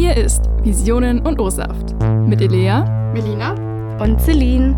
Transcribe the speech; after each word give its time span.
Hier 0.00 0.16
ist 0.16 0.44
Visionen 0.62 1.20
und 1.26 1.38
O-Saft 1.38 1.92
mit 2.26 2.40
Elea, 2.40 2.86
Melina 3.12 3.52
und 4.02 4.18
Celine. 4.18 4.74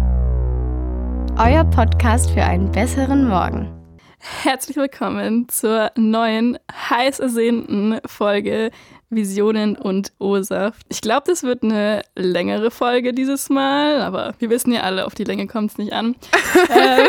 Euer 1.38 1.62
Podcast 1.62 2.32
für 2.32 2.42
einen 2.42 2.72
besseren 2.72 3.28
Morgen. 3.28 3.70
Herzlich 4.18 4.76
willkommen 4.76 5.48
zur 5.48 5.92
neuen, 5.94 6.58
heiß 6.72 7.20
ersehnten 7.20 8.00
Folge 8.04 8.72
Visionen 9.10 9.76
und 9.76 10.12
O-Saft. 10.18 10.82
Ich 10.88 11.00
glaube, 11.00 11.22
das 11.26 11.44
wird 11.44 11.62
eine 11.62 12.02
längere 12.16 12.72
Folge 12.72 13.12
dieses 13.12 13.48
Mal, 13.48 14.02
aber 14.02 14.34
wir 14.40 14.50
wissen 14.50 14.72
ja 14.72 14.80
alle, 14.80 15.06
auf 15.06 15.14
die 15.14 15.22
Länge 15.22 15.46
kommt 15.46 15.70
es 15.70 15.78
nicht 15.78 15.92
an. 15.92 16.16
äh, 16.68 17.08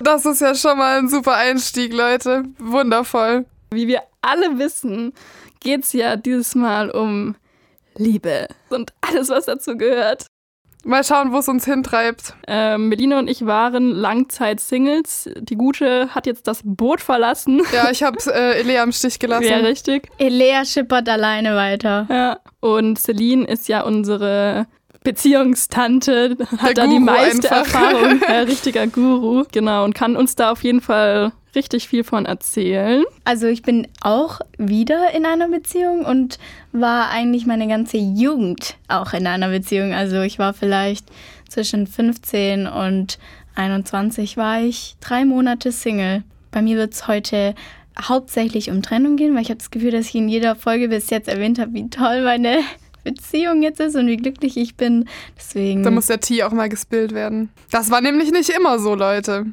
das 0.00 0.24
ist 0.24 0.40
ja 0.40 0.54
schon 0.54 0.78
mal 0.78 0.98
ein 0.98 1.10
super 1.10 1.36
Einstieg, 1.36 1.92
Leute. 1.92 2.44
Wundervoll. 2.58 3.44
Wie 3.70 3.86
wir 3.86 4.00
alle 4.22 4.58
wissen, 4.58 5.12
geht 5.60 5.84
es 5.84 5.92
ja 5.92 6.16
dieses 6.16 6.54
Mal 6.54 6.90
um 6.90 7.36
Liebe 7.96 8.48
und 8.70 8.92
alles, 9.00 9.28
was 9.28 9.46
dazu 9.46 9.76
gehört. 9.76 10.26
Mal 10.84 11.02
schauen, 11.02 11.32
wo 11.32 11.38
es 11.38 11.48
uns 11.48 11.64
hintreibt. 11.64 12.34
Ähm, 12.46 12.88
Melina 12.88 13.18
und 13.18 13.28
ich 13.28 13.44
waren 13.44 13.90
Langzeit-Singles. 13.90 15.28
Die 15.40 15.56
Gute 15.56 16.14
hat 16.14 16.26
jetzt 16.26 16.46
das 16.46 16.60
Boot 16.64 17.00
verlassen. 17.00 17.60
Ja, 17.72 17.90
ich 17.90 18.02
habe 18.04 18.16
äh, 18.32 18.60
Elea 18.60 18.84
im 18.84 18.92
Stich 18.92 19.18
gelassen. 19.18 19.48
Ja, 19.48 19.56
richtig. 19.56 20.08
Elea 20.18 20.64
schippert 20.64 21.08
alleine 21.08 21.56
weiter. 21.56 22.06
Ja. 22.08 22.38
Und 22.60 22.98
Celine 22.98 23.44
ist 23.44 23.68
ja 23.68 23.82
unsere 23.82 24.66
Beziehungstante, 25.02 26.36
hat 26.58 26.68
Der 26.68 26.74
da 26.74 26.84
Guru 26.84 26.94
die 26.94 27.04
meiste 27.04 27.50
einfach. 27.50 27.82
Erfahrung, 27.82 28.22
äh, 28.28 28.38
richtiger 28.40 28.86
Guru, 28.86 29.44
genau, 29.52 29.84
und 29.84 29.94
kann 29.94 30.16
uns 30.16 30.36
da 30.36 30.52
auf 30.52 30.62
jeden 30.62 30.80
Fall 30.80 31.32
richtig 31.54 31.88
viel 31.88 32.04
von 32.04 32.26
erzählen. 32.26 33.04
Also 33.24 33.46
ich 33.46 33.62
bin 33.62 33.88
auch 34.00 34.40
wieder 34.58 35.12
in 35.14 35.26
einer 35.26 35.48
Beziehung 35.48 36.04
und 36.04 36.38
war 36.72 37.10
eigentlich 37.10 37.46
meine 37.46 37.68
ganze 37.68 37.96
Jugend 37.96 38.76
auch 38.88 39.12
in 39.12 39.26
einer 39.26 39.48
Beziehung. 39.48 39.92
Also 39.92 40.20
ich 40.22 40.38
war 40.38 40.54
vielleicht 40.54 41.06
zwischen 41.48 41.86
15 41.86 42.66
und 42.66 43.18
21 43.54 44.36
war 44.36 44.60
ich 44.60 44.96
drei 45.00 45.24
Monate 45.24 45.72
Single. 45.72 46.22
Bei 46.50 46.62
mir 46.62 46.76
wird 46.76 46.94
es 46.94 47.08
heute 47.08 47.54
hauptsächlich 48.00 48.70
um 48.70 48.82
Trennung 48.82 49.16
gehen, 49.16 49.34
weil 49.34 49.42
ich 49.42 49.50
habe 49.50 49.58
das 49.58 49.70
Gefühl, 49.70 49.90
dass 49.90 50.06
ich 50.06 50.14
in 50.14 50.28
jeder 50.28 50.54
Folge 50.54 50.88
bis 50.88 51.10
jetzt 51.10 51.28
erwähnt 51.28 51.58
habe, 51.58 51.74
wie 51.74 51.90
toll 51.90 52.22
meine 52.22 52.60
Beziehung 53.12 53.62
jetzt 53.62 53.80
ist 53.80 53.96
und 53.96 54.06
wie 54.06 54.16
glücklich 54.16 54.56
ich 54.56 54.76
bin. 54.76 55.08
Deswegen. 55.36 55.82
Da 55.82 55.90
muss 55.90 56.06
der 56.06 56.20
Tee 56.20 56.42
auch 56.42 56.52
mal 56.52 56.68
gespillt 56.68 57.12
werden. 57.12 57.50
Das 57.70 57.90
war 57.90 58.00
nämlich 58.00 58.30
nicht 58.32 58.50
immer 58.50 58.78
so, 58.78 58.94
Leute. 58.94 59.46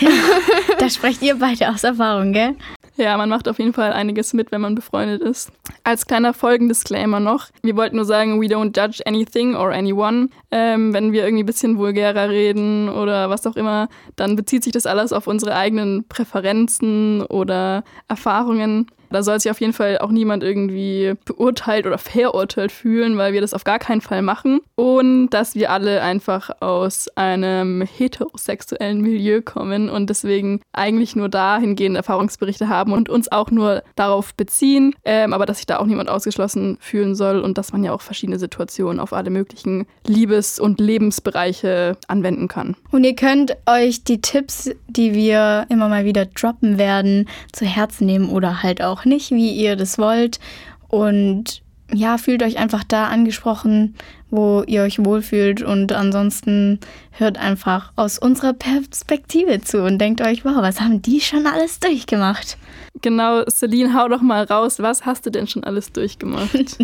da 0.78 0.90
sprecht 0.90 1.22
ihr 1.22 1.36
beide 1.36 1.70
aus 1.70 1.84
Erfahrung, 1.84 2.32
gell? 2.32 2.54
Ja, 2.98 3.16
man 3.18 3.28
macht 3.28 3.46
auf 3.46 3.58
jeden 3.58 3.74
Fall 3.74 3.92
einiges 3.92 4.32
mit, 4.32 4.52
wenn 4.52 4.62
man 4.62 4.74
befreundet 4.74 5.20
ist. 5.20 5.52
Als 5.84 6.06
kleiner 6.06 6.32
Folgendisclaimer 6.32 7.20
noch, 7.20 7.48
wir 7.62 7.76
wollten 7.76 7.96
nur 7.96 8.06
sagen, 8.06 8.40
we 8.40 8.46
don't 8.46 8.74
judge 8.74 9.02
anything 9.04 9.54
or 9.54 9.70
anyone. 9.70 10.28
Ähm, 10.50 10.94
wenn 10.94 11.12
wir 11.12 11.24
irgendwie 11.24 11.42
ein 11.42 11.46
bisschen 11.46 11.76
vulgärer 11.76 12.30
reden 12.30 12.88
oder 12.88 13.28
was 13.28 13.46
auch 13.46 13.56
immer, 13.56 13.88
dann 14.16 14.34
bezieht 14.34 14.64
sich 14.64 14.72
das 14.72 14.86
alles 14.86 15.12
auf 15.12 15.26
unsere 15.26 15.54
eigenen 15.54 16.08
Präferenzen 16.08 17.22
oder 17.22 17.84
Erfahrungen. 18.08 18.86
Da 19.10 19.22
soll 19.22 19.40
sich 19.40 19.50
auf 19.50 19.60
jeden 19.60 19.72
Fall 19.72 19.98
auch 19.98 20.10
niemand 20.10 20.42
irgendwie 20.42 21.14
beurteilt 21.24 21.86
oder 21.86 21.98
verurteilt 21.98 22.72
fühlen, 22.72 23.16
weil 23.16 23.32
wir 23.32 23.40
das 23.40 23.54
auf 23.54 23.64
gar 23.64 23.78
keinen 23.78 24.00
Fall 24.00 24.22
machen. 24.22 24.60
Und 24.74 25.30
dass 25.30 25.54
wir 25.54 25.70
alle 25.70 26.02
einfach 26.02 26.50
aus 26.60 27.08
einem 27.16 27.82
heterosexuellen 27.82 29.00
Milieu 29.00 29.42
kommen 29.42 29.88
und 29.88 30.10
deswegen 30.10 30.60
eigentlich 30.72 31.16
nur 31.16 31.28
dahingehend 31.28 31.96
Erfahrungsberichte 31.96 32.68
haben 32.68 32.92
und 32.92 33.08
uns 33.08 33.30
auch 33.30 33.50
nur 33.50 33.82
darauf 33.94 34.34
beziehen. 34.34 34.94
Ähm, 35.04 35.32
aber 35.32 35.46
dass 35.46 35.58
sich 35.58 35.66
da 35.66 35.78
auch 35.78 35.86
niemand 35.86 36.08
ausgeschlossen 36.08 36.78
fühlen 36.80 37.14
soll 37.14 37.40
und 37.40 37.58
dass 37.58 37.72
man 37.72 37.84
ja 37.84 37.92
auch 37.92 38.00
verschiedene 38.00 38.38
Situationen 38.38 39.00
auf 39.00 39.12
alle 39.12 39.30
möglichen 39.30 39.86
Liebes- 40.06 40.60
und 40.60 40.80
Lebensbereiche 40.80 41.96
anwenden 42.08 42.48
kann. 42.48 42.76
Und 42.90 43.04
ihr 43.04 43.16
könnt 43.16 43.56
euch 43.66 44.04
die 44.04 44.20
Tipps, 44.20 44.70
die 44.88 45.14
wir 45.14 45.66
immer 45.68 45.88
mal 45.88 46.04
wieder 46.04 46.26
droppen 46.26 46.78
werden, 46.78 47.28
zu 47.52 47.64
Herzen 47.64 48.06
nehmen 48.06 48.30
oder 48.30 48.62
halt 48.62 48.82
auch 48.82 48.95
auch 48.96 49.04
nicht, 49.04 49.30
wie 49.30 49.52
ihr 49.52 49.76
das 49.76 49.98
wollt. 49.98 50.40
Und 50.88 51.62
ja, 51.92 52.18
fühlt 52.18 52.42
euch 52.42 52.58
einfach 52.58 52.82
da 52.82 53.06
angesprochen, 53.06 53.94
wo 54.30 54.64
ihr 54.66 54.82
euch 54.82 55.04
wohlfühlt. 55.04 55.62
Und 55.62 55.92
ansonsten 55.92 56.80
hört 57.12 57.38
einfach 57.38 57.92
aus 57.96 58.18
unserer 58.18 58.54
Perspektive 58.54 59.60
zu 59.60 59.82
und 59.82 59.98
denkt 59.98 60.20
euch, 60.20 60.44
wow, 60.44 60.56
was 60.56 60.80
haben 60.80 61.00
die 61.00 61.20
schon 61.20 61.46
alles 61.46 61.78
durchgemacht? 61.78 62.58
Genau, 63.02 63.44
Celine, 63.48 63.94
hau 63.94 64.08
doch 64.08 64.22
mal 64.22 64.44
raus. 64.44 64.80
Was 64.80 65.06
hast 65.06 65.26
du 65.26 65.30
denn 65.30 65.46
schon 65.46 65.64
alles 65.64 65.92
durchgemacht? 65.92 66.78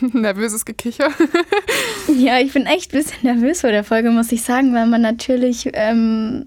Nervöses 0.12 0.64
Gekicher. 0.64 1.10
ja, 2.18 2.38
ich 2.40 2.52
bin 2.52 2.66
echt 2.66 2.92
ein 2.92 2.98
bisschen 2.98 3.18
nervös 3.22 3.60
vor 3.60 3.70
der 3.70 3.84
Folge, 3.84 4.10
muss 4.10 4.32
ich 4.32 4.42
sagen, 4.42 4.74
weil 4.74 4.86
man 4.86 5.02
natürlich 5.02 5.70
ähm, 5.74 6.46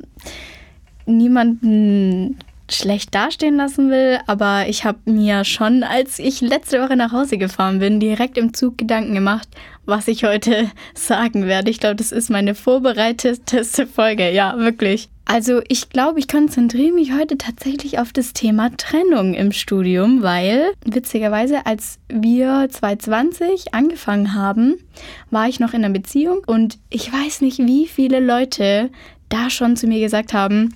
niemanden 1.05 2.37
schlecht 2.75 3.13
dastehen 3.15 3.55
lassen 3.55 3.89
will, 3.89 4.19
aber 4.27 4.67
ich 4.67 4.85
habe 4.85 4.99
mir 5.05 5.43
schon, 5.45 5.83
als 5.83 6.19
ich 6.19 6.41
letzte 6.41 6.81
Woche 6.81 6.95
nach 6.95 7.11
Hause 7.11 7.37
gefahren 7.37 7.79
bin, 7.79 7.99
direkt 7.99 8.37
im 8.37 8.53
Zug 8.53 8.77
Gedanken 8.77 9.13
gemacht, 9.13 9.47
was 9.85 10.07
ich 10.07 10.23
heute 10.23 10.71
sagen 10.93 11.45
werde. 11.45 11.71
Ich 11.71 11.79
glaube, 11.79 11.95
das 11.95 12.11
ist 12.11 12.29
meine 12.29 12.55
vorbereiteteste 12.55 13.87
Folge. 13.87 14.31
Ja, 14.31 14.57
wirklich. 14.57 15.09
Also 15.25 15.61
ich 15.69 15.89
glaube, 15.89 16.19
ich 16.19 16.27
konzentriere 16.27 16.91
mich 16.91 17.13
heute 17.13 17.37
tatsächlich 17.37 17.97
auf 17.97 18.11
das 18.11 18.33
Thema 18.33 18.75
Trennung 18.75 19.33
im 19.33 19.53
Studium, 19.53 20.21
weil 20.21 20.73
witzigerweise, 20.85 21.65
als 21.65 21.97
wir 22.09 22.67
2020 22.69 23.73
angefangen 23.73 24.33
haben, 24.33 24.75
war 25.31 25.47
ich 25.47 25.61
noch 25.61 25.73
in 25.73 25.85
einer 25.85 25.93
Beziehung 25.93 26.41
und 26.45 26.77
ich 26.89 27.11
weiß 27.11 27.39
nicht, 27.41 27.59
wie 27.59 27.87
viele 27.87 28.19
Leute 28.19 28.89
da 29.29 29.49
schon 29.49 29.77
zu 29.77 29.87
mir 29.87 30.01
gesagt 30.01 30.33
haben, 30.33 30.75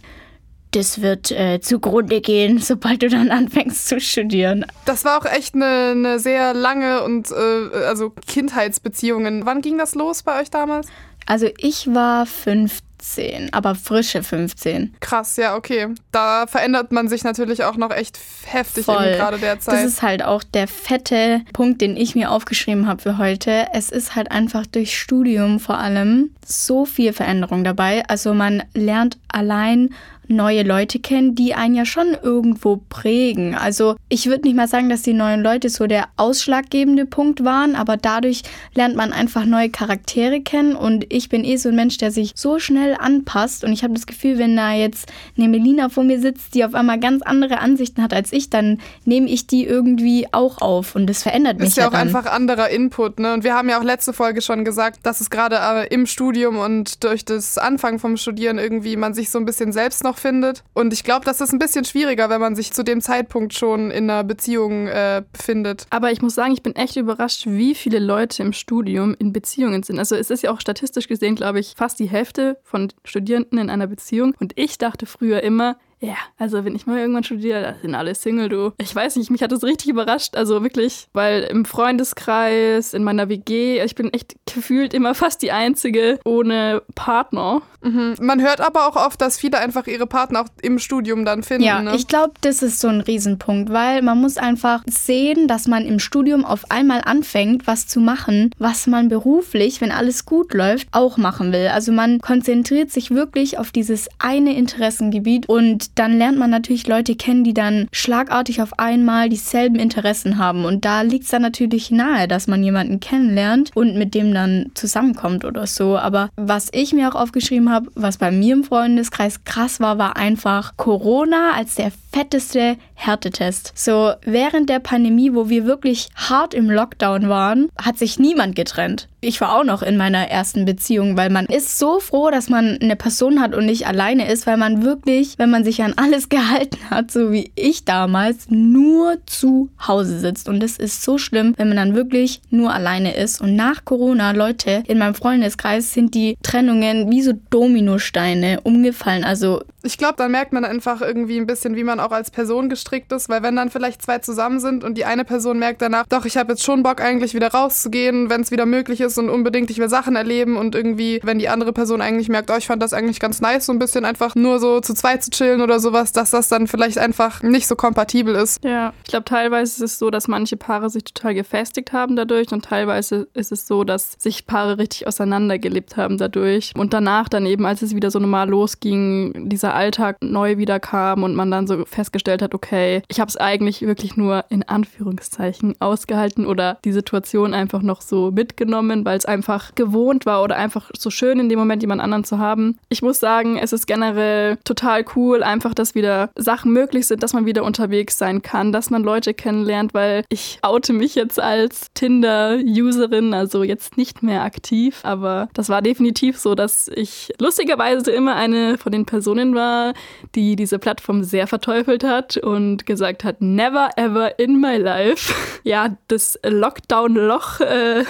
das 0.72 1.02
wird 1.02 1.32
äh, 1.32 1.60
zugrunde 1.60 2.22
gehen, 2.22 2.60
sobald 2.62 3.02
du 3.02 3.10
dann 3.10 3.32
anfängst 3.32 3.88
zu 3.88 4.00
studieren. 4.00 4.66
Das 4.86 5.06
war 5.06 5.18
auch 5.20 5.26
echt 5.26 5.56
eine, 5.56 5.92
eine 5.92 6.20
sehr 6.20 6.54
lange 6.54 7.04
und 7.04 7.32
äh, 7.32 7.86
also 7.86 8.12
Kindheitsbeziehungen. 8.28 9.46
Wann 9.46 9.62
ging 9.62 9.78
das 9.78 9.96
los 9.96 10.24
bei 10.24 10.42
euch 10.42 10.50
damals? 10.50 10.88
Also 11.28 11.50
ich 11.58 11.94
war 11.94 12.26
15, 12.26 13.50
aber 13.52 13.76
frische 13.76 14.24
15. 14.24 14.96
Krass, 15.02 15.36
ja, 15.36 15.58
okay. 15.58 15.90
Da 16.14 16.48
verändert 16.48 16.94
man 16.94 17.10
sich 17.10 17.26
natürlich 17.26 17.66
auch 17.66 17.76
noch 17.76 17.92
echt 17.92 18.18
heftig 18.46 18.86
gerade 18.86 19.38
der 19.38 19.60
Zeit. 19.60 19.76
Das 19.76 19.84
ist 19.84 20.02
halt 20.02 20.24
auch 20.24 20.42
der 20.42 20.70
fette 20.70 21.42
Punkt, 21.52 21.82
den 21.82 21.98
ich 21.98 22.16
mir 22.16 22.32
aufgeschrieben 22.32 22.88
habe 22.88 23.02
für 23.02 23.18
heute. 23.18 23.68
Es 23.74 23.90
ist 23.90 24.16
halt 24.16 24.32
einfach 24.32 24.66
durch 24.66 24.98
Studium 24.98 25.60
vor 25.60 25.78
allem 25.78 26.32
so 26.46 26.86
viel 26.86 27.12
Veränderung 27.12 27.66
dabei. 27.66 28.08
Also 28.08 28.34
man 28.34 28.64
lernt 28.74 29.18
allein 29.28 29.90
neue 30.28 30.64
Leute 30.64 31.00
kennen, 31.00 31.36
die 31.36 31.54
einen 31.54 31.76
ja 31.76 31.86
schon 31.86 32.18
irgendwo 32.22 32.82
prägen. 32.90 33.56
Also 33.56 33.96
ich 34.10 34.28
würde 34.28 34.48
nicht 34.48 34.56
mal 34.56 34.68
sagen, 34.68 34.90
dass 34.90 35.02
die 35.02 35.14
neuen 35.14 35.42
Leute 35.42 35.70
so 35.70 35.88
der 35.88 36.08
ausschlaggebende 36.18 37.06
Punkt 37.06 37.44
waren, 37.44 37.76
aber 37.76 37.98
dadurch 37.98 38.44
lernt 38.74 38.96
man 38.96 39.14
einfach 39.14 39.46
neue 39.46 39.70
Charaktere 39.70 40.42
kennen 40.42 40.76
und 40.76 41.06
ich 41.10 41.30
bin 41.30 41.44
eh 41.44 41.58
so 41.58 41.70
ein 41.70 41.76
Mensch, 41.76 41.98
der 41.98 42.12
sich 42.12 42.34
so 42.36 42.60
schnell 42.60 42.96
anpasst 43.00 43.64
und 43.64 43.72
ich 43.72 43.84
habe 43.84 43.94
das 43.94 44.06
Gefühl, 44.06 44.38
wenn 44.38 44.56
da 44.56 44.74
jetzt 44.74 45.12
eine 45.38 45.48
Melina 45.48 45.90
vor 45.90 46.04
mir 46.04 46.20
sitzt, 46.20 46.56
die 46.56 46.66
auf 46.66 46.76
einmal 46.76 47.00
ganz 47.00 47.22
andere 47.22 47.60
Ansichten 47.60 48.02
hat 48.04 48.14
als 48.14 48.34
ich, 48.34 48.50
dann 48.50 48.80
nehme 49.06 49.30
ich 49.30 49.48
die 49.48 49.66
irgendwie 49.66 50.28
auch 50.32 50.62
auf 50.62 50.96
und 50.96 51.08
das 51.08 51.24
verändert 51.24 51.60
mich. 51.60 51.70
Ist 51.70 51.78
ja, 51.78 51.88
auch 51.88 51.92
dann. 51.92 52.02
einfach 52.02 52.26
anderer 52.26 52.70
Input, 52.70 53.20
ne? 53.20 53.34
Und 53.34 53.44
wir 53.44 53.54
haben 53.54 53.70
ja 53.70 53.80
auch 53.80 53.84
letzte 53.84 54.14
Folge 54.14 54.42
schon 54.42 54.66
gesagt, 54.66 55.00
dass 55.04 55.22
es 55.22 55.30
gerade 55.30 55.58
äh, 55.58 55.94
im 55.94 56.06
Studium 56.06 56.58
und 56.58 57.04
durch 57.04 57.26
das 57.26 57.58
Anfang 57.58 58.00
vom 58.00 58.18
Studieren 58.18 58.58
irgendwie 58.58 58.96
man 58.96 59.14
sich 59.14 59.30
so 59.30 59.40
ein 59.40 59.46
bisschen 59.46 59.72
selbst 59.72 60.04
noch 60.04 60.17
findet. 60.20 60.64
Und 60.74 60.94
ich 60.94 61.04
glaube, 61.04 61.26
das 61.26 61.42
ist 61.42 61.54
ein 61.54 61.60
bisschen 61.60 61.86
schwieriger, 61.86 62.30
wenn 62.30 62.42
man 62.42 62.56
sich 62.56 62.74
zu 62.74 62.84
dem 62.84 63.02
Zeitpunkt 63.02 63.54
schon 63.54 63.92
in 63.92 64.10
einer 64.10 64.24
Beziehung 64.24 64.88
äh, 64.88 65.24
befindet. 65.32 65.86
Aber 65.90 66.12
ich 66.12 66.22
muss 66.22 66.36
sagen, 66.36 66.54
ich 66.54 66.64
bin 66.64 66.76
echt 66.76 66.96
überrascht, 66.96 67.46
wie 67.48 67.76
viele 67.76 68.00
Leute 68.00 68.44
im 68.44 68.54
Studium 68.54 69.16
in 69.18 69.34
Beziehungen 69.34 69.84
sind. 69.84 70.00
Also 70.00 70.16
es 70.16 70.30
ist 70.30 70.44
ja 70.44 70.52
auch 70.52 70.62
statistisch 70.62 71.08
gesehen, 71.08 71.36
glaube 71.36 71.60
ich, 71.60 71.74
fast 71.76 72.00
die 72.00 72.10
Hälfte 72.10 72.58
von 72.64 72.92
Studierenden 73.04 73.60
in 73.60 73.70
einer 73.70 73.88
Beziehung. 73.88 74.34
Und 74.40 74.54
ich 74.56 74.78
dachte 74.78 75.06
früher 75.06 75.44
immer, 75.44 75.78
ja, 76.00 76.16
also 76.38 76.64
wenn 76.64 76.76
ich 76.76 76.86
mal 76.86 77.00
irgendwann 77.00 77.24
studiere, 77.24 77.62
da 77.62 77.74
sind 77.82 77.96
alle 77.96 78.14
Single, 78.14 78.50
du. 78.50 78.72
Ich 78.78 78.94
weiß 78.94 79.16
nicht, 79.16 79.32
mich 79.32 79.42
hat 79.42 79.52
das 79.52 79.64
richtig 79.64 79.88
überrascht. 79.90 80.36
Also 80.36 80.62
wirklich, 80.62 81.08
weil 81.14 81.44
im 81.44 81.66
Freundeskreis, 81.66 82.94
in 82.94 83.04
meiner 83.04 83.30
WG, 83.30 83.82
ich 83.84 83.96
bin 83.96 84.14
echt 84.14 84.36
gefühlt 84.46 84.94
immer 84.94 85.16
fast 85.16 85.42
die 85.42 85.52
Einzige 85.52 86.20
ohne 86.24 86.84
Partner. 86.94 87.64
Mhm. 87.82 88.16
Man 88.20 88.42
hört 88.42 88.62
aber 88.62 88.88
auch 88.88 88.96
oft, 88.96 89.20
dass 89.22 89.40
viele 89.40 89.58
einfach 89.58 89.88
ihre 89.88 90.06
Partner 90.06 90.42
auch 90.42 90.48
im 90.62 90.78
Studium 90.78 91.26
dann 91.26 91.42
finden. 91.42 91.64
Ja, 91.64 91.82
ne? 91.82 91.96
ich 91.96 92.08
glaube, 92.08 92.34
das 92.42 92.62
ist 92.62 92.80
so 92.80 92.88
ein 92.88 93.02
Riesenpunkt, 93.02 93.72
weil 93.72 94.04
man 94.04 94.20
muss 94.20 94.38
einfach 94.38 94.84
sehen, 94.86 95.48
dass 95.48 95.68
man 95.68 95.86
im 95.86 96.00
Studium 96.00 96.46
auf 96.46 96.70
einmal 96.70 97.02
anfängt, 97.06 97.66
was 97.66 97.88
zu 97.88 98.00
machen, 98.00 98.52
was 98.60 98.86
man 98.86 99.10
beruflich, 99.10 99.82
wenn 99.82 99.92
alles 99.92 100.26
gut 100.26 100.54
läuft, 100.54 100.88
auch 100.92 101.18
machen 101.18 101.52
will. 101.52 101.70
Also 101.70 101.92
man 101.92 102.20
konzentriert 102.20 102.92
sich 102.92 103.12
wirklich 103.12 103.58
auf 103.58 103.72
dieses 103.72 104.10
eine 104.20 104.56
Interessengebiet 104.56 105.50
und 105.50 105.87
Dann 105.96 106.18
lernt 106.18 106.38
man 106.38 106.50
natürlich 106.50 106.88
Leute 106.88 107.16
kennen, 107.16 107.44
die 107.44 107.54
dann 107.54 107.88
schlagartig 107.92 108.62
auf 108.62 108.80
einmal 108.80 109.30
dieselben 109.30 109.78
Interessen 109.78 110.38
haben. 110.38 110.66
Und 110.66 110.86
da 110.86 111.02
liegt 111.02 111.26
es 111.26 111.32
dann 111.32 111.42
natürlich 111.42 111.92
nahe, 111.92 112.28
dass 112.28 112.48
man 112.48 112.64
jemanden 112.64 113.00
kennenlernt 113.00 113.72
und 113.76 113.96
mit 113.96 114.14
dem 114.14 114.34
dann 114.34 114.72
zusammenkommt 114.74 115.46
oder 115.46 115.68
so. 115.68 115.98
Aber 115.98 116.30
was 116.36 116.70
ich 116.72 116.94
mir 116.94 117.10
auch 117.10 117.16
aufgeschrieben 117.16 117.72
habe, 117.72 117.90
was 117.96 118.18
bei 118.18 118.32
mir 118.32 118.54
im 118.54 118.64
Freundeskreis 118.64 119.44
krass 119.44 119.80
war, 119.80 119.98
war 119.98 120.18
einfach 120.18 120.76
Corona 120.78 121.52
als 121.56 121.76
der 121.76 121.92
fetteste 122.12 122.78
Härtetest. 123.00 123.72
So 123.76 124.14
während 124.26 124.70
der 124.70 124.80
Pandemie, 124.80 125.34
wo 125.34 125.50
wir 125.50 125.66
wirklich 125.66 126.10
hart 126.16 126.54
im 126.54 126.70
Lockdown 126.70 127.30
waren, 127.30 127.70
hat 127.80 127.98
sich 127.98 128.18
niemand 128.18 128.56
getrennt. 128.56 129.08
Ich 129.22 129.40
war 129.42 129.58
auch 129.58 129.64
noch 129.64 129.82
in 129.82 129.98
meiner 129.98 130.30
ersten 130.30 130.66
Beziehung, 130.66 131.18
weil 131.18 131.30
man 131.30 131.46
ist 131.46 131.80
so 131.80 132.00
froh, 132.00 132.30
dass 132.30 132.50
man 132.50 132.78
eine 132.82 132.96
Person 132.96 133.42
hat 133.42 133.56
und 133.56 133.66
nicht 133.66 133.88
alleine 133.88 134.32
ist, 134.32 134.46
weil 134.46 134.58
man 134.58 134.84
wirklich, 134.84 135.38
wenn 135.38 135.50
man 135.50 135.64
sich 135.64 135.82
an 135.82 135.94
alles 135.96 136.30
gehalten 136.30 136.78
hat, 136.90 137.12
so 137.12 137.32
wie 137.32 137.52
ich 137.56 137.86
damals, 137.86 138.50
nur 138.50 139.18
zu 139.26 139.70
Hause 139.88 140.20
sitzt. 140.20 140.50
Und 140.50 140.62
das 140.62 140.78
ist 140.78 141.04
so 141.04 141.18
schlimm, 141.18 141.54
wenn 141.58 141.68
man 141.68 141.78
dann 141.78 141.96
wirklich 141.96 142.42
nur 142.50 142.74
alleine 142.74 143.16
ist. 143.16 143.42
Und 143.42 143.56
nach 143.56 143.86
Corona, 143.86 144.32
Leute, 144.32 144.84
in 144.88 144.98
meinem 144.98 145.16
Freundeskreis 145.16 145.94
sind 145.94 146.14
die 146.14 146.38
Trennungen 146.44 147.12
wie 147.12 147.22
so 147.22 147.34
Dominosteine 147.50 148.62
umgefallen. 148.62 149.24
Also 149.24 149.62
ich 149.84 149.98
glaube, 149.98 150.16
dann 150.18 150.32
merkt 150.32 150.52
man 150.52 150.66
einfach 150.66 151.02
irgendwie 151.02 151.38
ein 151.38 151.48
bisschen, 151.48 151.76
wie 151.76 151.84
man 151.84 152.00
auch 152.00 152.12
als 152.12 152.30
Person 152.30 152.70
gestrickt 152.88 153.12
ist, 153.12 153.28
weil 153.28 153.44
wenn 153.44 153.56
dann 153.56 153.70
vielleicht 153.70 154.02
zwei 154.02 154.20
zusammen 154.20 154.60
sind 154.60 154.84
und 154.84 154.98
die 154.98 155.04
eine 155.04 155.26
Person 155.26 155.60
merkt 155.60 155.82
danach, 155.82 156.06
doch, 156.08 156.26
ich 156.26 156.38
habe 156.38 156.54
jetzt 156.54 156.64
schon 156.64 156.84
Bock 156.84 157.02
eigentlich 157.02 157.34
wieder 157.34 157.52
rauszugehen, 157.52 158.30
wenn 158.30 158.42
es 158.42 158.52
wieder 158.52 158.66
möglich 158.66 159.02
ist 159.02 159.18
und 159.18 159.30
unbedingt 159.30 159.70
ich 159.70 159.80
will 159.80 159.90
Sachen 159.90 160.16
erleben 160.16 160.56
und 160.56 160.74
irgendwie, 160.74 161.20
wenn 161.24 161.38
die 161.38 161.50
andere 161.50 161.74
Person 161.74 162.02
eigentlich 162.02 162.30
merkt, 162.30 162.50
oh, 162.50 162.56
ich 162.58 162.68
fand 162.68 162.82
das 162.82 162.94
eigentlich 162.94 163.20
ganz 163.20 163.42
nice, 163.42 163.66
so 163.66 163.74
ein 163.74 163.80
bisschen 163.80 164.06
einfach 164.06 164.36
nur 164.36 164.60
so 164.60 164.80
zu 164.80 164.94
zweit 164.94 165.24
zu 165.24 165.32
chillen 165.32 165.62
oder 165.62 165.80
sowas, 165.80 166.14
dass 166.14 166.32
das 166.32 166.48
dann 166.48 166.68
vielleicht 166.68 166.98
einfach 166.98 167.44
nicht 167.44 167.68
so 167.68 167.76
kompatibel 167.76 168.36
ist. 168.36 168.64
Ja, 168.64 168.94
ich 169.04 169.10
glaube, 169.10 169.26
teilweise 169.26 169.84
ist 169.84 169.92
es 169.92 170.00
so, 170.00 170.10
dass 170.10 170.30
manche 170.30 170.56
Paare 170.56 170.90
sich 170.90 171.04
total 171.04 171.34
gefestigt 171.34 171.92
haben 171.92 172.16
dadurch 172.16 172.52
und 172.54 172.64
teilweise 172.64 173.28
ist 173.34 173.52
es 173.52 173.68
so, 173.68 173.84
dass 173.84 174.14
sich 174.18 174.48
Paare 174.48 174.78
richtig 174.78 175.08
auseinandergelebt 175.08 175.98
haben 175.98 176.18
dadurch 176.18 176.72
und 176.76 176.94
danach 176.94 177.28
dann 177.28 177.46
eben, 177.46 177.66
als 177.66 177.82
es 177.82 177.96
wieder 177.96 178.12
so 178.12 178.20
normal 178.20 178.50
losging, 178.50 179.50
dieser 179.50 179.74
Alltag 179.74 180.18
neu 180.22 180.58
wieder 180.58 180.80
kam 180.80 181.24
und 181.24 181.36
man 181.36 181.52
dann 181.52 181.68
so 181.68 181.84
festgestellt 181.86 182.42
hat, 182.42 182.54
okay, 182.54 182.77
ich 183.08 183.20
habe 183.20 183.30
es 183.30 183.38
eigentlich 183.38 183.82
wirklich 183.82 184.18
nur 184.18 184.46
in 184.50 184.64
Anführungszeichen 184.64 185.76
ausgehalten 185.80 186.46
oder 186.46 186.78
die 186.86 186.92
Situation 186.92 187.54
einfach 187.54 187.82
noch 187.82 188.02
so 188.02 188.32
mitgenommen, 188.32 189.06
weil 189.06 189.18
es 189.18 189.26
einfach 189.26 189.76
gewohnt 189.76 190.26
war 190.26 190.44
oder 190.44 190.56
einfach 190.56 190.92
so 190.98 191.10
schön 191.10 191.40
in 191.40 191.50
dem 191.50 191.60
Moment 191.60 191.82
jemand 191.84 192.02
anderen 192.02 192.24
zu 192.24 192.40
haben. 192.40 192.78
Ich 192.90 193.02
muss 193.02 193.20
sagen, 193.20 193.58
es 193.58 193.74
ist 193.74 193.88
generell 193.88 194.58
total 194.64 195.06
cool, 195.16 195.44
einfach, 195.44 195.74
dass 195.74 195.96
wieder 195.96 196.30
Sachen 196.36 196.72
möglich 196.72 197.08
sind, 197.08 197.24
dass 197.24 197.34
man 197.34 197.46
wieder 197.46 197.64
unterwegs 197.64 198.18
sein 198.18 198.42
kann, 198.42 198.72
dass 198.72 198.90
man 198.90 199.04
Leute 199.04 199.34
kennenlernt, 199.34 199.94
weil 199.94 200.24
ich 200.30 200.60
oute 200.62 200.94
mich 200.94 201.16
jetzt 201.16 201.40
als 201.40 201.88
Tinder-Userin, 201.94 203.34
also 203.34 203.64
jetzt 203.64 203.98
nicht 203.98 204.24
mehr 204.24 204.44
aktiv, 204.44 205.00
aber 205.04 205.50
das 205.54 205.70
war 205.70 205.82
definitiv 205.82 206.38
so, 206.38 206.56
dass 206.56 206.88
ich 206.88 207.34
lustigerweise 207.40 208.12
immer 208.12 208.36
eine 208.36 208.78
von 208.78 208.92
den 208.92 209.06
Personen 209.06 209.56
war, 209.56 209.94
die 210.36 210.56
diese 210.56 210.80
Plattform 210.80 211.24
sehr 211.24 211.48
verteufelt 211.48 212.04
hat 212.04 212.38
und 212.38 212.67
gesagt 212.76 213.24
hat, 213.24 213.42
never 213.42 213.90
ever 213.96 214.38
in 214.40 214.60
my 214.60 214.78
life. 214.78 215.34
Ja, 215.64 215.98
das 216.08 216.40
Lockdown-Loch 216.46 217.60
äh, 217.60 218.06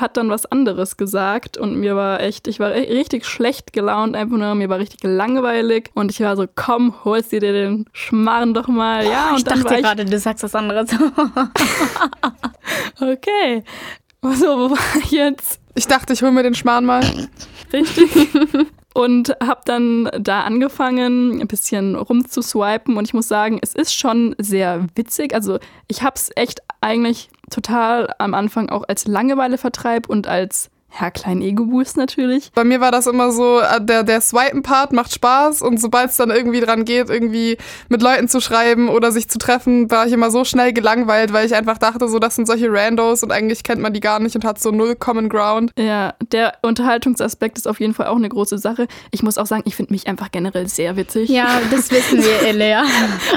hat 0.00 0.16
dann 0.16 0.30
was 0.30 0.46
anderes 0.46 0.96
gesagt 0.96 1.58
und 1.58 1.76
mir 1.76 1.94
war 1.94 2.20
echt, 2.20 2.48
ich 2.48 2.58
war 2.58 2.70
richtig 2.70 3.26
schlecht 3.26 3.74
gelaunt, 3.74 4.16
einfach 4.16 4.38
nur, 4.38 4.54
mir 4.54 4.70
war 4.70 4.78
richtig 4.78 5.00
langweilig 5.02 5.90
und 5.92 6.10
ich 6.10 6.20
war 6.20 6.36
so, 6.36 6.46
komm, 6.54 6.94
holst 7.04 7.32
dir 7.32 7.40
den 7.40 7.84
Schmarrn 7.92 8.54
doch 8.54 8.68
mal. 8.68 9.06
Ja, 9.06 9.30
und 9.30 9.38
ich 9.38 9.44
dann 9.44 9.62
dachte 9.62 9.82
gerade, 9.82 10.04
du 10.06 10.18
sagst 10.18 10.42
was 10.42 10.54
anderes. 10.54 10.88
okay. 13.00 13.62
So, 14.22 14.46
wo 14.46 14.70
war 14.70 14.78
ich 15.02 15.10
jetzt? 15.10 15.60
Ich 15.74 15.86
dachte, 15.86 16.12
ich 16.12 16.22
hol 16.22 16.30
mir 16.30 16.44
den 16.44 16.54
Schmarrn 16.54 16.84
mal. 16.84 17.02
Richtig 17.72 18.28
und 18.94 19.36
habe 19.42 19.60
dann 19.64 20.10
da 20.18 20.42
angefangen, 20.42 21.40
ein 21.40 21.48
bisschen 21.48 21.96
rumzuswipen 21.96 22.96
und 22.96 23.06
ich 23.06 23.14
muss 23.14 23.28
sagen, 23.28 23.58
es 23.62 23.74
ist 23.74 23.94
schon 23.94 24.34
sehr 24.38 24.86
witzig. 24.94 25.34
Also 25.34 25.58
ich 25.88 26.02
habe 26.02 26.14
es 26.16 26.30
echt 26.36 26.60
eigentlich 26.80 27.30
total 27.50 28.12
am 28.18 28.34
Anfang 28.34 28.68
auch 28.68 28.84
als 28.88 29.06
Langeweilevertreib 29.06 30.08
und 30.08 30.26
als 30.26 30.70
ja, 31.00 31.10
kleinen 31.10 31.42
Ego-Boost 31.42 31.96
natürlich. 31.96 32.50
Bei 32.54 32.64
mir 32.64 32.80
war 32.80 32.90
das 32.90 33.06
immer 33.06 33.32
so, 33.32 33.60
äh, 33.60 33.80
der, 33.80 34.02
der 34.02 34.20
Swipen-Part 34.20 34.92
macht 34.92 35.14
Spaß 35.14 35.62
und 35.62 35.80
sobald 35.80 36.10
es 36.10 36.16
dann 36.16 36.30
irgendwie 36.30 36.60
dran 36.60 36.84
geht, 36.84 37.08
irgendwie 37.08 37.56
mit 37.88 38.02
Leuten 38.02 38.28
zu 38.28 38.40
schreiben 38.40 38.88
oder 38.88 39.10
sich 39.10 39.28
zu 39.28 39.38
treffen, 39.38 39.90
war 39.90 40.06
ich 40.06 40.12
immer 40.12 40.30
so 40.30 40.44
schnell 40.44 40.72
gelangweilt, 40.72 41.32
weil 41.32 41.46
ich 41.46 41.54
einfach 41.54 41.78
dachte, 41.78 42.08
so, 42.08 42.18
das 42.18 42.36
sind 42.36 42.46
solche 42.46 42.70
Randos 42.70 43.22
und 43.22 43.32
eigentlich 43.32 43.64
kennt 43.64 43.80
man 43.80 43.92
die 43.92 44.00
gar 44.00 44.20
nicht 44.20 44.34
und 44.34 44.44
hat 44.44 44.60
so 44.60 44.70
null 44.70 44.94
Common 44.96 45.28
Ground. 45.28 45.72
Ja, 45.78 46.14
der 46.30 46.54
Unterhaltungsaspekt 46.62 47.58
ist 47.58 47.66
auf 47.66 47.80
jeden 47.80 47.94
Fall 47.94 48.06
auch 48.06 48.16
eine 48.16 48.28
große 48.28 48.58
Sache. 48.58 48.86
Ich 49.10 49.22
muss 49.22 49.38
auch 49.38 49.46
sagen, 49.46 49.62
ich 49.64 49.76
finde 49.76 49.92
mich 49.92 50.06
einfach 50.06 50.30
generell 50.30 50.68
sehr 50.68 50.96
witzig. 50.96 51.30
Ja, 51.30 51.60
das 51.70 51.90
wissen 51.90 52.22
wir, 52.22 52.42
Elea. 52.48 52.84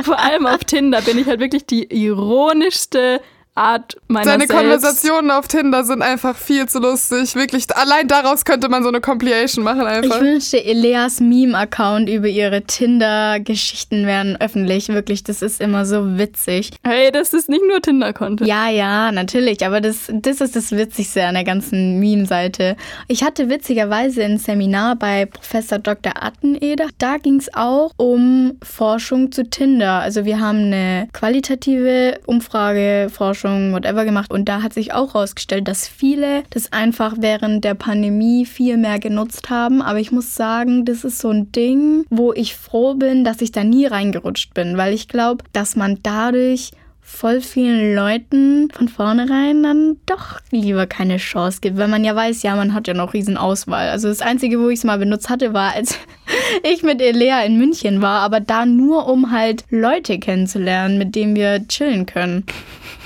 Vor 0.04 0.20
allem 0.20 0.46
auf 0.46 0.64
Tinder 0.66 1.02
bin 1.02 1.18
ich 1.18 1.28
halt 1.28 1.40
wirklich 1.40 1.66
die 1.66 1.84
ironischste 1.84 3.22
Art 3.56 3.96
meiner 4.10 4.26
Seine 4.26 4.48
selbst. 4.48 4.58
Konversationen 4.58 5.32
auf 5.32 5.48
Tinder 5.48 5.86
sind 5.86 6.02
einfach 6.02 6.36
viel 6.36 6.68
zu 6.68 6.80
lustig. 6.80 7.36
Wirklich, 7.36 7.74
allein 7.74 8.10
daraus 8.10 8.44
könnte 8.44 8.68
man 8.68 8.84
so 8.84 8.90
eine 8.90 9.00
Compilation 9.00 9.64
machen 9.64 9.84
einfach. 9.84 10.18
Ich 10.18 10.22
wünschte, 10.22 10.64
Eleas 10.64 11.22
Meme-Account 11.22 12.10
über 12.10 12.28
ihre 12.28 12.64
Tinder-Geschichten 12.64 14.06
wären 14.06 14.36
öffentlich. 14.42 14.90
Wirklich, 14.90 15.24
das 15.24 15.42
ist 15.42 15.62
immer 15.62 15.86
so 15.86 16.18
witzig. 16.18 16.72
Hey, 16.84 17.12
das 17.12 17.34
ist 17.34 17.48
nicht 17.48 17.64
nur 17.66 17.82
Tinder-Content. 17.82 18.46
Ja, 18.46 18.70
ja, 18.70 19.14
natürlich. 19.14 19.66
Aber 19.66 19.80
das, 19.80 20.12
das 20.12 20.42
ist 20.42 20.58
das 20.58 20.74
Witzigste 20.74 21.24
an 21.24 21.36
der 21.36 21.46
ganzen 21.46 22.02
Meme-Seite. 22.02 22.76
Ich 23.08 23.24
hatte 23.24 23.50
witzigerweise 23.50 24.26
ein 24.26 24.38
Seminar 24.38 24.98
bei 24.98 25.28
Professor 25.28 25.80
Dr. 25.80 26.12
Atteneder. 26.22 26.88
Da 26.98 27.18
ging 27.20 27.38
es 27.38 27.54
auch 27.54 27.92
um 27.96 28.58
Forschung 28.62 29.32
zu 29.32 29.50
Tinder. 29.50 30.02
Also 30.02 30.26
wir 30.26 30.42
haben 30.42 30.58
eine 30.58 31.08
qualitative 31.14 32.20
Umfrage, 32.26 33.08
Forschung 33.10 33.45
Forschung, 33.46 33.74
whatever 33.74 34.06
gemacht. 34.06 34.32
Und 34.32 34.50
da 34.50 34.62
hat 34.62 34.74
sich 34.74 34.94
auch 34.94 35.14
herausgestellt, 35.14 35.68
dass 35.68 35.88
viele 35.88 36.44
das 36.50 36.74
einfach 36.74 37.16
während 37.20 37.64
der 37.64 37.76
Pandemie 37.76 38.46
viel 38.46 38.78
mehr 38.78 39.00
genutzt 39.00 39.50
haben. 39.50 39.82
Aber 39.82 40.00
ich 40.00 40.12
muss 40.12 40.36
sagen, 40.36 40.86
das 40.86 41.04
ist 41.04 41.20
so 41.20 41.30
ein 41.30 41.52
Ding, 41.52 42.06
wo 42.10 42.34
ich 42.34 42.56
froh 42.56 42.96
bin, 42.96 43.24
dass 43.24 43.42
ich 43.42 43.52
da 43.52 43.64
nie 43.64 43.86
reingerutscht 43.86 44.54
bin, 44.54 44.78
weil 44.78 44.94
ich 44.94 45.08
glaube, 45.08 45.44
dass 45.54 45.76
man 45.76 46.00
dadurch 46.02 46.72
voll 47.02 47.40
vielen 47.40 47.94
Leuten 47.94 48.68
von 48.72 48.90
vornherein 48.90 49.62
dann 49.62 49.98
doch 50.08 50.40
lieber 50.50 50.88
keine 50.88 51.18
Chance 51.18 51.60
gibt, 51.62 51.78
weil 51.78 51.88
man 51.88 52.04
ja 52.04 52.16
weiß, 52.16 52.42
ja, 52.42 52.56
man 52.56 52.74
hat 52.74 52.88
ja 52.88 52.96
noch 52.96 53.14
riesen 53.14 53.38
Auswahl. 53.38 53.90
Also 53.90 54.08
das 54.08 54.22
Einzige, 54.22 54.60
wo 54.60 54.70
ich 54.70 54.80
es 54.80 54.84
mal 54.86 54.98
benutzt 54.98 55.30
hatte, 55.30 55.54
war, 55.54 55.74
als 55.74 56.00
ich 56.64 56.82
mit 56.82 57.00
Elea 57.04 57.44
in 57.44 57.60
München 57.60 58.02
war, 58.02 58.22
aber 58.22 58.40
da 58.40 58.66
nur, 58.66 59.08
um 59.08 59.32
halt 59.32 59.66
Leute 59.70 60.18
kennenzulernen, 60.18 60.98
mit 60.98 61.14
denen 61.14 61.36
wir 61.36 61.68
chillen 61.68 62.08
können. 62.08 62.44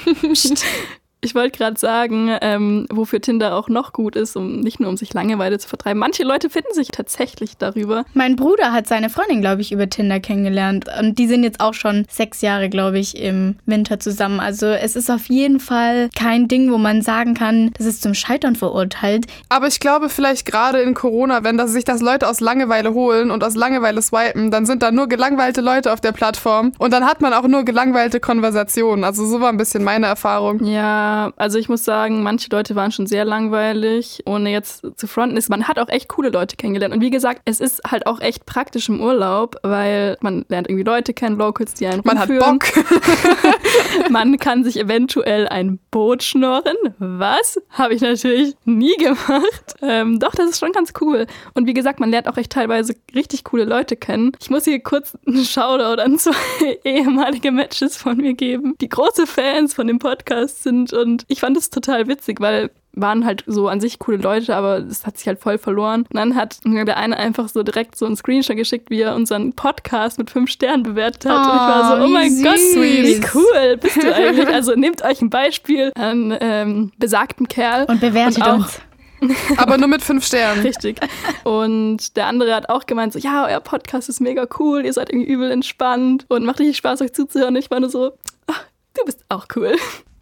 Psst. 0.05 0.65
Ich 1.21 1.35
wollte 1.35 1.57
gerade 1.57 1.77
sagen, 1.77 2.31
ähm, 2.41 2.85
wofür 2.89 3.19
Tinder 3.19 3.53
auch 3.55 3.67
noch 3.67 3.91
gut 3.91 4.15
ist, 4.15 4.37
um 4.37 4.61
nicht 4.61 4.79
nur 4.79 4.87
um 4.87 4.95
sich 4.95 5.13
Langeweile 5.13 5.59
zu 5.59 5.67
vertreiben. 5.67 5.99
Manche 5.99 6.23
Leute 6.23 6.49
finden 6.49 6.73
sich 6.73 6.89
tatsächlich 6.89 7.57
darüber. 7.57 8.05
Mein 8.13 8.37
Bruder 8.37 8.71
hat 8.71 8.87
seine 8.87 9.09
Freundin, 9.09 9.41
glaube 9.41 9.61
ich, 9.61 9.73
über 9.73 9.89
Tinder 9.89 10.21
kennengelernt. 10.21 10.85
Und 10.97 11.19
die 11.19 11.27
sind 11.27 11.43
jetzt 11.43 11.59
auch 11.59 11.73
schon 11.73 12.05
sechs 12.09 12.39
Jahre, 12.39 12.69
glaube 12.69 12.99
ich, 12.99 13.17
im 13.17 13.55
Winter 13.65 13.99
zusammen. 13.99 14.39
Also 14.39 14.67
es 14.67 14.95
ist 14.95 15.11
auf 15.11 15.25
jeden 15.25 15.59
Fall 15.59 16.09
kein 16.15 16.47
Ding, 16.47 16.71
wo 16.71 16.77
man 16.77 17.01
sagen 17.01 17.33
kann, 17.33 17.71
das 17.77 17.85
ist 17.85 18.01
zum 18.01 18.13
Scheitern 18.13 18.55
verurteilt. 18.55 19.25
Aber 19.49 19.67
ich 19.67 19.81
glaube, 19.81 20.07
vielleicht 20.07 20.45
gerade 20.45 20.79
in 20.79 20.93
Corona, 20.93 21.43
wenn 21.43 21.57
das, 21.57 21.71
sich 21.71 21.83
das 21.83 21.99
Leute 21.99 22.29
aus 22.29 22.39
Langeweile 22.39 22.93
holen 22.93 23.29
und 23.29 23.43
aus 23.43 23.55
Langeweile 23.55 24.01
swipen, 24.01 24.51
dann 24.51 24.65
sind 24.65 24.81
da 24.81 24.91
nur 24.91 25.09
gelangweilte 25.09 25.59
Leute 25.59 25.91
auf 25.91 25.99
der 25.99 26.13
Plattform. 26.13 26.71
Und 26.77 26.93
dann 26.93 27.05
hat 27.05 27.19
man 27.19 27.33
auch 27.33 27.47
nur 27.47 27.65
gelangweilte 27.65 28.21
Konversationen. 28.21 29.03
Also 29.03 29.25
so 29.25 29.41
war 29.41 29.49
ein 29.49 29.57
bisschen 29.57 29.83
meine 29.83 30.05
Erfahrung. 30.05 30.63
Ja, 30.63 31.08
also 31.35 31.57
ich 31.57 31.69
muss 31.69 31.83
sagen, 31.83 32.23
manche 32.23 32.49
Leute 32.51 32.75
waren 32.75 32.91
schon 32.91 33.07
sehr 33.07 33.25
langweilig, 33.25 34.23
ohne 34.25 34.51
jetzt 34.51 34.85
zu 34.95 35.07
fronten. 35.07 35.37
Ist, 35.37 35.49
man 35.49 35.67
hat 35.67 35.79
auch 35.79 35.89
echt 35.89 36.09
coole 36.09 36.29
Leute 36.29 36.55
kennengelernt. 36.55 36.93
Und 36.93 37.01
wie 37.01 37.09
gesagt, 37.09 37.41
es 37.45 37.59
ist 37.59 37.81
halt 37.89 38.07
auch 38.07 38.21
echt 38.21 38.45
praktisch 38.45 38.89
im 38.89 39.01
Urlaub, 39.01 39.55
weil 39.63 40.17
man 40.21 40.45
lernt 40.49 40.69
irgendwie 40.69 40.83
Leute 40.83 41.13
kennen, 41.13 41.37
Locals, 41.37 41.73
die 41.73 41.87
einen 41.87 42.01
Man 42.03 42.17
rumführen. 42.17 42.59
hat 42.59 42.59
Bock. 42.59 44.09
man 44.09 44.37
kann 44.37 44.63
sich 44.63 44.79
eventuell 44.79 45.47
ein 45.47 45.79
Boot 45.91 46.23
schnorren. 46.23 46.75
Was? 46.97 47.59
Habe 47.69 47.93
ich 47.93 48.01
natürlich 48.01 48.55
nie 48.65 48.95
gemacht. 48.97 49.75
Ähm, 49.81 50.19
doch, 50.19 50.35
das 50.35 50.51
ist 50.51 50.59
schon 50.59 50.71
ganz 50.71 50.93
cool. 51.01 51.25
Und 51.53 51.67
wie 51.67 51.73
gesagt, 51.73 51.99
man 51.99 52.09
lernt 52.09 52.27
auch 52.27 52.37
echt 52.37 52.51
teilweise 52.51 52.95
richtig 53.13 53.43
coole 53.43 53.65
Leute 53.65 53.95
kennen. 53.95 54.31
Ich 54.41 54.49
muss 54.49 54.65
hier 54.65 54.79
kurz 54.81 55.17
einen 55.25 55.43
Shoutout 55.43 56.01
an 56.01 56.17
zwei 56.17 56.33
ehemalige 56.83 57.51
Matches 57.51 57.97
von 57.97 58.17
mir 58.17 58.33
geben, 58.33 58.75
die 58.81 58.89
große 58.89 59.27
Fans 59.27 59.73
von 59.73 59.87
dem 59.87 59.99
Podcast 59.99 60.63
sind 60.63 60.93
und 60.99 61.25
ich 61.27 61.39
fand 61.39 61.57
es 61.57 61.69
total 61.69 62.07
witzig, 62.07 62.39
weil 62.39 62.71
waren 62.93 63.25
halt 63.25 63.43
so 63.45 63.67
an 63.67 63.79
sich 63.79 63.99
coole 63.99 64.17
Leute, 64.17 64.55
aber 64.55 64.79
es 64.79 65.05
hat 65.05 65.17
sich 65.17 65.27
halt 65.27 65.39
voll 65.39 65.57
verloren. 65.57 66.01
Und 66.01 66.15
dann 66.15 66.35
hat 66.35 66.59
mir 66.63 66.85
der 66.85 66.97
eine 66.97 67.17
einfach 67.17 67.47
so 67.49 67.63
direkt 67.63 67.95
so 67.95 68.05
einen 68.05 68.15
Screenshot 68.15 68.55
geschickt, 68.55 68.89
wie 68.89 69.01
er 69.01 69.15
unseren 69.15 69.53
Podcast 69.53 70.17
mit 70.17 70.29
fünf 70.29 70.49
Sternen 70.49 70.83
bewertet 70.83 71.25
hat. 71.25 71.47
Oh, 71.47 71.51
und 71.51 71.55
ich 71.55 71.61
war 71.61 71.97
so, 71.97 72.03
oh 72.03 72.07
mein 72.07 72.31
süß. 72.31 72.43
Gott, 72.43 72.83
wie 72.83 73.21
cool 73.35 73.77
bist 73.77 74.03
du 74.03 74.13
eigentlich? 74.13 74.47
Also 74.47 74.75
nehmt 74.75 75.03
euch 75.03 75.21
ein 75.21 75.29
Beispiel 75.29 75.91
an 75.95 76.35
ähm, 76.39 76.91
besagten 76.97 77.47
Kerl. 77.47 77.85
Und 77.85 78.01
bewertet 78.01 78.37
und 78.37 78.43
auch, 78.43 78.55
uns. 78.55 78.81
Aber 79.57 79.77
nur 79.77 79.87
mit 79.87 80.01
fünf 80.01 80.25
Sternen. 80.25 80.61
Richtig. 80.61 80.99
Und 81.43 82.15
der 82.15 82.27
andere 82.27 82.55
hat 82.55 82.69
auch 82.69 82.85
gemeint, 82.85 83.13
so, 83.13 83.19
ja, 83.19 83.45
euer 83.47 83.59
Podcast 83.59 84.09
ist 84.09 84.21
mega 84.21 84.47
cool, 84.59 84.85
ihr 84.85 84.93
seid 84.93 85.09
irgendwie 85.09 85.29
übel 85.29 85.51
entspannt 85.51 86.25
und 86.29 86.45
macht 86.45 86.59
richtig 86.59 86.77
Spaß, 86.77 87.01
euch 87.01 87.13
zuzuhören. 87.13 87.55
Und 87.55 87.59
ich 87.59 87.69
war 87.69 87.79
nur 87.79 87.89
so, 87.89 88.13
ach, 88.47 88.63
du 88.97 89.05
bist 89.05 89.23
auch 89.29 89.45
cool. 89.55 89.75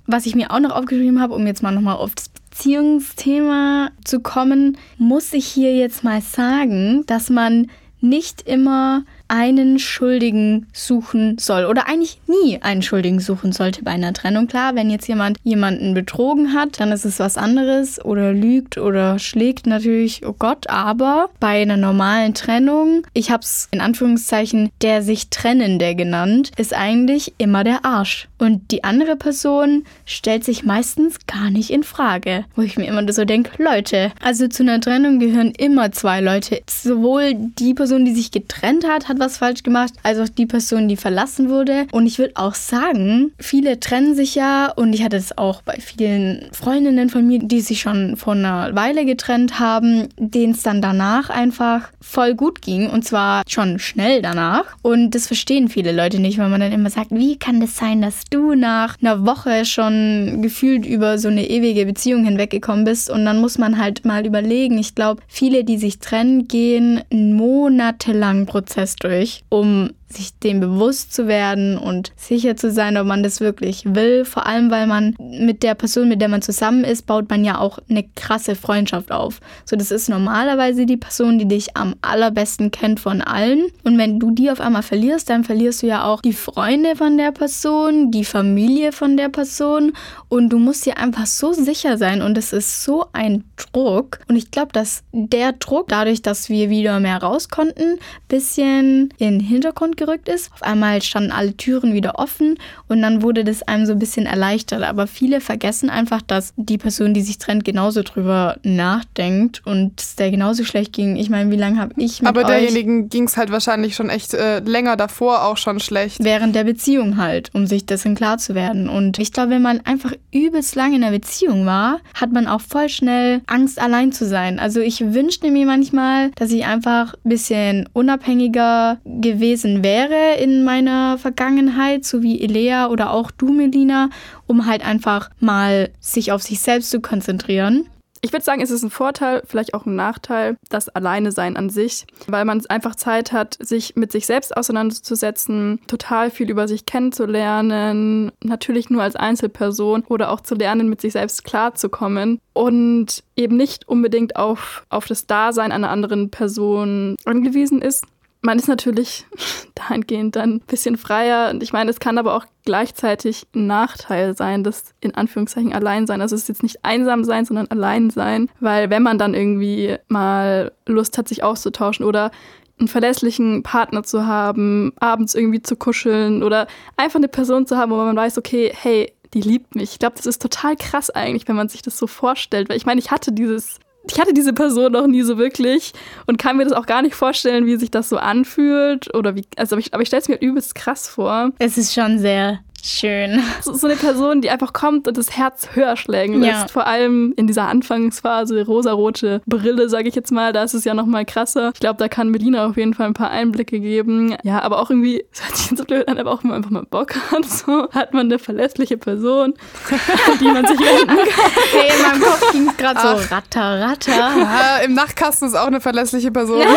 Was 0.07 0.25
ich 0.25 0.35
mir 0.35 0.51
auch 0.51 0.59
noch 0.59 0.71
aufgeschrieben 0.71 1.21
habe, 1.21 1.35
um 1.35 1.45
jetzt 1.45 1.61
mal 1.61 1.73
nochmal 1.73 1.97
auf 1.97 2.15
das 2.15 2.29
Beziehungsthema 2.29 3.91
zu 4.03 4.21
kommen, 4.21 4.77
muss 4.97 5.33
ich 5.33 5.45
hier 5.45 5.75
jetzt 5.75 6.03
mal 6.03 6.21
sagen, 6.21 7.05
dass 7.05 7.29
man 7.29 7.69
nicht 7.99 8.47
immer 8.47 9.03
einen 9.27 9.79
Schuldigen 9.79 10.67
suchen 10.73 11.37
soll 11.37 11.65
oder 11.65 11.87
eigentlich 11.87 12.19
nie 12.27 12.59
einen 12.61 12.81
Schuldigen 12.81 13.19
suchen 13.19 13.51
sollte 13.51 13.83
bei 13.83 13.91
einer 13.91 14.13
Trennung. 14.13 14.47
Klar, 14.47 14.75
wenn 14.75 14.89
jetzt 14.89 15.07
jemand 15.07 15.37
jemanden 15.43 15.93
betrogen 15.93 16.53
hat, 16.53 16.79
dann 16.79 16.91
ist 16.91 17.05
es 17.05 17.19
was 17.19 17.37
anderes 17.37 18.03
oder 18.03 18.33
lügt 18.33 18.77
oder 18.77 19.19
schlägt 19.19 19.67
natürlich, 19.67 20.25
oh 20.25 20.35
Gott, 20.37 20.69
aber 20.69 21.29
bei 21.39 21.61
einer 21.61 21.77
normalen 21.77 22.33
Trennung, 22.33 23.05
ich 23.13 23.31
habe 23.31 23.43
es 23.43 23.67
in 23.71 23.81
Anführungszeichen 23.81 24.69
der 24.81 25.01
sich 25.01 25.29
Trennende 25.29 25.95
genannt, 25.95 26.51
ist 26.57 26.73
eigentlich 26.73 27.33
immer 27.37 27.63
der 27.63 27.85
Arsch. 27.85 28.27
Und 28.37 28.71
die 28.71 28.83
andere 28.83 29.15
Person 29.15 29.83
stellt 30.05 30.43
sich 30.43 30.63
meistens 30.63 31.17
gar 31.25 31.49
nicht 31.49 31.69
in 31.69 31.83
Frage. 31.83 32.45
Wo 32.55 32.61
ich 32.61 32.77
mir 32.77 32.85
immer 32.85 33.11
so 33.11 33.25
denke, 33.25 33.61
Leute, 33.61 34.11
also 34.21 34.47
zu 34.47 34.63
einer 34.63 34.79
Trennung 34.79 35.19
gehören 35.19 35.51
immer 35.51 35.91
zwei 35.91 36.21
Leute. 36.21 36.61
Sowohl 36.69 37.33
die 37.33 37.73
Person, 37.73 38.05
die 38.05 38.13
sich 38.13 38.31
getrennt 38.31 38.87
hat, 38.87 39.07
hat 39.07 39.16
hat 39.17 39.25
was 39.25 39.37
falsch 39.37 39.63
gemacht, 39.63 39.93
als 40.03 40.19
auch 40.19 40.29
die 40.29 40.45
Person, 40.45 40.87
die 40.87 40.97
verlassen 40.97 41.49
wurde. 41.49 41.87
Und 41.91 42.05
ich 42.05 42.19
würde 42.19 42.35
auch 42.35 42.55
sagen, 42.55 43.31
viele 43.39 43.79
trennen 43.79 44.15
sich 44.15 44.35
ja 44.35 44.71
und 44.71 44.93
ich 44.93 45.03
hatte 45.03 45.17
es 45.17 45.37
auch 45.37 45.61
bei 45.61 45.77
vielen 45.79 46.47
Freundinnen 46.51 47.09
von 47.09 47.25
mir, 47.25 47.39
die 47.39 47.61
sich 47.61 47.81
schon 47.81 48.15
vor 48.17 48.33
einer 48.33 48.75
Weile 48.75 49.05
getrennt 49.05 49.59
haben, 49.59 50.09
denen 50.17 50.53
es 50.53 50.63
dann 50.63 50.81
danach 50.81 51.29
einfach 51.29 51.89
voll 51.99 52.35
gut 52.35 52.61
ging 52.61 52.89
und 52.89 53.03
zwar 53.03 53.43
schon 53.47 53.79
schnell 53.79 54.21
danach. 54.21 54.65
Und 54.81 55.11
das 55.11 55.27
verstehen 55.27 55.69
viele 55.69 55.91
Leute 55.91 56.19
nicht, 56.19 56.37
weil 56.37 56.49
man 56.49 56.61
dann 56.61 56.71
immer 56.71 56.89
sagt, 56.89 57.11
wie 57.11 57.37
kann 57.37 57.59
das 57.59 57.75
sein, 57.75 58.01
dass 58.01 58.23
du 58.29 58.55
nach 58.55 58.97
einer 59.01 59.25
Woche 59.25 59.65
schon 59.65 60.41
gefühlt 60.41 60.85
über 60.85 61.17
so 61.17 61.27
eine 61.27 61.49
ewige 61.49 61.85
Beziehung 61.85 62.23
hinweggekommen 62.23 62.85
bist 62.85 63.09
und 63.09 63.25
dann 63.25 63.41
muss 63.41 63.57
man 63.57 63.77
halt 63.77 64.05
mal 64.05 64.25
überlegen. 64.25 64.77
Ich 64.77 64.95
glaube, 64.95 65.21
viele, 65.27 65.63
die 65.63 65.77
sich 65.77 65.99
trennen, 65.99 66.47
gehen 66.47 67.01
einen 67.11 67.33
monatelangen 67.33 68.45
Prozess 68.45 68.95
durch 68.95 69.06
durch, 69.07 69.43
um 69.49 69.91
sich 70.09 70.37
dem 70.39 70.59
bewusst 70.59 71.13
zu 71.13 71.27
werden 71.27 71.77
und 71.77 72.13
sicher 72.15 72.55
zu 72.55 72.71
sein, 72.71 72.97
ob 72.97 73.05
man 73.05 73.23
das 73.23 73.41
wirklich 73.41 73.83
will. 73.93 74.23
Vor 74.23 74.45
allem, 74.45 74.71
weil 74.71 74.87
man 74.87 75.15
mit 75.19 75.63
der 75.63 75.75
Person, 75.75 76.07
mit 76.07 76.21
der 76.21 76.29
man 76.29 76.41
zusammen 76.41 76.85
ist, 76.85 77.05
baut 77.05 77.29
man 77.29 77.43
ja 77.43 77.59
auch 77.59 77.79
eine 77.89 78.05
krasse 78.15 78.55
Freundschaft 78.55 79.11
auf. 79.11 79.41
So, 79.65 79.75
das 79.75 79.91
ist 79.91 80.07
normalerweise 80.07 80.85
die 80.85 80.97
Person, 80.97 81.39
die 81.39 81.47
dich 81.47 81.75
am 81.75 81.95
allerbesten 82.01 82.71
kennt 82.71 82.99
von 83.01 83.21
allen. 83.21 83.65
Und 83.83 83.97
wenn 83.97 84.19
du 84.19 84.31
die 84.31 84.49
auf 84.49 84.61
einmal 84.61 84.83
verlierst, 84.83 85.29
dann 85.29 85.43
verlierst 85.43 85.83
du 85.83 85.87
ja 85.87 86.05
auch 86.05 86.21
die 86.21 86.33
Freunde 86.33 86.95
von 86.95 87.17
der 87.17 87.31
Person, 87.31 88.09
die 88.11 88.25
Familie 88.25 88.93
von 88.93 89.17
der 89.17 89.29
Person. 89.29 89.91
Und 90.29 90.49
du 90.49 90.57
musst 90.57 90.85
dir 90.85 90.97
einfach 90.97 91.25
so 91.25 91.51
sicher 91.51 91.97
sein. 91.97 92.21
Und 92.21 92.37
es 92.37 92.53
ist 92.53 92.83
so 92.83 93.07
ein 93.11 93.43
Druck. 93.57 94.19
Und 94.29 94.37
ich 94.37 94.51
glaube, 94.51 94.71
dass 94.71 95.03
der 95.11 95.51
Druck, 95.51 95.89
dadurch, 95.89 96.21
dass 96.21 96.47
wir 96.47 96.69
wieder 96.69 96.99
mehr 97.01 97.21
raus 97.21 97.49
konnten, 97.49 97.99
bisschen 98.29 99.09
in 99.17 99.39
den 99.39 99.39
Hintergrund 99.39 99.96
gerückt 99.97 100.29
ist. 100.29 100.51
Auf 100.53 100.63
einmal 100.63 101.01
standen 101.01 101.31
alle 101.31 101.55
Türen 101.57 101.93
wieder 101.93 102.19
offen 102.19 102.57
und 102.87 103.01
dann 103.01 103.21
wurde 103.21 103.43
das 103.43 103.63
einem 103.63 103.85
so 103.85 103.93
ein 103.93 103.99
bisschen 103.99 104.25
erleichtert. 104.25 104.83
Aber 104.83 105.07
viele 105.07 105.41
vergessen 105.41 105.89
einfach, 105.89 106.21
dass 106.21 106.53
die 106.55 106.77
Person, 106.77 107.13
die 107.13 107.21
sich 107.21 107.37
trennt, 107.37 107.65
genauso 107.65 108.03
drüber 108.03 108.57
nachdenkt 108.63 109.61
und 109.65 109.99
es 109.99 110.15
der 110.15 110.31
genauso 110.31 110.63
schlecht 110.63 110.93
ging. 110.93 111.15
Ich 111.15 111.29
meine, 111.29 111.51
wie 111.51 111.57
lange 111.57 111.79
habe 111.79 111.93
ich 111.97 112.21
mit 112.21 112.29
Aber 112.29 112.43
derjenigen 112.43 113.09
ging 113.09 113.23
es 113.23 113.37
halt 113.37 113.51
wahrscheinlich 113.51 113.95
schon 113.95 114.09
echt 114.09 114.33
äh, 114.33 114.59
länger 114.59 114.95
davor 114.95 115.43
auch 115.43 115.57
schon 115.57 115.79
schlecht. 115.79 116.23
Während 116.23 116.55
der 116.55 116.63
Beziehung 116.63 117.17
halt, 117.17 117.49
um 117.53 117.67
sich 117.67 117.85
dessen 117.85 118.15
klar 118.15 118.37
zu 118.37 118.55
werden. 118.55 118.87
Und 118.89 119.19
ich 119.19 119.33
glaube, 119.33 119.51
wenn 119.51 119.61
man 119.61 119.81
einfach 119.81 120.13
übelst 120.31 120.75
lange 120.75 120.95
in 120.95 121.03
einer 121.03 121.11
Beziehung 121.11 121.65
war, 121.65 121.99
hat 122.13 122.31
man 122.31 122.47
auch 122.47 122.61
voll 122.61 122.89
schnell 122.89 123.41
Angst, 123.47 123.79
allein 123.81 124.11
zu 124.11 124.25
sein. 124.25 124.59
Also 124.59 124.79
ich 124.79 125.13
wünschte 125.13 125.49
mir 125.51 125.65
manchmal, 125.65 126.31
dass 126.35 126.51
ich 126.51 126.65
einfach 126.65 127.13
ein 127.13 127.29
bisschen 127.29 127.89
unabhängiger 127.93 128.99
gewesen 129.05 129.83
wäre 129.83 129.86
wäre 129.87 130.35
in 130.37 130.65
meiner 130.65 131.17
Vergangenheit, 131.17 132.03
so 132.03 132.21
wie 132.21 132.41
Elea 132.41 132.87
oder 132.89 133.11
auch 133.11 133.31
du, 133.31 133.53
Melina, 133.53 134.09
um 134.45 134.65
halt 134.65 134.85
einfach 134.85 135.29
mal 135.39 135.91
sich 136.01 136.33
auf 136.33 136.43
sich 136.43 136.59
selbst 136.59 136.89
zu 136.89 136.99
konzentrieren. 136.99 137.87
Ich 138.19 138.33
würde 138.33 138.43
sagen, 138.43 138.61
es 138.61 138.69
ist 138.69 138.83
ein 138.83 138.89
Vorteil, 138.89 139.43
vielleicht 139.45 139.73
auch 139.73 139.85
ein 139.85 139.95
Nachteil, 139.95 140.57
das 140.67 140.89
Alleine-Sein 140.89 141.55
an 141.55 141.69
sich, 141.69 142.05
weil 142.27 142.43
man 142.43 142.61
einfach 142.65 142.95
Zeit 142.95 143.31
hat, 143.31 143.57
sich 143.61 143.95
mit 143.95 144.11
sich 144.11 144.25
selbst 144.25 144.57
auseinanderzusetzen, 144.57 145.79
total 145.87 146.31
viel 146.31 146.49
über 146.49 146.67
sich 146.67 146.85
kennenzulernen, 146.85 148.33
natürlich 148.43 148.89
nur 148.89 149.03
als 149.03 149.15
Einzelperson 149.15 150.03
oder 150.09 150.31
auch 150.31 150.41
zu 150.41 150.55
lernen, 150.55 150.89
mit 150.89 150.99
sich 150.99 151.13
selbst 151.13 151.45
klarzukommen 151.45 152.41
und 152.51 153.23
eben 153.37 153.55
nicht 153.55 153.87
unbedingt 153.87 154.35
auf, 154.35 154.85
auf 154.89 155.05
das 155.05 155.27
Dasein 155.27 155.71
einer 155.71 155.91
anderen 155.91 156.29
Person 156.29 157.15
angewiesen 157.23 157.81
ist, 157.81 158.03
man 158.41 158.59
ist 158.59 158.67
natürlich 158.67 159.25
dahingehend 159.75 160.35
dann 160.35 160.55
ein 160.55 160.59
bisschen 160.61 160.97
freier. 160.97 161.49
Und 161.49 161.63
ich 161.63 161.73
meine, 161.73 161.89
es 161.89 161.99
kann 161.99 162.17
aber 162.17 162.35
auch 162.35 162.45
gleichzeitig 162.65 163.47
ein 163.55 163.67
Nachteil 163.67 164.35
sein, 164.35 164.63
das 164.63 164.93
in 164.99 165.15
Anführungszeichen 165.15 165.73
allein 165.73 166.07
sein. 166.07 166.21
Also 166.21 166.35
es 166.35 166.43
ist 166.43 166.49
jetzt 166.49 166.63
nicht 166.63 166.83
einsam 166.83 167.23
sein, 167.23 167.45
sondern 167.45 167.67
allein 167.67 168.09
sein. 168.09 168.49
Weil 168.59 168.89
wenn 168.89 169.03
man 169.03 169.17
dann 169.17 169.33
irgendwie 169.33 169.97
mal 170.07 170.71
Lust 170.85 171.17
hat, 171.17 171.27
sich 171.27 171.43
auszutauschen 171.43 172.05
oder 172.05 172.31
einen 172.79 172.87
verlässlichen 172.87 173.63
Partner 173.63 174.03
zu 174.03 174.27
haben, 174.27 174.93
abends 174.99 175.33
irgendwie 175.33 175.63
zu 175.63 175.75
kuscheln 175.75 176.43
oder 176.43 176.67
einfach 176.95 177.17
eine 177.17 177.27
Person 177.27 177.65
zu 177.65 177.77
haben, 177.77 177.91
wo 177.91 177.95
man 177.95 178.15
weiß, 178.15 178.37
okay, 178.37 178.71
hey, 178.73 179.11
die 179.33 179.41
liebt 179.41 179.75
mich. 179.75 179.93
Ich 179.93 179.99
glaube, 179.99 180.15
das 180.15 180.25
ist 180.25 180.41
total 180.41 180.75
krass 180.75 181.09
eigentlich, 181.09 181.47
wenn 181.47 181.55
man 181.55 181.69
sich 181.69 181.81
das 181.81 181.97
so 181.97 182.07
vorstellt. 182.07 182.69
Weil 182.69 182.77
ich 182.77 182.85
meine, 182.85 182.99
ich 182.99 183.11
hatte 183.11 183.31
dieses 183.31 183.79
ich 184.11 184.19
hatte 184.19 184.33
diese 184.33 184.53
Person 184.53 184.91
noch 184.91 185.07
nie 185.07 185.23
so 185.23 185.37
wirklich 185.37 185.93
und 186.25 186.37
kann 186.37 186.57
mir 186.57 186.63
das 186.63 186.73
auch 186.73 186.85
gar 186.85 187.01
nicht 187.01 187.15
vorstellen, 187.15 187.65
wie 187.65 187.77
sich 187.77 187.91
das 187.91 188.09
so 188.09 188.17
anfühlt 188.17 189.13
oder 189.13 189.35
wie, 189.35 189.45
also 189.57 189.77
ich, 189.77 189.93
aber 189.93 190.01
ich 190.03 190.07
stelle 190.07 190.21
es 190.21 190.29
mir 190.29 190.39
übelst 190.39 190.75
krass 190.75 191.07
vor. 191.07 191.51
Es 191.59 191.77
ist 191.77 191.93
schon 191.93 192.19
sehr 192.19 192.59
Schön. 192.83 193.41
So, 193.61 193.73
so, 193.73 193.87
eine 193.87 193.95
Person, 193.95 194.41
die 194.41 194.49
einfach 194.49 194.71
kommt 194.71 195.07
und 195.07 195.17
das 195.17 195.35
Herz 195.35 195.69
höher 195.73 195.97
schlägen 195.97 196.39
lässt. 196.41 196.61
Ja. 196.61 196.67
Vor 196.67 196.85
allem 196.85 197.33
in 197.35 197.47
dieser 197.47 197.67
Anfangsphase, 197.67 198.65
rosarote 198.65 199.41
Brille, 199.45 199.89
sage 199.89 200.07
ich 200.07 200.15
jetzt 200.15 200.31
mal, 200.31 200.53
da 200.53 200.63
ist 200.63 200.73
es 200.73 200.85
ja 200.85 200.93
noch 200.93 201.05
mal 201.05 201.25
krasser. 201.25 201.71
Ich 201.73 201.79
glaube, 201.79 201.97
da 201.97 202.07
kann 202.07 202.29
Melina 202.29 202.67
auf 202.67 202.77
jeden 202.77 202.93
Fall 202.93 203.07
ein 203.07 203.13
paar 203.13 203.31
Einblicke 203.31 203.79
geben. 203.79 204.37
Ja, 204.43 204.61
aber 204.61 204.79
auch 204.79 204.89
irgendwie, 204.89 205.25
es 205.31 205.43
hört 205.43 205.57
sich 205.57 205.77
so 205.77 205.83
blöd 205.83 206.07
an, 206.07 206.17
aber 206.17 206.31
auch 206.31 206.43
wenn 206.43 206.51
man 206.51 206.57
einfach 206.57 206.71
mal 206.71 206.85
Bock 206.89 207.15
hat, 207.31 207.45
so 207.45 207.89
hat 207.91 208.13
man 208.13 208.27
eine 208.27 208.39
verlässliche 208.39 208.97
Person, 208.97 209.55
an 209.89 210.37
die 210.39 210.45
man 210.45 210.65
sich 210.65 210.79
wenden 210.79 211.07
kann. 211.07 211.51
Hey, 211.71 211.91
in 211.95 212.01
meinem 212.03 212.21
Kopf 212.21 212.51
ging 212.51 212.69
es 212.69 212.77
gerade 212.77 212.99
so 212.99 213.35
ratter, 213.35 213.81
ratter. 213.81 214.11
Ja, 214.11 214.77
Im 214.85 214.93
Nachtkasten 214.93 215.47
ist 215.47 215.55
auch 215.55 215.67
eine 215.67 215.81
verlässliche 215.81 216.31
Person. 216.31 216.61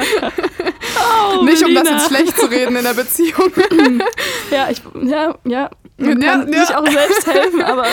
Oh, 1.00 1.42
Nicht 1.44 1.64
um 1.64 1.74
das 1.74 1.88
jetzt 1.88 2.08
schlecht 2.08 2.38
zu 2.38 2.46
reden 2.46 2.76
in 2.76 2.84
der 2.84 2.94
Beziehung. 2.94 3.52
ja, 4.50 4.68
ich, 4.70 4.82
ja, 5.02 5.34
ja. 5.44 5.70
Man 5.98 6.20
ja, 6.20 6.32
kann 6.32 6.52
ja. 6.52 6.64
sich 6.64 6.74
auch 6.74 6.86
selbst 6.86 7.26
helfen, 7.26 7.62
aber 7.62 7.84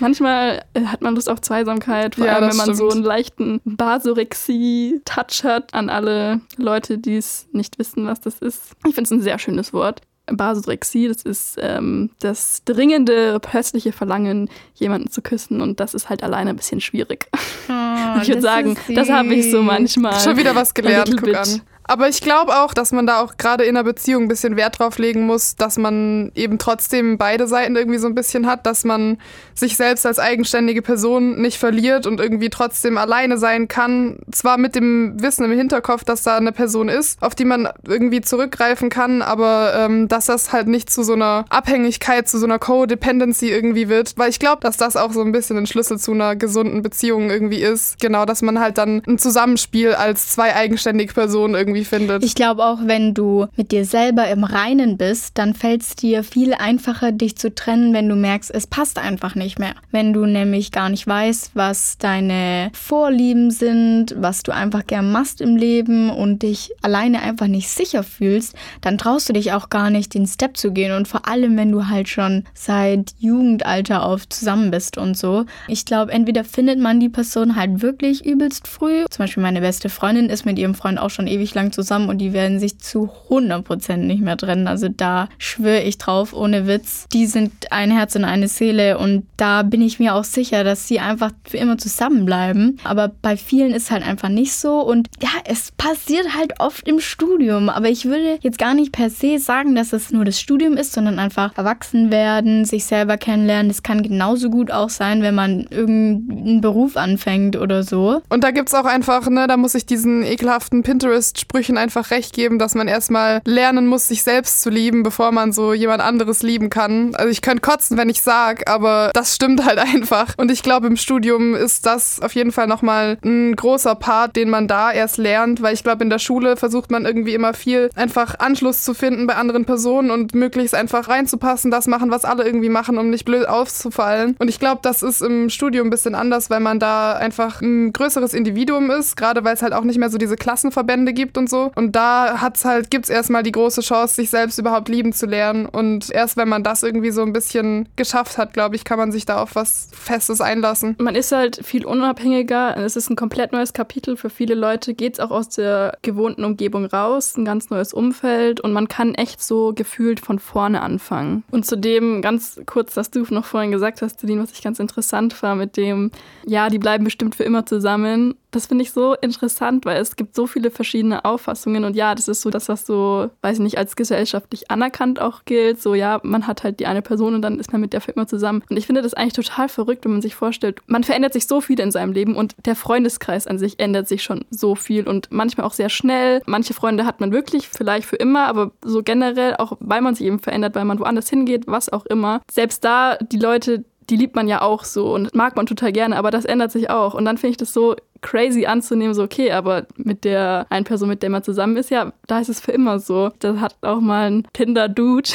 manchmal 0.00 0.64
äh, 0.74 0.84
hat 0.84 1.00
man 1.00 1.14
Lust 1.14 1.30
auf 1.30 1.40
Zweisamkeit, 1.40 2.16
vor 2.16 2.26
ja, 2.26 2.34
allem 2.34 2.50
wenn 2.50 2.56
man 2.56 2.74
stimmt. 2.74 2.78
so 2.78 2.90
einen 2.90 3.02
leichten 3.02 3.60
Basorexie-Touch 3.64 5.44
hat 5.44 5.72
an 5.72 5.88
alle 5.88 6.40
Leute, 6.56 6.98
die 6.98 7.16
es 7.16 7.48
nicht 7.52 7.78
wissen, 7.78 8.06
was 8.06 8.20
das 8.20 8.38
ist. 8.38 8.72
Ich 8.86 8.94
finde 8.94 9.02
es 9.02 9.10
ein 9.10 9.22
sehr 9.22 9.38
schönes 9.38 9.72
Wort. 9.72 10.02
Basorexie, 10.30 11.08
das 11.08 11.22
ist 11.22 11.56
ähm, 11.60 12.10
das 12.18 12.62
dringende, 12.64 13.40
plötzliche 13.40 13.92
Verlangen, 13.92 14.50
jemanden 14.74 15.10
zu 15.10 15.22
küssen 15.22 15.60
und 15.60 15.80
das 15.80 15.94
ist 15.94 16.10
halt 16.10 16.22
alleine 16.22 16.50
ein 16.50 16.56
bisschen 16.56 16.80
schwierig. 16.80 17.28
Oh, 17.68 18.20
ich 18.22 18.28
würde 18.28 18.42
sagen, 18.42 18.76
das 18.94 19.08
habe 19.08 19.34
ich 19.34 19.50
so 19.50 19.62
manchmal. 19.62 20.20
Schon 20.20 20.36
wieder 20.36 20.54
was 20.54 20.74
gelernt, 20.74 21.16
guck 21.18 21.34
an. 21.34 21.62
Aber 21.88 22.06
ich 22.06 22.20
glaube 22.20 22.54
auch, 22.54 22.74
dass 22.74 22.92
man 22.92 23.06
da 23.06 23.22
auch 23.22 23.38
gerade 23.38 23.64
in 23.64 23.74
einer 23.74 23.82
Beziehung 23.82 24.24
ein 24.24 24.28
bisschen 24.28 24.56
Wert 24.56 24.78
drauf 24.78 24.98
legen 24.98 25.22
muss, 25.22 25.56
dass 25.56 25.78
man 25.78 26.30
eben 26.34 26.58
trotzdem 26.58 27.16
beide 27.16 27.46
Seiten 27.46 27.76
irgendwie 27.76 27.96
so 27.96 28.06
ein 28.06 28.14
bisschen 28.14 28.46
hat, 28.46 28.66
dass 28.66 28.84
man 28.84 29.16
sich 29.54 29.78
selbst 29.78 30.04
als 30.04 30.18
eigenständige 30.18 30.82
Person 30.82 31.40
nicht 31.40 31.56
verliert 31.56 32.06
und 32.06 32.20
irgendwie 32.20 32.50
trotzdem 32.50 32.98
alleine 32.98 33.38
sein 33.38 33.68
kann. 33.68 34.18
Zwar 34.30 34.58
mit 34.58 34.74
dem 34.74 35.14
Wissen 35.18 35.46
im 35.46 35.56
Hinterkopf, 35.56 36.04
dass 36.04 36.22
da 36.22 36.36
eine 36.36 36.52
Person 36.52 36.90
ist, 36.90 37.22
auf 37.22 37.34
die 37.34 37.46
man 37.46 37.70
irgendwie 37.86 38.20
zurückgreifen 38.20 38.90
kann, 38.90 39.22
aber 39.22 39.72
ähm, 39.74 40.08
dass 40.08 40.26
das 40.26 40.52
halt 40.52 40.68
nicht 40.68 40.90
zu 40.90 41.02
so 41.02 41.14
einer 41.14 41.46
Abhängigkeit, 41.48 42.28
zu 42.28 42.38
so 42.38 42.44
einer 42.44 42.58
Codependency 42.58 43.48
irgendwie 43.50 43.88
wird. 43.88 44.12
Weil 44.16 44.28
ich 44.28 44.38
glaube, 44.38 44.60
dass 44.60 44.76
das 44.76 44.96
auch 44.96 45.12
so 45.14 45.22
ein 45.22 45.32
bisschen 45.32 45.56
ein 45.56 45.66
Schlüssel 45.66 45.98
zu 45.98 46.12
einer 46.12 46.36
gesunden 46.36 46.82
Beziehung 46.82 47.30
irgendwie 47.30 47.62
ist. 47.62 47.98
Genau, 47.98 48.26
dass 48.26 48.42
man 48.42 48.60
halt 48.60 48.76
dann 48.76 49.00
ein 49.08 49.16
Zusammenspiel 49.16 49.94
als 49.94 50.28
zwei 50.28 50.54
eigenständige 50.54 51.14
Personen 51.14 51.54
irgendwie 51.54 51.77
findet. 51.84 52.24
Ich 52.24 52.34
glaube 52.34 52.64
auch, 52.64 52.78
wenn 52.82 53.14
du 53.14 53.46
mit 53.56 53.72
dir 53.72 53.84
selber 53.84 54.28
im 54.28 54.44
Reinen 54.44 54.96
bist, 54.96 55.38
dann 55.38 55.54
fällt 55.54 55.82
es 55.82 55.96
dir 55.96 56.24
viel 56.24 56.54
einfacher, 56.54 57.12
dich 57.12 57.36
zu 57.36 57.54
trennen, 57.54 57.92
wenn 57.92 58.08
du 58.08 58.16
merkst, 58.16 58.52
es 58.54 58.66
passt 58.66 58.98
einfach 58.98 59.34
nicht 59.34 59.58
mehr. 59.58 59.74
Wenn 59.90 60.12
du 60.12 60.26
nämlich 60.26 60.72
gar 60.72 60.88
nicht 60.88 61.06
weißt, 61.06 61.52
was 61.54 61.98
deine 61.98 62.70
Vorlieben 62.72 63.50
sind, 63.50 64.14
was 64.18 64.42
du 64.42 64.52
einfach 64.52 64.86
gern 64.86 65.12
machst 65.12 65.40
im 65.40 65.56
Leben 65.56 66.10
und 66.10 66.42
dich 66.42 66.72
alleine 66.82 67.22
einfach 67.22 67.46
nicht 67.46 67.68
sicher 67.68 68.02
fühlst, 68.02 68.54
dann 68.80 68.98
traust 68.98 69.28
du 69.28 69.32
dich 69.32 69.52
auch 69.52 69.70
gar 69.70 69.90
nicht, 69.90 70.14
den 70.14 70.26
Step 70.26 70.56
zu 70.56 70.72
gehen. 70.72 70.92
Und 70.92 71.08
vor 71.08 71.28
allem, 71.28 71.56
wenn 71.56 71.72
du 71.72 71.88
halt 71.88 72.08
schon 72.08 72.44
seit 72.54 73.14
Jugendalter 73.18 74.04
auf 74.04 74.28
zusammen 74.28 74.70
bist 74.70 74.98
und 74.98 75.16
so. 75.16 75.44
Ich 75.66 75.84
glaube, 75.84 76.12
entweder 76.12 76.44
findet 76.44 76.78
man 76.78 77.00
die 77.00 77.08
Person 77.08 77.56
halt 77.56 77.82
wirklich 77.82 78.24
übelst 78.24 78.68
früh. 78.68 79.04
Zum 79.10 79.24
Beispiel 79.24 79.42
meine 79.42 79.60
beste 79.60 79.88
Freundin 79.88 80.30
ist 80.30 80.44
mit 80.44 80.58
ihrem 80.58 80.74
Freund 80.74 80.98
auch 80.98 81.10
schon 81.10 81.26
ewig 81.26 81.54
lang 81.54 81.67
zusammen 81.70 82.08
und 82.08 82.18
die 82.18 82.32
werden 82.32 82.58
sich 82.58 82.78
zu 82.78 83.10
100% 83.30 83.96
nicht 83.96 84.22
mehr 84.22 84.36
trennen. 84.36 84.68
Also 84.68 84.88
da 84.88 85.28
schwöre 85.38 85.82
ich 85.82 85.98
drauf, 85.98 86.32
ohne 86.32 86.66
Witz. 86.66 87.06
Die 87.12 87.26
sind 87.26 87.52
ein 87.70 87.90
Herz 87.90 88.16
und 88.16 88.24
eine 88.24 88.48
Seele 88.48 88.98
und 88.98 89.26
da 89.36 89.62
bin 89.62 89.82
ich 89.82 89.98
mir 89.98 90.14
auch 90.14 90.24
sicher, 90.24 90.64
dass 90.64 90.88
sie 90.88 91.00
einfach 91.00 91.32
für 91.44 91.58
immer 91.58 91.78
zusammenbleiben. 91.78 92.78
Aber 92.84 93.10
bei 93.22 93.36
vielen 93.36 93.72
ist 93.72 93.90
halt 93.90 94.06
einfach 94.06 94.28
nicht 94.28 94.54
so 94.54 94.80
und 94.80 95.08
ja, 95.22 95.28
es 95.44 95.72
passiert 95.72 96.36
halt 96.36 96.60
oft 96.60 96.86
im 96.88 97.00
Studium. 97.00 97.68
Aber 97.68 97.88
ich 97.88 98.04
würde 98.04 98.38
jetzt 98.40 98.58
gar 98.58 98.74
nicht 98.74 98.92
per 98.92 99.10
se 99.10 99.38
sagen, 99.38 99.74
dass 99.74 99.92
es 99.92 100.10
nur 100.10 100.24
das 100.24 100.40
Studium 100.40 100.76
ist, 100.76 100.92
sondern 100.92 101.18
einfach 101.18 101.56
erwachsen 101.56 102.10
werden, 102.10 102.64
sich 102.64 102.84
selber 102.84 103.16
kennenlernen. 103.16 103.70
Es 103.70 103.82
kann 103.82 104.02
genauso 104.02 104.50
gut 104.50 104.70
auch 104.70 104.90
sein, 104.90 105.22
wenn 105.22 105.34
man 105.34 105.66
irgendeinen 105.70 106.60
Beruf 106.60 106.96
anfängt 106.96 107.56
oder 107.56 107.82
so. 107.82 108.22
Und 108.28 108.44
da 108.44 108.50
gibt 108.50 108.68
es 108.68 108.74
auch 108.74 108.84
einfach, 108.84 109.28
ne, 109.28 109.46
da 109.46 109.56
muss 109.56 109.74
ich 109.74 109.86
diesen 109.86 110.22
ekelhaften 110.22 110.82
Pinterest-Sprüchen 110.82 111.57
einfach 111.66 112.10
recht 112.10 112.32
geben, 112.32 112.58
dass 112.58 112.74
man 112.74 112.88
erstmal 112.88 113.40
lernen 113.44 113.86
muss, 113.86 114.08
sich 114.08 114.22
selbst 114.22 114.62
zu 114.62 114.70
lieben, 114.70 115.02
bevor 115.02 115.32
man 115.32 115.52
so 115.52 115.72
jemand 115.72 116.02
anderes 116.02 116.42
lieben 116.42 116.70
kann. 116.70 117.14
Also 117.14 117.30
ich 117.30 117.42
könnte 117.42 117.60
kotzen, 117.60 117.96
wenn 117.96 118.08
ich 118.08 118.22
sag, 118.22 118.70
aber 118.70 119.10
das 119.14 119.34
stimmt 119.34 119.64
halt 119.64 119.78
einfach. 119.94 120.34
Und 120.36 120.50
ich 120.50 120.62
glaube, 120.62 120.86
im 120.86 120.96
Studium 120.96 121.54
ist 121.54 121.86
das 121.86 122.20
auf 122.20 122.34
jeden 122.34 122.52
Fall 122.52 122.66
nochmal 122.66 123.18
ein 123.24 123.56
großer 123.56 123.94
Part, 123.94 124.36
den 124.36 124.50
man 124.50 124.68
da 124.68 124.92
erst 124.92 125.18
lernt, 125.18 125.62
weil 125.62 125.74
ich 125.74 125.82
glaube, 125.82 126.04
in 126.04 126.10
der 126.10 126.18
Schule 126.18 126.56
versucht 126.56 126.90
man 126.90 127.04
irgendwie 127.04 127.34
immer 127.34 127.54
viel 127.54 127.90
einfach 127.94 128.38
Anschluss 128.38 128.82
zu 128.82 128.94
finden 128.94 129.26
bei 129.26 129.34
anderen 129.34 129.64
Personen 129.64 130.10
und 130.10 130.34
möglichst 130.34 130.74
einfach 130.74 131.08
reinzupassen, 131.08 131.70
das 131.70 131.86
machen, 131.86 132.10
was 132.10 132.24
alle 132.24 132.44
irgendwie 132.44 132.68
machen, 132.68 132.98
um 132.98 133.10
nicht 133.10 133.24
blöd 133.24 133.48
aufzufallen. 133.48 134.36
Und 134.38 134.48
ich 134.48 134.60
glaube, 134.60 134.80
das 134.82 135.02
ist 135.02 135.22
im 135.22 135.50
Studium 135.50 135.88
ein 135.88 135.90
bisschen 135.90 136.14
anders, 136.14 136.50
weil 136.50 136.60
man 136.60 136.78
da 136.78 137.14
einfach 137.14 137.60
ein 137.60 137.92
größeres 137.92 138.34
Individuum 138.34 138.90
ist, 138.90 139.16
gerade 139.16 139.44
weil 139.44 139.54
es 139.54 139.62
halt 139.62 139.72
auch 139.72 139.84
nicht 139.84 139.98
mehr 139.98 140.10
so 140.10 140.18
diese 140.18 140.36
Klassenverbände 140.36 141.12
gibt 141.12 141.38
und 141.38 141.47
so. 141.48 141.70
Und 141.74 141.96
da 141.96 142.40
hat's 142.40 142.64
halt, 142.64 142.90
gibt's 142.90 143.08
erstmal 143.08 143.42
die 143.42 143.52
große 143.52 143.80
Chance, 143.80 144.14
sich 144.14 144.30
selbst 144.30 144.58
überhaupt 144.58 144.88
lieben 144.88 145.12
zu 145.12 145.26
lernen. 145.26 145.66
Und 145.66 146.10
erst 146.10 146.36
wenn 146.36 146.48
man 146.48 146.62
das 146.62 146.82
irgendwie 146.82 147.10
so 147.10 147.22
ein 147.22 147.32
bisschen 147.32 147.88
geschafft 147.96 148.38
hat, 148.38 148.52
glaube 148.52 148.76
ich, 148.76 148.84
kann 148.84 148.98
man 148.98 149.12
sich 149.12 149.26
da 149.26 149.42
auf 149.42 149.54
was 149.54 149.88
Festes 149.92 150.40
einlassen. 150.40 150.96
Man 150.98 151.14
ist 151.14 151.32
halt 151.32 151.64
viel 151.64 151.84
unabhängiger. 151.84 152.76
Es 152.76 152.96
ist 152.96 153.10
ein 153.10 153.16
komplett 153.16 153.52
neues 153.52 153.72
Kapitel. 153.72 154.16
Für 154.16 154.30
viele 154.30 154.54
Leute 154.54 154.94
geht 154.94 155.14
es 155.14 155.20
auch 155.20 155.30
aus 155.30 155.48
der 155.48 155.96
gewohnten 156.02 156.44
Umgebung 156.44 156.84
raus, 156.84 157.36
ein 157.36 157.44
ganz 157.44 157.70
neues 157.70 157.92
Umfeld 157.92 158.60
und 158.60 158.72
man 158.72 158.88
kann 158.88 159.14
echt 159.14 159.42
so 159.42 159.72
gefühlt 159.74 160.20
von 160.20 160.38
vorne 160.38 160.82
anfangen. 160.82 161.44
Und 161.50 161.66
zudem 161.66 162.22
ganz 162.22 162.60
kurz, 162.66 162.94
dass 162.94 163.10
du 163.10 163.24
noch 163.30 163.44
vorhin 163.44 163.70
gesagt 163.70 164.02
hast, 164.02 164.20
Celine, 164.20 164.42
was 164.42 164.52
ich 164.52 164.62
ganz 164.62 164.78
interessant 164.78 165.42
war 165.42 165.54
mit 165.54 165.76
dem, 165.76 166.10
ja, 166.46 166.68
die 166.68 166.78
bleiben 166.78 167.04
bestimmt 167.04 167.34
für 167.34 167.44
immer 167.44 167.66
zusammen 167.66 168.34
das 168.50 168.66
finde 168.66 168.82
ich 168.82 168.92
so 168.92 169.14
interessant, 169.14 169.84
weil 169.84 170.00
es 170.00 170.16
gibt 170.16 170.34
so 170.34 170.46
viele 170.46 170.70
verschiedene 170.70 171.24
Auffassungen 171.24 171.84
und 171.84 171.96
ja, 171.96 172.14
das 172.14 172.28
ist 172.28 172.40
so 172.40 172.50
das, 172.50 172.68
was 172.68 172.86
so, 172.86 173.30
weiß 173.42 173.58
ich 173.58 173.62
nicht, 173.62 173.78
als 173.78 173.96
gesellschaftlich 173.96 174.70
anerkannt 174.70 175.20
auch 175.20 175.44
gilt. 175.44 175.82
So, 175.82 175.94
ja, 175.94 176.20
man 176.22 176.46
hat 176.46 176.64
halt 176.64 176.80
die 176.80 176.86
eine 176.86 177.02
Person 177.02 177.34
und 177.34 177.42
dann 177.42 177.60
ist 177.60 177.72
man 177.72 177.80
mit 177.80 177.92
der 177.92 178.00
für 178.00 178.12
immer 178.12 178.26
zusammen. 178.26 178.62
Und 178.70 178.76
ich 178.76 178.86
finde 178.86 179.02
das 179.02 179.14
eigentlich 179.14 179.34
total 179.34 179.68
verrückt, 179.68 180.04
wenn 180.04 180.12
man 180.12 180.22
sich 180.22 180.34
vorstellt, 180.34 180.80
man 180.86 181.04
verändert 181.04 181.32
sich 181.32 181.46
so 181.46 181.60
viel 181.60 181.78
in 181.80 181.90
seinem 181.90 182.12
Leben 182.12 182.36
und 182.36 182.54
der 182.64 182.76
Freundeskreis 182.76 183.46
an 183.46 183.58
sich 183.58 183.78
ändert 183.78 184.08
sich 184.08 184.22
schon 184.22 184.44
so 184.50 184.74
viel 184.74 185.06
und 185.06 185.28
manchmal 185.30 185.66
auch 185.66 185.74
sehr 185.74 185.90
schnell. 185.90 186.42
Manche 186.46 186.74
Freunde 186.74 187.04
hat 187.04 187.20
man 187.20 187.32
wirklich 187.32 187.68
vielleicht 187.68 188.06
für 188.06 188.16
immer, 188.16 188.46
aber 188.46 188.72
so 188.82 189.02
generell 189.02 189.56
auch, 189.56 189.76
weil 189.80 190.00
man 190.00 190.14
sich 190.14 190.26
eben 190.26 190.38
verändert, 190.38 190.74
weil 190.74 190.84
man 190.84 190.98
woanders 190.98 191.28
hingeht, 191.28 191.66
was 191.66 191.92
auch 191.92 192.06
immer. 192.06 192.40
Selbst 192.50 192.84
da 192.84 193.16
die 193.16 193.38
Leute, 193.38 193.84
die 194.10 194.16
liebt 194.16 194.34
man 194.34 194.48
ja 194.48 194.62
auch 194.62 194.84
so 194.84 195.12
und 195.14 195.34
mag 195.34 195.56
man 195.56 195.66
total 195.66 195.92
gerne, 195.92 196.16
aber 196.16 196.30
das 196.30 196.44
ändert 196.44 196.72
sich 196.72 196.90
auch. 196.90 197.14
Und 197.14 197.24
dann 197.24 197.36
finde 197.36 197.52
ich 197.52 197.56
das 197.56 197.72
so 197.72 197.96
crazy 198.20 198.66
anzunehmen, 198.66 199.14
so 199.14 199.22
okay, 199.22 199.52
aber 199.52 199.86
mit 199.96 200.24
der 200.24 200.66
einen 200.70 200.84
Person, 200.84 201.08
mit 201.08 201.22
der 201.22 201.30
man 201.30 201.42
zusammen 201.42 201.76
ist, 201.76 201.90
ja, 201.90 202.12
da 202.26 202.40
ist 202.40 202.48
es 202.48 202.60
für 202.60 202.72
immer 202.72 202.98
so. 202.98 203.30
Das 203.38 203.58
hat 203.58 203.76
auch 203.82 204.00
mal 204.00 204.30
ein 204.30 204.46
Tinder-Dude 204.52 205.30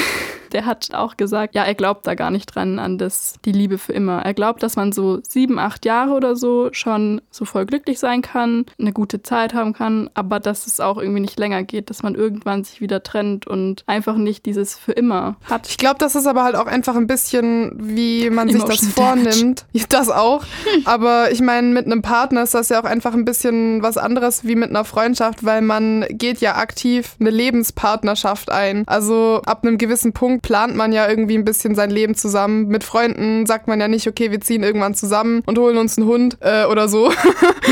der 0.53 0.65
hat 0.65 0.93
auch 0.93 1.17
gesagt, 1.17 1.55
ja, 1.55 1.63
er 1.63 1.75
glaubt 1.75 2.07
da 2.07 2.15
gar 2.15 2.31
nicht 2.31 2.45
dran 2.45 2.79
an 2.79 2.97
das, 2.97 3.35
die 3.45 3.51
Liebe 3.51 3.77
für 3.77 3.93
immer. 3.93 4.21
Er 4.23 4.33
glaubt, 4.33 4.63
dass 4.63 4.75
man 4.75 4.91
so 4.91 5.19
sieben, 5.23 5.59
acht 5.59 5.85
Jahre 5.85 6.13
oder 6.13 6.35
so 6.35 6.69
schon 6.71 7.21
so 7.31 7.45
voll 7.45 7.65
glücklich 7.65 7.99
sein 7.99 8.21
kann, 8.21 8.65
eine 8.79 8.93
gute 8.93 9.23
Zeit 9.23 9.53
haben 9.53 9.73
kann, 9.73 10.09
aber 10.13 10.39
dass 10.39 10.67
es 10.67 10.79
auch 10.79 10.97
irgendwie 10.97 11.21
nicht 11.21 11.39
länger 11.39 11.63
geht, 11.63 11.89
dass 11.89 12.03
man 12.03 12.15
irgendwann 12.15 12.63
sich 12.63 12.81
wieder 12.81 13.03
trennt 13.03 13.47
und 13.47 13.83
einfach 13.87 14.15
nicht 14.15 14.45
dieses 14.45 14.77
für 14.77 14.91
immer 14.91 15.35
hat. 15.45 15.67
Ich 15.67 15.77
glaube, 15.77 15.97
das 15.99 16.15
ist 16.15 16.27
aber 16.27 16.43
halt 16.43 16.55
auch 16.55 16.67
einfach 16.67 16.95
ein 16.95 17.07
bisschen, 17.07 17.71
wie 17.79 18.29
man 18.29 18.49
sich 18.49 18.63
das 18.63 18.87
vornimmt. 18.87 19.65
Das 19.89 20.09
auch. 20.09 20.43
aber 20.85 21.31
ich 21.31 21.41
meine, 21.41 21.67
mit 21.67 21.85
einem 21.85 22.01
Partner 22.01 22.43
ist 22.43 22.53
das 22.53 22.69
ja 22.69 22.79
auch 22.79 22.85
einfach 22.85 23.13
ein 23.13 23.25
bisschen 23.25 23.83
was 23.83 23.97
anderes 23.97 24.45
wie 24.45 24.55
mit 24.55 24.69
einer 24.69 24.85
Freundschaft, 24.85 25.43
weil 25.43 25.61
man 25.61 26.05
geht 26.09 26.39
ja 26.39 26.55
aktiv 26.55 27.15
eine 27.19 27.29
Lebenspartnerschaft 27.29 28.49
ein. 28.49 28.83
Also 28.87 29.41
ab 29.45 29.63
einem 29.63 29.77
gewissen 29.77 30.13
Punkt 30.13 30.42
plant 30.43 30.75
man 30.75 30.93
ja 30.93 31.09
irgendwie 31.09 31.35
ein 31.35 31.45
bisschen 31.45 31.73
sein 31.73 31.89
Leben 31.89 32.13
zusammen. 32.13 32.67
Mit 32.67 32.83
Freunden 32.83 33.47
sagt 33.47 33.67
man 33.67 33.79
ja 33.79 33.87
nicht, 33.87 34.07
okay, 34.07 34.29
wir 34.29 34.41
ziehen 34.41 34.61
irgendwann 34.61 34.93
zusammen 34.93 35.41
und 35.47 35.57
holen 35.57 35.77
uns 35.77 35.97
einen 35.97 36.05
Hund 36.05 36.37
äh, 36.41 36.65
oder 36.65 36.87
so. 36.87 37.11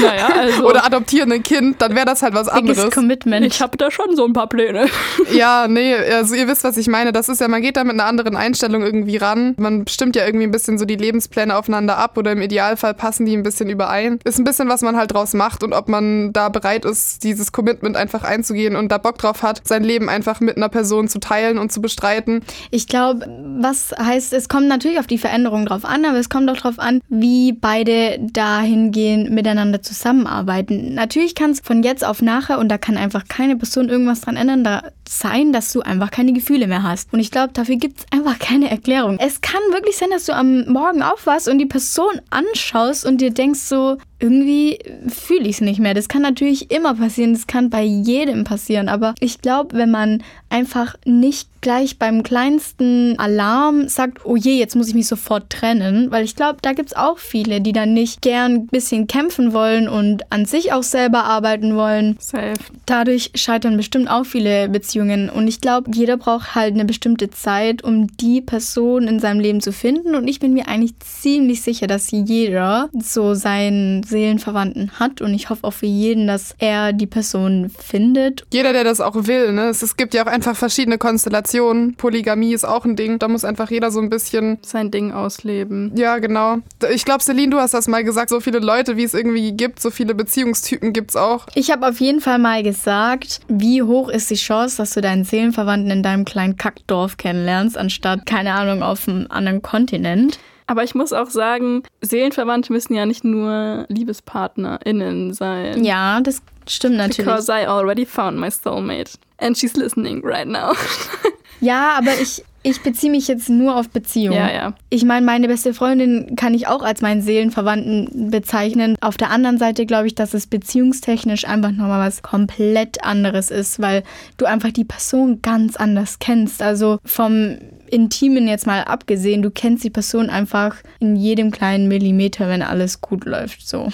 Naja, 0.02 0.30
also. 0.34 0.70
oder 0.70 0.86
adoptieren 0.86 1.32
ein 1.34 1.44
Kind, 1.44 1.82
dann 1.82 1.94
wäre 1.96 2.06
das 2.06 2.22
halt 2.22 2.34
was 2.34 2.48
anderes. 2.48 2.92
Commitment. 2.92 3.46
Ich 3.46 3.62
habe 3.62 3.76
da 3.78 3.92
schon 3.92 4.16
so 4.16 4.26
ein 4.26 4.32
paar 4.32 4.48
Pläne. 4.48 4.86
ja, 5.34 5.68
nee, 5.68 5.94
also 5.96 6.34
ihr 6.34 6.48
wisst, 6.48 6.64
was 6.64 6.78
ich 6.78 6.88
meine. 6.88 7.12
Das 7.12 7.28
ist 7.28 7.42
ja, 7.42 7.50
man 7.50 7.62
geht 7.62 7.76
da 7.76 7.84
mit 7.84 7.94
einer 7.94 8.06
anderen 8.06 8.38
Einstellung 8.38 8.84
irgendwie 8.84 9.18
ran. 9.18 9.54
Man 9.58 9.86
stimmt 9.88 10.16
ja 10.16 10.26
irgendwie 10.26 10.46
ein 10.46 10.52
bisschen 10.52 10.78
so 10.78 10.86
die 10.86 10.96
Lebenspläne 10.96 11.56
aufeinander 11.56 11.98
ab 11.98 12.18
oder 12.18 12.32
im 12.32 12.42
Idealfall 12.42 12.94
passen 12.94 13.26
die 13.26 13.36
ein 13.36 13.44
bisschen 13.44 13.70
überein. 13.70 14.20
Ist 14.24 14.40
ein 14.40 14.46
bisschen, 14.46 14.70
was 14.70 14.82
man 14.82 14.96
halt 14.96 15.14
draus 15.14 15.34
macht 15.34 15.62
und 15.62 15.74
ob 15.74 15.90
man 15.90 16.32
da 16.32 16.48
bereit 16.48 16.86
ist, 16.86 17.24
dieses 17.24 17.52
Commitment 17.52 17.98
einfach 17.98 18.24
einzugehen 18.24 18.78
und 18.78 18.94
da 18.94 18.98
Bock 18.98 19.18
drauf 19.18 19.44
hat, 19.44 19.62
sein 19.66 19.84
Leben 19.84 20.08
einfach 20.08 20.40
mit 20.40 20.56
einer 20.56 20.70
Person 20.70 21.10
zu 21.10 21.20
teilen 21.20 21.58
und 21.58 21.72
zu 21.72 21.82
bestreiten. 21.82 22.44
Ich 22.70 22.88
glaube, 22.88 23.26
was 23.58 23.92
heißt, 23.98 24.34
es 24.34 24.50
kommt 24.50 24.68
natürlich 24.68 25.00
auf 25.00 25.08
die 25.08 25.18
Veränderung 25.18 25.66
drauf 25.66 25.86
an, 25.86 26.06
aber 26.06 26.18
es 26.18 26.30
kommt 26.30 26.50
auch 26.50 26.58
drauf 26.58 26.80
an, 26.80 27.02
wie 27.10 27.54
beide 27.54 28.20
dahingehend 28.20 29.32
miteinander 29.32 29.82
zusammenarbeiten. 29.82 30.94
Natürlich 30.94 31.36
kann 31.36 31.52
es 31.52 31.62
von 31.62 31.84
jetzt 31.84 32.06
auf 32.06 32.22
nachher 32.22 32.60
und 32.60 32.70
da 32.70 32.78
kann 32.78 32.98
einfach 32.98 33.26
keine 33.28 33.56
Person 33.58 33.90
irgendwas 33.90 34.22
dran 34.22 34.36
ändern, 34.36 34.64
da 34.64 34.84
sein, 35.08 35.52
dass 35.52 35.74
du 35.74 35.82
einfach 35.82 36.12
keine 36.12 36.34
Gefühle 36.34 36.68
mehr 36.68 36.84
hast. 36.84 37.12
Und 37.14 37.20
ich 37.20 37.32
glaube, 37.32 37.52
dafür 37.54 37.76
gibt 37.76 38.00
es 38.00 38.06
einfach 38.12 38.40
keine 38.40 38.70
Erklärung. 38.70 39.18
Es 39.20 39.42
kann 39.42 39.62
wirklich 39.72 39.98
sein, 39.98 40.10
dass 40.10 40.26
du 40.26 40.34
am 40.34 40.66
Morgen 40.68 41.02
aufwachst 41.02 41.50
und 41.50 41.58
die 41.58 41.66
Person 41.66 42.22
anschaust 42.30 43.06
und 43.06 43.20
dir 43.20 43.32
denkst 43.32 43.60
so, 43.60 43.98
irgendwie 44.22 44.80
fühle 45.08 45.48
ich 45.48 45.56
es 45.56 45.62
nicht 45.62 45.80
mehr. 45.80 45.94
Das 45.94 46.08
kann 46.08 46.22
natürlich 46.22 46.72
immer 46.72 46.96
passieren, 46.96 47.34
das 47.34 47.48
kann 47.48 47.70
bei 47.70 47.84
jedem 47.84 48.44
passieren, 48.44 48.88
aber 48.88 49.16
ich 49.20 49.42
glaube, 49.42 49.76
wenn 49.76 49.92
man 49.92 50.24
einfach 50.50 50.96
nicht 51.06 51.50
gleich 51.62 52.00
beim 52.00 52.24
kleinsten 52.24 53.18
Alarm 53.20 53.88
sagt, 53.88 54.26
oh 54.26 54.36
je, 54.36 54.58
jetzt 54.58 54.76
muss 54.76 54.88
ich 54.88 54.96
mich 54.96 55.08
sofort 55.08 55.50
trennen, 55.50 56.12
weil 56.12 56.26
ich 56.26 56.36
glaube, 56.36 56.58
da 56.62 56.74
gibt 56.74 56.90
es 56.90 56.98
auch 56.98 57.20
viele, 57.20 57.62
die 57.62 57.72
dann 57.72 57.94
nicht 57.94 58.22
gern 58.22 58.54
ein 58.54 58.68
bisschen 58.68 59.08
kämpfen 59.08 59.54
wollen 59.54 59.88
und 59.88 60.24
an 60.32 60.46
sich 60.46 60.74
auch 60.74 60.84
selber 60.84 61.24
arbeiten 61.24 61.76
wollen. 61.76 62.18
Safe. 62.20 62.56
Dadurch 62.88 63.32
scheitern 63.36 63.78
bestimmt 63.78 64.10
auch 64.10 64.26
viele 64.26 64.70
Beziehungen 64.70 65.30
und 65.30 65.48
ich 65.48 65.62
glaube, 65.62 65.92
jeder 65.94 66.18
braucht 66.18 66.56
halt 66.56 66.74
eine 66.74 66.86
bestimmte 66.86 67.30
Zeit, 67.30 67.84
um 67.84 68.08
die 68.18 68.42
Person 68.42 69.08
in 69.08 69.20
seinem 69.20 69.40
Leben 69.40 69.62
zu 69.62 69.72
finden 69.72 70.16
und 70.16 70.28
ich 70.28 70.40
bin 70.40 70.54
mir 70.54 70.68
eigentlich 70.68 71.00
ziemlich 71.00 71.62
sicher, 71.62 71.86
dass 71.86 72.10
jeder 72.12 72.90
so 73.00 73.36
sein 73.36 74.02
Seelenverwandten 74.12 75.00
hat 75.00 75.22
und 75.22 75.34
ich 75.34 75.50
hoffe 75.50 75.64
auch 75.64 75.74
für 75.74 75.88
jeden, 75.88 76.28
dass 76.28 76.54
er 76.60 76.94
die 76.94 77.08
Person 77.08 77.70
findet. 77.70 78.44
Jeder, 78.54 78.74
der 78.74 78.84
das 78.84 79.02
auch 79.02 79.16
will, 79.16 79.52
ne? 79.54 79.70
Es, 79.70 79.82
es 79.82 79.98
gibt 79.98 80.14
ja 80.14 80.24
auch 80.24 80.28
einfach 80.28 80.56
verschiedene 80.56 80.98
Konstellationen. 80.98 81.96
Polygamie 81.96 82.54
ist 82.54 82.66
auch 82.66 82.86
ein 82.86 82.96
Ding. 82.96 83.18
Da 83.18 83.28
muss 83.28 83.44
einfach 83.44 83.72
jeder 83.72 83.90
so 83.90 84.00
ein 84.00 84.10
bisschen 84.10 84.60
sein 84.62 84.92
Ding 84.92 85.12
ausleben. 85.12 85.92
Ja, 85.96 86.20
genau. 86.20 86.58
Ich 86.94 87.06
glaube, 87.06 87.24
Celine, 87.24 87.50
du 87.50 87.58
hast 87.58 87.74
das 87.74 87.88
mal 87.88 88.04
gesagt, 88.04 88.30
so 88.30 88.40
viele 88.40 88.60
Leute, 88.60 88.98
wie 88.98 89.04
es 89.04 89.14
irgendwie 89.14 89.54
gibt, 89.54 89.82
so 89.82 89.90
viele 89.90 90.14
Beziehungstypen 90.14 90.94
gibt 90.94 91.12
es 91.12 91.16
auch. 91.16 91.48
Ich 91.56 91.72
habe 91.72 91.88
auf 91.88 92.00
jeden 92.00 92.22
Fall 92.22 92.38
mal 92.38 92.62
gesagt, 92.62 93.40
wie 93.48 93.82
hoch 93.82 94.10
ist 94.10 94.30
die 94.30 94.36
Chance, 94.36 94.78
dass 94.78 94.94
du 94.94 95.02
deinen 95.02 95.24
Seelenverwandten 95.24 95.92
in 95.92 96.04
deinem 96.04 96.26
kleinen 96.26 96.58
Kackdorf 96.58 97.18
kennenlernst, 97.18 97.78
anstatt, 97.78 98.26
keine 98.26 98.54
Ahnung, 98.54 98.84
auf 98.84 99.08
einem 99.08 99.28
anderen 99.30 99.62
Kontinent. 99.62 100.40
Aber 100.68 100.84
ich 100.84 100.96
muss 100.96 101.14
auch 101.14 101.30
sagen, 101.30 101.84
Seelenverwandte 102.02 102.72
müssen 102.72 102.94
ja 102.94 103.06
nicht 103.06 103.24
nur 103.24 103.86
LiebespartnerInnen 103.90 105.34
sein. 105.34 105.84
Ja, 105.84 106.22
das 106.22 106.42
stimmt 106.68 106.98
natürlich. 106.98 107.30
Because 107.30 107.52
I 107.52 107.66
already 107.68 108.06
found 108.06 108.38
my 108.38 108.50
soulmate. 108.50 109.12
And 109.38 109.58
she's 109.58 109.76
listening 109.76 110.22
right 110.24 110.48
now. 110.48 110.74
ja, 111.60 111.98
aber 111.98 112.14
ich, 112.22 112.44
ich 112.64 112.84
beziehe 112.84 113.12
mich 113.12 113.28
jetzt 113.28 113.50
nur 113.50 113.76
auf 113.76 113.90
Beziehungen. 113.90 114.38
Ja, 114.38 114.54
ja. 114.54 114.74
Ich 114.90 115.04
meine, 115.04 115.26
meine 115.26 115.48
beste 115.48 115.74
Freundin 115.74 116.36
kann 116.36 116.54
ich 116.54 116.68
auch 116.68 116.84
als 116.84 117.02
meinen 117.02 117.22
Seelenverwandten 117.22 118.30
bezeichnen. 118.30 118.96
Auf 119.02 119.18
der 119.18 119.32
anderen 119.32 119.58
Seite 119.58 119.88
glaube 119.88 120.08
ich, 120.08 120.16
dass 120.16 120.36
es 120.36 120.46
beziehungstechnisch 120.46 121.46
einfach 121.46 121.72
nochmal 121.72 122.08
was 122.08 122.22
komplett 122.22 123.04
anderes 123.04 123.50
ist, 123.50 123.82
weil 123.82 124.04
du 124.38 124.46
einfach 124.46 124.72
die 124.72 124.86
Person 124.86 125.42
ganz 125.42 125.76
anders 125.76 126.20
kennst. 126.20 126.62
Also 126.62 127.00
vom 127.04 127.58
Intimen 127.88 128.48
jetzt 128.48 128.68
mal 128.68 128.84
abgesehen, 128.84 129.42
du 129.42 129.50
kennst 129.50 129.84
die 129.84 129.90
Person 129.90 130.30
einfach 130.30 130.76
in 131.00 131.16
jedem 131.16 131.50
kleinen 131.52 131.88
Millimeter, 131.88 132.48
wenn 132.48 132.62
alles 132.62 133.02
gut 133.02 133.26
läuft. 133.26 133.68
So. 133.68 133.90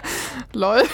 Lol. 0.54 0.82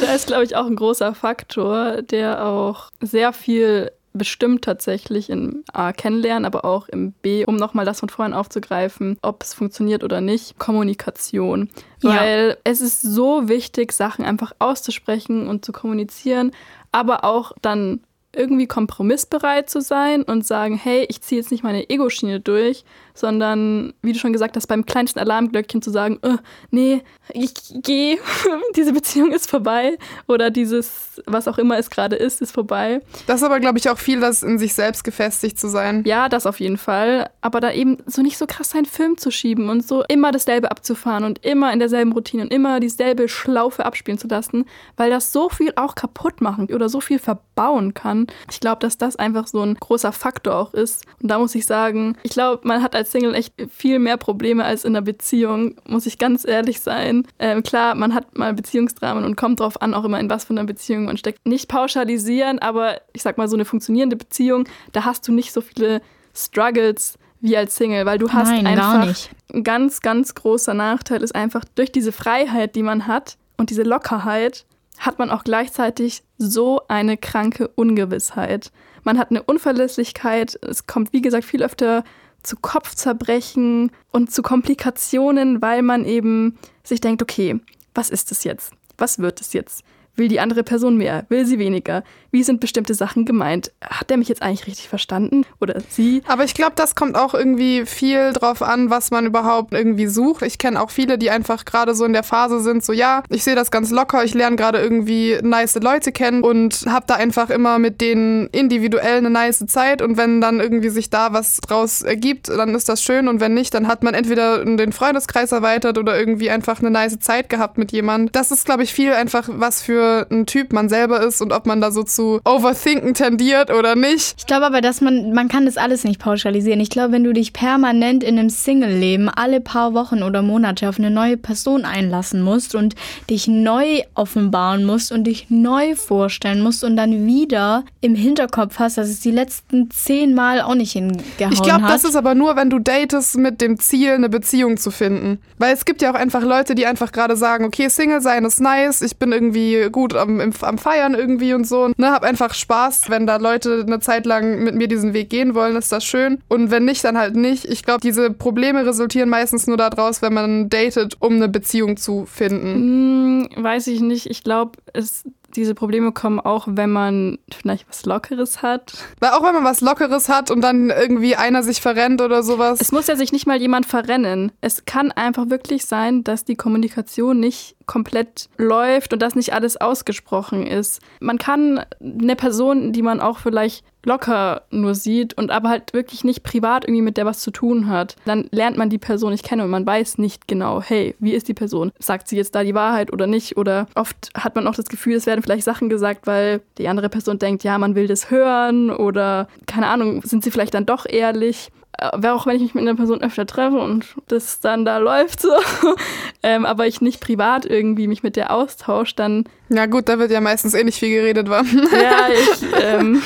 da 0.00 0.14
ist, 0.14 0.26
glaube 0.26 0.44
ich, 0.44 0.56
auch 0.56 0.66
ein 0.66 0.76
großer 0.76 1.14
Faktor, 1.14 2.02
der 2.02 2.44
auch 2.44 2.90
sehr 3.00 3.32
viel 3.32 3.90
bestimmt 4.12 4.62
tatsächlich 4.62 5.30
im 5.30 5.64
A 5.72 5.92
kennenlernen, 5.92 6.44
aber 6.44 6.64
auch 6.64 6.88
im 6.88 7.12
B, 7.12 7.44
um 7.44 7.56
nochmal 7.56 7.84
das 7.84 8.00
von 8.00 8.08
vorhin 8.08 8.34
aufzugreifen, 8.34 9.18
ob 9.22 9.42
es 9.42 9.54
funktioniert 9.54 10.04
oder 10.04 10.20
nicht, 10.20 10.58
Kommunikation. 10.58 11.70
Ja. 12.02 12.16
Weil 12.16 12.58
es 12.64 12.80
ist 12.80 13.02
so 13.02 13.48
wichtig, 13.48 13.92
Sachen 13.92 14.24
einfach 14.24 14.52
auszusprechen 14.58 15.46
und 15.46 15.64
zu 15.64 15.72
kommunizieren, 15.72 16.52
aber 16.92 17.24
auch 17.24 17.52
dann 17.62 18.00
irgendwie 18.34 18.66
kompromissbereit 18.66 19.70
zu 19.70 19.80
sein 19.80 20.22
und 20.22 20.46
sagen, 20.46 20.76
hey, 20.76 21.06
ich 21.08 21.22
ziehe 21.22 21.40
jetzt 21.40 21.50
nicht 21.50 21.64
meine 21.64 21.88
Ego-Schiene 21.88 22.40
durch, 22.40 22.84
sondern, 23.18 23.92
wie 24.02 24.12
du 24.12 24.18
schon 24.18 24.32
gesagt 24.32 24.56
hast, 24.56 24.66
beim 24.66 24.86
kleinsten 24.86 25.18
Alarmglöckchen 25.18 25.82
zu 25.82 25.90
sagen, 25.90 26.18
oh, 26.22 26.36
nee, 26.70 27.02
ich 27.32 27.52
gehe, 27.82 28.18
diese 28.76 28.92
Beziehung 28.92 29.32
ist 29.32 29.50
vorbei 29.50 29.98
oder 30.26 30.50
dieses, 30.50 31.20
was 31.26 31.48
auch 31.48 31.58
immer 31.58 31.78
es 31.78 31.90
gerade 31.90 32.16
ist, 32.16 32.40
ist 32.40 32.52
vorbei. 32.52 33.00
Das 33.26 33.40
ist 33.40 33.42
aber, 33.42 33.60
glaube 33.60 33.78
ich, 33.78 33.90
auch 33.90 33.98
viel, 33.98 34.20
das 34.20 34.42
in 34.42 34.58
sich 34.58 34.74
selbst 34.74 35.04
gefestigt 35.04 35.58
zu 35.58 35.68
sein. 35.68 36.04
Ja, 36.06 36.28
das 36.28 36.46
auf 36.46 36.60
jeden 36.60 36.78
Fall. 36.78 37.30
Aber 37.40 37.60
da 37.60 37.72
eben 37.72 37.98
so 38.06 38.22
nicht 38.22 38.38
so 38.38 38.46
krass 38.46 38.70
seinen 38.70 38.86
Film 38.86 39.18
zu 39.18 39.30
schieben 39.30 39.68
und 39.68 39.86
so 39.86 40.04
immer 40.08 40.30
dasselbe 40.30 40.70
abzufahren 40.70 41.24
und 41.24 41.44
immer 41.44 41.72
in 41.72 41.78
derselben 41.78 42.12
Routine 42.12 42.44
und 42.44 42.52
immer 42.52 42.80
dieselbe 42.80 43.28
Schlaufe 43.28 43.84
abspielen 43.84 44.18
zu 44.18 44.28
lassen, 44.28 44.64
weil 44.96 45.10
das 45.10 45.32
so 45.32 45.48
viel 45.48 45.72
auch 45.76 45.94
kaputt 45.94 46.40
machen 46.40 46.72
oder 46.72 46.88
so 46.88 47.00
viel 47.00 47.18
verbauen 47.18 47.94
kann. 47.94 48.26
Ich 48.50 48.60
glaube, 48.60 48.80
dass 48.80 48.98
das 48.98 49.16
einfach 49.16 49.46
so 49.46 49.62
ein 49.62 49.74
großer 49.74 50.12
Faktor 50.12 50.56
auch 50.56 50.74
ist. 50.74 51.04
Und 51.20 51.30
da 51.30 51.38
muss 51.38 51.54
ich 51.54 51.66
sagen, 51.66 52.16
ich 52.22 52.30
glaube, 52.30 52.66
man 52.66 52.82
hat 52.82 52.94
als 52.94 53.07
als 53.08 53.12
Single 53.12 53.34
echt 53.34 53.54
viel 53.70 53.98
mehr 53.98 54.16
Probleme 54.16 54.64
als 54.64 54.84
in 54.84 54.94
einer 54.94 55.02
Beziehung, 55.02 55.76
muss 55.86 56.06
ich 56.06 56.18
ganz 56.18 56.46
ehrlich 56.46 56.80
sein. 56.80 57.26
Ähm, 57.38 57.62
klar, 57.62 57.94
man 57.94 58.14
hat 58.14 58.36
mal 58.36 58.52
Beziehungsdramen 58.52 59.24
und 59.24 59.36
kommt 59.36 59.60
drauf 59.60 59.80
an, 59.80 59.94
auch 59.94 60.04
immer 60.04 60.20
in 60.20 60.28
was 60.28 60.44
von 60.44 60.58
einer 60.58 60.66
Beziehung 60.66 61.06
man 61.06 61.16
steckt. 61.16 61.46
Nicht 61.46 61.68
pauschalisieren, 61.68 62.58
aber 62.58 63.00
ich 63.12 63.22
sag 63.22 63.38
mal, 63.38 63.48
so 63.48 63.56
eine 63.56 63.64
funktionierende 63.64 64.16
Beziehung, 64.16 64.64
da 64.92 65.04
hast 65.04 65.26
du 65.26 65.32
nicht 65.32 65.52
so 65.52 65.60
viele 65.60 66.02
Struggles 66.34 67.18
wie 67.40 67.56
als 67.56 67.76
Single, 67.76 68.04
weil 68.04 68.18
du 68.18 68.30
hast 68.30 68.50
Nein, 68.50 68.66
einfach 68.66 69.14
ein 69.52 69.64
ganz, 69.64 70.00
ganz 70.00 70.34
großer 70.34 70.74
Nachteil 70.74 71.22
ist 71.22 71.34
einfach 71.34 71.64
durch 71.76 71.92
diese 71.92 72.12
Freiheit, 72.12 72.74
die 72.74 72.82
man 72.82 73.06
hat 73.06 73.38
und 73.56 73.70
diese 73.70 73.84
Lockerheit, 73.84 74.66
hat 74.98 75.18
man 75.20 75.30
auch 75.30 75.44
gleichzeitig 75.44 76.24
so 76.38 76.82
eine 76.88 77.16
kranke 77.16 77.68
Ungewissheit. 77.68 78.72
Man 79.04 79.16
hat 79.16 79.30
eine 79.30 79.42
Unverlässlichkeit, 79.44 80.58
es 80.62 80.86
kommt 80.86 81.12
wie 81.12 81.22
gesagt 81.22 81.44
viel 81.44 81.62
öfter 81.62 82.02
zu 82.42 82.56
Kopfzerbrechen 82.56 83.90
und 84.10 84.32
zu 84.32 84.42
Komplikationen, 84.42 85.60
weil 85.60 85.82
man 85.82 86.04
eben 86.04 86.58
sich 86.82 87.00
denkt, 87.00 87.22
okay, 87.22 87.60
was 87.94 88.10
ist 88.10 88.32
es 88.32 88.44
jetzt? 88.44 88.72
Was 88.96 89.18
wird 89.18 89.40
es 89.40 89.52
jetzt? 89.52 89.82
Will 90.18 90.28
die 90.28 90.40
andere 90.40 90.64
Person 90.64 90.96
mehr? 90.96 91.24
Will 91.28 91.46
sie 91.46 91.60
weniger? 91.60 92.02
Wie 92.32 92.42
sind 92.42 92.60
bestimmte 92.60 92.94
Sachen 92.94 93.24
gemeint? 93.24 93.70
Hat 93.80 94.10
der 94.10 94.16
mich 94.16 94.28
jetzt 94.28 94.42
eigentlich 94.42 94.66
richtig 94.66 94.88
verstanden? 94.88 95.44
Oder 95.60 95.80
sie? 95.88 96.22
Aber 96.26 96.42
ich 96.42 96.54
glaube, 96.54 96.72
das 96.74 96.96
kommt 96.96 97.16
auch 97.16 97.34
irgendwie 97.34 97.86
viel 97.86 98.32
drauf 98.32 98.62
an, 98.62 98.90
was 98.90 99.12
man 99.12 99.26
überhaupt 99.26 99.72
irgendwie 99.72 100.08
sucht. 100.08 100.42
Ich 100.42 100.58
kenne 100.58 100.82
auch 100.82 100.90
viele, 100.90 101.18
die 101.18 101.30
einfach 101.30 101.64
gerade 101.64 101.94
so 101.94 102.04
in 102.04 102.12
der 102.12 102.24
Phase 102.24 102.60
sind, 102.60 102.84
so 102.84 102.92
ja, 102.92 103.22
ich 103.28 103.44
sehe 103.44 103.54
das 103.54 103.70
ganz 103.70 103.90
locker, 103.90 104.24
ich 104.24 104.34
lerne 104.34 104.56
gerade 104.56 104.80
irgendwie 104.80 105.38
nice 105.40 105.76
Leute 105.76 106.10
kennen 106.10 106.42
und 106.42 106.84
habe 106.88 107.06
da 107.06 107.14
einfach 107.14 107.48
immer 107.50 107.78
mit 107.78 108.00
denen 108.00 108.48
individuell 108.48 109.18
eine 109.18 109.30
nice 109.30 109.64
Zeit 109.66 110.02
und 110.02 110.16
wenn 110.16 110.40
dann 110.40 110.58
irgendwie 110.58 110.88
sich 110.88 111.10
da 111.10 111.32
was 111.32 111.58
draus 111.58 112.02
ergibt, 112.02 112.48
dann 112.48 112.74
ist 112.74 112.88
das 112.88 113.02
schön 113.02 113.28
und 113.28 113.40
wenn 113.40 113.54
nicht, 113.54 113.72
dann 113.72 113.86
hat 113.86 114.02
man 114.02 114.14
entweder 114.14 114.64
den 114.64 114.92
Freundeskreis 114.92 115.52
erweitert 115.52 115.96
oder 115.96 116.18
irgendwie 116.18 116.50
einfach 116.50 116.80
eine 116.80 116.90
nice 116.90 117.18
Zeit 117.20 117.48
gehabt 117.48 117.78
mit 117.78 117.92
jemandem. 117.92 118.32
Das 118.32 118.50
ist, 118.50 118.64
glaube 118.64 118.82
ich, 118.82 118.92
viel 118.92 119.12
einfach 119.12 119.48
was 119.50 119.82
für 119.82 120.07
ein 120.30 120.46
Typ 120.46 120.72
man 120.72 120.88
selber 120.88 121.22
ist 121.22 121.40
und 121.40 121.52
ob 121.52 121.66
man 121.66 121.80
da 121.80 121.90
so 121.90 122.02
zu 122.02 122.40
overthinken 122.44 123.14
tendiert 123.14 123.70
oder 123.70 123.94
nicht. 123.94 124.34
Ich 124.38 124.46
glaube 124.46 124.66
aber, 124.66 124.80
dass 124.80 125.00
man, 125.00 125.32
man 125.32 125.48
kann 125.48 125.66
das 125.66 125.76
alles 125.76 126.04
nicht 126.04 126.20
pauschalisieren. 126.20 126.80
Ich 126.80 126.90
glaube, 126.90 127.12
wenn 127.12 127.24
du 127.24 127.32
dich 127.32 127.52
permanent 127.52 128.22
in 128.24 128.38
einem 128.38 128.50
Single-Leben 128.50 129.28
alle 129.28 129.60
paar 129.60 129.94
Wochen 129.94 130.22
oder 130.22 130.42
Monate 130.42 130.88
auf 130.88 130.98
eine 130.98 131.10
neue 131.10 131.36
Person 131.36 131.84
einlassen 131.84 132.42
musst 132.42 132.74
und 132.74 132.94
dich 133.30 133.48
neu 133.48 134.02
offenbaren 134.14 134.84
musst 134.84 135.12
und 135.12 135.24
dich 135.24 135.46
neu 135.50 135.94
vorstellen 135.94 136.62
musst 136.62 136.84
und 136.84 136.96
dann 136.96 137.26
wieder 137.26 137.84
im 138.00 138.14
Hinterkopf 138.14 138.78
hast, 138.78 138.98
dass 138.98 139.08
es 139.08 139.20
die 139.20 139.30
letzten 139.30 139.90
zehn 139.90 140.34
Mal 140.34 140.60
auch 140.60 140.74
nicht 140.74 140.92
hingehauen 140.92 141.52
Ich 141.52 141.62
glaube, 141.62 141.84
das 141.86 142.04
ist 142.04 142.16
aber 142.16 142.34
nur, 142.34 142.56
wenn 142.56 142.70
du 142.70 142.78
datest 142.78 143.36
mit 143.36 143.60
dem 143.60 143.78
Ziel, 143.78 144.12
eine 144.12 144.28
Beziehung 144.28 144.76
zu 144.76 144.90
finden. 144.90 145.38
Weil 145.58 145.74
es 145.74 145.84
gibt 145.84 146.02
ja 146.02 146.10
auch 146.10 146.14
einfach 146.14 146.42
Leute, 146.42 146.74
die 146.74 146.86
einfach 146.86 147.12
gerade 147.12 147.36
sagen, 147.36 147.64
okay, 147.64 147.88
Single 147.88 148.20
sein 148.20 148.44
ist 148.44 148.60
nice, 148.60 149.02
ich 149.02 149.16
bin 149.16 149.32
irgendwie 149.32 149.87
gut 149.90 150.14
am, 150.14 150.40
im, 150.40 150.52
am 150.60 150.78
Feiern 150.78 151.14
irgendwie 151.14 151.54
und 151.54 151.66
so. 151.66 151.88
Ne, 151.96 152.10
hab 152.10 152.22
einfach 152.22 152.54
Spaß. 152.54 153.10
Wenn 153.10 153.26
da 153.26 153.36
Leute 153.36 153.84
eine 153.86 154.00
Zeit 154.00 154.26
lang 154.26 154.62
mit 154.62 154.74
mir 154.74 154.88
diesen 154.88 155.12
Weg 155.12 155.30
gehen 155.30 155.54
wollen, 155.54 155.76
ist 155.76 155.92
das 155.92 156.04
schön. 156.04 156.40
Und 156.48 156.70
wenn 156.70 156.84
nicht, 156.84 157.04
dann 157.04 157.18
halt 157.18 157.36
nicht. 157.36 157.64
Ich 157.64 157.82
glaube, 157.82 158.00
diese 158.00 158.30
Probleme 158.30 158.84
resultieren 158.86 159.28
meistens 159.28 159.66
nur 159.66 159.76
daraus, 159.76 160.22
wenn 160.22 160.34
man 160.34 160.68
datet, 160.68 161.16
um 161.20 161.36
eine 161.36 161.48
Beziehung 161.48 161.96
zu 161.96 162.26
finden. 162.26 163.48
Hm, 163.54 163.64
weiß 163.64 163.86
ich 163.88 164.00
nicht. 164.00 164.26
Ich 164.26 164.44
glaube, 164.44 164.72
es 164.92 165.24
diese 165.54 165.74
Probleme 165.74 166.12
kommen 166.12 166.40
auch, 166.40 166.66
wenn 166.70 166.90
man 166.90 167.38
vielleicht 167.52 167.88
was 167.88 168.04
Lockeres 168.04 168.62
hat. 168.62 168.92
Weil 169.20 169.30
auch 169.30 169.42
wenn 169.42 169.54
man 169.54 169.64
was 169.64 169.80
Lockeres 169.80 170.28
hat 170.28 170.50
und 170.50 170.60
dann 170.60 170.90
irgendwie 170.90 171.36
einer 171.36 171.62
sich 171.62 171.80
verrennt 171.80 172.20
oder 172.20 172.42
sowas. 172.42 172.80
Es 172.80 172.92
muss 172.92 173.06
ja 173.06 173.16
sich 173.16 173.32
nicht 173.32 173.46
mal 173.46 173.60
jemand 173.60 173.86
verrennen. 173.86 174.52
Es 174.60 174.84
kann 174.84 175.10
einfach 175.12 175.48
wirklich 175.50 175.86
sein, 175.86 176.22
dass 176.24 176.44
die 176.44 176.56
Kommunikation 176.56 177.40
nicht 177.40 177.76
komplett 177.86 178.48
läuft 178.56 179.12
und 179.12 179.22
dass 179.22 179.34
nicht 179.34 179.52
alles 179.54 179.76
ausgesprochen 179.78 180.66
ist. 180.66 181.00
Man 181.20 181.38
kann 181.38 181.84
eine 182.00 182.36
Person, 182.36 182.92
die 182.92 183.02
man 183.02 183.20
auch 183.20 183.38
vielleicht 183.38 183.84
locker 184.04 184.62
nur 184.70 184.94
sieht 184.94 185.34
und 185.34 185.50
aber 185.50 185.68
halt 185.68 185.92
wirklich 185.92 186.24
nicht 186.24 186.42
privat 186.42 186.84
irgendwie 186.84 187.02
mit 187.02 187.16
der 187.16 187.26
was 187.26 187.40
zu 187.40 187.50
tun 187.50 187.88
hat, 187.88 188.16
dann 188.24 188.48
lernt 188.50 188.76
man 188.76 188.90
die 188.90 188.98
Person 188.98 189.32
nicht 189.32 189.44
kennen 189.44 189.62
und 189.62 189.70
man 189.70 189.86
weiß 189.86 190.18
nicht 190.18 190.48
genau, 190.48 190.80
hey, 190.80 191.14
wie 191.18 191.32
ist 191.32 191.48
die 191.48 191.54
Person? 191.54 191.92
Sagt 191.98 192.28
sie 192.28 192.36
jetzt 192.36 192.54
da 192.54 192.62
die 192.62 192.74
Wahrheit 192.74 193.12
oder 193.12 193.26
nicht? 193.26 193.56
Oder 193.56 193.86
oft 193.94 194.30
hat 194.36 194.54
man 194.54 194.66
auch 194.66 194.74
das 194.74 194.86
Gefühl, 194.86 195.16
es 195.16 195.26
werden 195.26 195.42
vielleicht 195.42 195.64
Sachen 195.64 195.88
gesagt, 195.88 196.26
weil 196.26 196.60
die 196.78 196.88
andere 196.88 197.08
Person 197.08 197.38
denkt, 197.38 197.64
ja, 197.64 197.78
man 197.78 197.94
will 197.94 198.06
das 198.06 198.30
hören 198.30 198.90
oder 198.90 199.48
keine 199.66 199.88
Ahnung, 199.88 200.22
sind 200.22 200.44
sie 200.44 200.50
vielleicht 200.50 200.74
dann 200.74 200.86
doch 200.86 201.06
ehrlich? 201.06 201.70
Wäre 202.14 202.34
auch 202.34 202.46
wenn 202.46 202.54
ich 202.56 202.62
mich 202.62 202.74
mit 202.74 202.82
einer 202.82 202.94
Person 202.94 203.20
öfter 203.22 203.44
treffe 203.44 203.78
und 203.78 204.06
das 204.28 204.60
dann 204.60 204.84
da 204.84 204.98
läuft 204.98 205.42
so, 205.42 205.50
ähm, 206.44 206.64
aber 206.64 206.86
ich 206.86 207.00
nicht 207.00 207.20
privat 207.20 207.66
irgendwie 207.66 208.06
mich 208.06 208.22
mit 208.22 208.36
der 208.36 208.52
austausche, 208.52 209.16
dann. 209.16 209.44
Ja, 209.68 209.86
gut, 209.86 210.08
da 210.08 210.20
wird 210.20 210.30
ja 210.30 210.40
meistens 210.40 210.74
eh 210.74 210.84
nicht 210.84 210.98
viel 210.98 211.10
geredet, 211.10 211.48
war. 211.48 211.64
Ja, 211.92 212.28
ich, 212.28 212.62
ähm, 212.82 213.20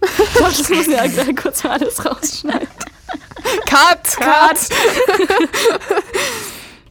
ich 0.00 0.34
glaube, 0.34 0.54
das 0.56 0.68
muss 0.70 0.86
ja 0.86 1.32
kurz 1.34 1.64
mal 1.64 1.72
alles 1.72 2.04
rausschneiden. 2.04 2.68
Cut! 3.66 4.16
Cut! 4.20 4.68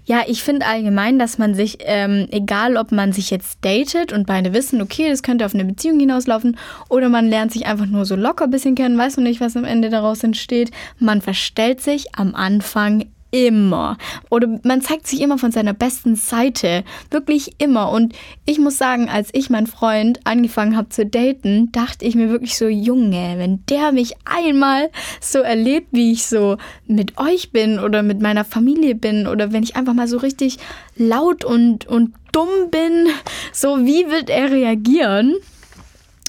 Ja, 0.06 0.24
ich 0.28 0.42
finde 0.44 0.66
allgemein, 0.66 1.20
dass 1.20 1.38
man 1.38 1.54
sich, 1.54 1.78
ähm, 1.82 2.28
egal 2.32 2.76
ob 2.76 2.92
man 2.92 3.14
sich 3.14 3.30
jetzt 3.30 3.60
datet 3.62 4.12
und 4.12 4.26
beide 4.26 4.54
wissen, 4.54 4.82
okay, 4.82 5.10
das 5.10 5.22
könnte 5.22 5.46
auf 5.46 5.54
eine 5.54 5.66
Beziehung 5.66 6.00
hinauslaufen, 6.00 6.58
oder 6.90 7.08
man 7.08 7.30
lernt 7.30 7.52
sich 7.52 7.68
einfach 7.68 7.86
nur 7.86 8.06
so 8.06 8.16
locker 8.16 8.46
ein 8.46 8.52
bisschen 8.52 8.76
kennen, 8.76 8.98
weiß 8.98 9.18
noch 9.18 9.24
nicht, 9.24 9.42
was 9.42 9.56
am 9.56 9.64
Ende 9.64 9.90
daraus 9.90 10.24
entsteht, 10.24 10.72
man 10.98 11.22
verstellt 11.22 11.82
sich 11.82 12.16
am 12.16 12.34
Anfang 12.34 13.06
immer. 13.32 13.98
Oder 14.30 14.60
man 14.64 14.82
zeigt 14.82 15.08
sich 15.08 15.22
immer 15.22 15.38
von 15.38 15.52
seiner 15.52 15.74
besten 15.74 16.16
Seite. 16.16 16.84
Wirklich 17.10 17.54
immer. 17.58 17.90
Und 17.90 18.14
ich 18.46 18.60
muss 18.60 18.78
sagen, 18.78 19.10
als 19.10 19.30
ich 19.34 19.50
meinen 19.50 19.68
Freund 19.68 20.20
angefangen 20.26 20.78
habe 20.78 20.90
zu 20.90 21.06
daten, 21.06 21.72
dachte 21.72 22.06
ich 22.06 22.16
mir 22.16 22.30
wirklich 22.30 22.58
so, 22.58 22.68
Junge, 22.68 23.36
wenn 23.38 23.66
der 23.68 23.92
mich 23.92 24.14
einmal 24.26 24.90
so 25.20 25.40
erlebt, 25.40 25.88
wie 25.92 26.12
ich 26.12 26.26
so 26.26 26.58
mit 26.86 27.18
euch 27.18 27.52
bin 27.52 27.80
oder 27.80 28.04
mit 28.04 28.22
meiner 28.22 28.46
Familie 28.46 28.96
bin 28.96 29.28
oder 29.28 29.52
wenn 29.52 29.64
ich 29.64 29.76
einfach 29.76 29.94
mal 29.94 30.08
so 30.08 30.18
richtig 30.18 30.58
laut 30.96 31.46
und, 31.46 31.88
und 31.88 32.14
dumm 32.32 32.70
bin, 32.70 33.08
so 33.54 33.86
wie 33.86 34.10
wird 34.10 34.30
er 34.30 34.52
reagieren? 34.52 35.36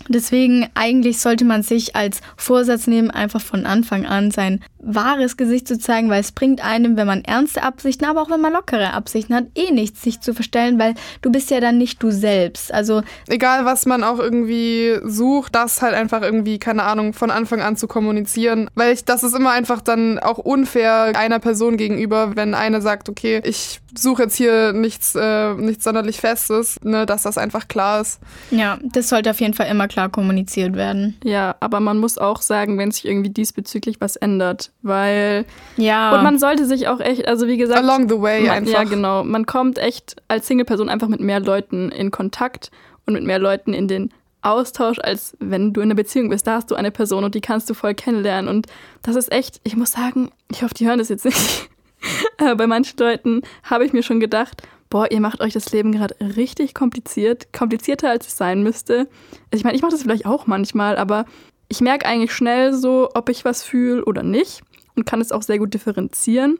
Deswegen 0.08 0.68
eigentlich 0.74 1.20
sollte 1.20 1.44
man 1.44 1.62
sich 1.62 1.94
als 1.94 2.20
Vorsatz 2.36 2.86
nehmen, 2.86 3.10
einfach 3.10 3.40
von 3.40 3.66
Anfang 3.66 4.04
an 4.04 4.30
sein 4.30 4.62
wahres 4.82 5.36
Gesicht 5.36 5.68
zu 5.68 5.78
zeigen, 5.78 6.10
weil 6.10 6.20
es 6.20 6.32
bringt 6.32 6.62
einem, 6.62 6.96
wenn 6.96 7.06
man 7.06 7.24
ernste 7.24 7.62
Absichten, 7.62 8.04
aber 8.04 8.22
auch 8.22 8.30
wenn 8.30 8.40
man 8.40 8.52
lockere 8.52 8.92
Absichten 8.92 9.34
hat, 9.34 9.46
eh 9.54 9.70
nichts, 9.70 10.02
sich 10.02 10.20
zu 10.20 10.34
verstellen, 10.34 10.78
weil 10.78 10.94
du 11.22 11.30
bist 11.30 11.50
ja 11.50 11.60
dann 11.60 11.78
nicht 11.78 12.02
du 12.02 12.10
selbst. 12.10 12.74
Also 12.74 13.02
egal, 13.28 13.64
was 13.64 13.86
man 13.86 14.04
auch 14.04 14.18
irgendwie 14.18 14.98
sucht, 15.04 15.54
das 15.54 15.82
halt 15.82 15.94
einfach 15.94 16.22
irgendwie 16.22 16.58
keine 16.58 16.82
Ahnung 16.82 17.12
von 17.12 17.30
Anfang 17.30 17.62
an 17.62 17.76
zu 17.76 17.86
kommunizieren, 17.86 18.68
weil 18.74 18.92
ich 18.92 19.04
das 19.04 19.22
ist 19.22 19.34
immer 19.34 19.52
einfach 19.52 19.80
dann 19.80 20.18
auch 20.18 20.38
unfair 20.38 21.12
einer 21.16 21.38
Person 21.38 21.76
gegenüber, 21.76 22.36
wenn 22.36 22.54
eine 22.54 22.80
sagt, 22.82 23.08
okay, 23.08 23.40
ich 23.44 23.80
suche 23.96 24.24
jetzt 24.24 24.36
hier 24.36 24.72
nichts, 24.72 25.14
äh, 25.14 25.54
nichts 25.54 25.84
sonderlich 25.84 26.20
Festes, 26.20 26.78
ne, 26.82 27.06
dass 27.06 27.22
das 27.22 27.38
einfach 27.38 27.68
klar 27.68 28.00
ist. 28.00 28.20
Ja, 28.50 28.78
das 28.82 29.08
sollte 29.08 29.30
auf 29.30 29.40
jeden 29.40 29.54
Fall 29.54 29.68
immer 29.68 29.88
klar 29.88 30.08
kommuniziert 30.08 30.74
werden. 30.74 31.16
Ja, 31.24 31.56
aber 31.60 31.80
man 31.80 31.98
muss 31.98 32.18
auch 32.18 32.42
sagen, 32.42 32.78
wenn 32.78 32.90
sich 32.90 33.04
irgendwie 33.04 33.30
diesbezüglich 33.30 34.00
was 34.00 34.16
ändert, 34.16 34.71
weil 34.82 35.44
ja 35.76 36.14
und 36.14 36.22
man 36.22 36.38
sollte 36.38 36.66
sich 36.66 36.88
auch 36.88 37.00
echt, 37.00 37.26
also 37.28 37.46
wie 37.46 37.56
gesagt, 37.56 37.80
along 37.80 38.08
the 38.08 38.20
way 38.20 38.42
man, 38.42 38.50
einfach. 38.50 38.72
Ja, 38.72 38.84
genau, 38.84 39.24
man 39.24 39.46
kommt 39.46 39.78
echt 39.78 40.16
als 40.28 40.46
Single-Person 40.46 40.88
einfach 40.88 41.08
mit 41.08 41.20
mehr 41.20 41.40
Leuten 41.40 41.90
in 41.90 42.10
Kontakt 42.10 42.70
und 43.06 43.14
mit 43.14 43.24
mehr 43.24 43.38
Leuten 43.38 43.74
in 43.74 43.88
den 43.88 44.12
Austausch, 44.42 44.98
als 44.98 45.36
wenn 45.38 45.72
du 45.72 45.80
in 45.80 45.86
einer 45.86 45.94
Beziehung 45.94 46.28
bist. 46.28 46.46
Da 46.46 46.56
hast 46.56 46.70
du 46.70 46.74
eine 46.74 46.90
Person 46.90 47.24
und 47.24 47.34
die 47.34 47.40
kannst 47.40 47.70
du 47.70 47.74
voll 47.74 47.94
kennenlernen. 47.94 48.48
Und 48.48 48.66
das 49.02 49.16
ist 49.16 49.30
echt, 49.32 49.60
ich 49.62 49.76
muss 49.76 49.92
sagen, 49.92 50.30
ich 50.50 50.62
hoffe, 50.62 50.74
die 50.74 50.86
hören 50.86 50.98
das 50.98 51.08
jetzt 51.08 51.24
nicht. 51.24 51.70
Aber 52.38 52.56
bei 52.56 52.66
manchen 52.66 52.98
Leuten 52.98 53.42
habe 53.62 53.84
ich 53.84 53.92
mir 53.92 54.02
schon 54.02 54.18
gedacht, 54.18 54.62
boah, 54.90 55.10
ihr 55.10 55.20
macht 55.20 55.40
euch 55.40 55.52
das 55.52 55.70
Leben 55.72 55.92
gerade 55.92 56.16
richtig 56.36 56.74
kompliziert, 56.74 57.52
komplizierter 57.52 58.10
als 58.10 58.26
es 58.26 58.36
sein 58.36 58.62
müsste. 58.62 59.08
Also 59.50 59.52
ich 59.52 59.64
meine, 59.64 59.76
ich 59.76 59.82
mache 59.82 59.92
das 59.92 60.02
vielleicht 60.02 60.26
auch 60.26 60.46
manchmal, 60.46 60.98
aber 60.98 61.24
ich 61.68 61.80
merke 61.80 62.04
eigentlich 62.04 62.32
schnell 62.32 62.74
so, 62.74 63.08
ob 63.14 63.28
ich 63.28 63.44
was 63.44 63.62
fühle 63.62 64.04
oder 64.04 64.22
nicht 64.22 64.62
und 64.96 65.06
kann 65.06 65.20
es 65.20 65.32
auch 65.32 65.42
sehr 65.42 65.58
gut 65.58 65.74
differenzieren 65.74 66.58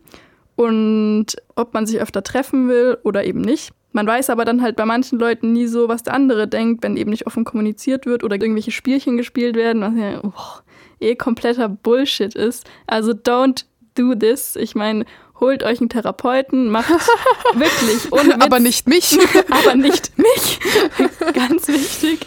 und 0.57 1.27
ob 1.57 1.75
man 1.75 1.87
sich 1.87 2.01
öfter 2.01 2.23
treffen 2.23 2.69
will 2.69 2.99
oder 3.05 3.25
eben 3.25 3.41
nicht. 3.41 3.73
Man 3.93 4.07
weiß 4.07 4.31
aber 4.31 4.45
dann 4.45 4.63
halt 4.63 4.77
bei 4.77 4.87
manchen 4.87 5.19
Leuten 5.19 5.53
nie 5.53 5.67
so, 5.67 5.89
was 5.89 6.03
der 6.03 6.15
andere 6.15 6.49
denkt, 6.49 6.83
wenn 6.83 6.97
eben 6.97 7.11
nicht 7.11 7.27
offen 7.27 7.45
kommuniziert 7.45 8.07
wird 8.07 8.25
oder 8.25 8.37
irgendwelche 8.37 8.71
Spielchen 8.71 9.17
gespielt 9.17 9.55
werden, 9.55 9.83
was 9.83 9.95
ja 9.97 10.21
oh, 10.23 10.61
eh 11.01 11.15
kompletter 11.15 11.69
Bullshit 11.69 12.35
ist. 12.35 12.67
Also 12.87 13.13
don't 13.13 13.65
do 13.95 14.15
this. 14.15 14.57
Ich 14.57 14.75
meine, 14.75 15.05
holt 15.43 15.65
euch 15.65 15.81
einen 15.81 15.91
Therapeuten, 15.91 16.71
macht 16.71 16.89
wirklich 17.55 18.11
Witz, 18.11 18.35
aber 18.41 18.61
nicht 18.61 18.87
mich. 18.87 19.19
aber 19.51 19.75
nicht 19.75 20.13
mich. 20.17 20.61
Ganz 21.35 21.69
wichtig. 21.69 22.21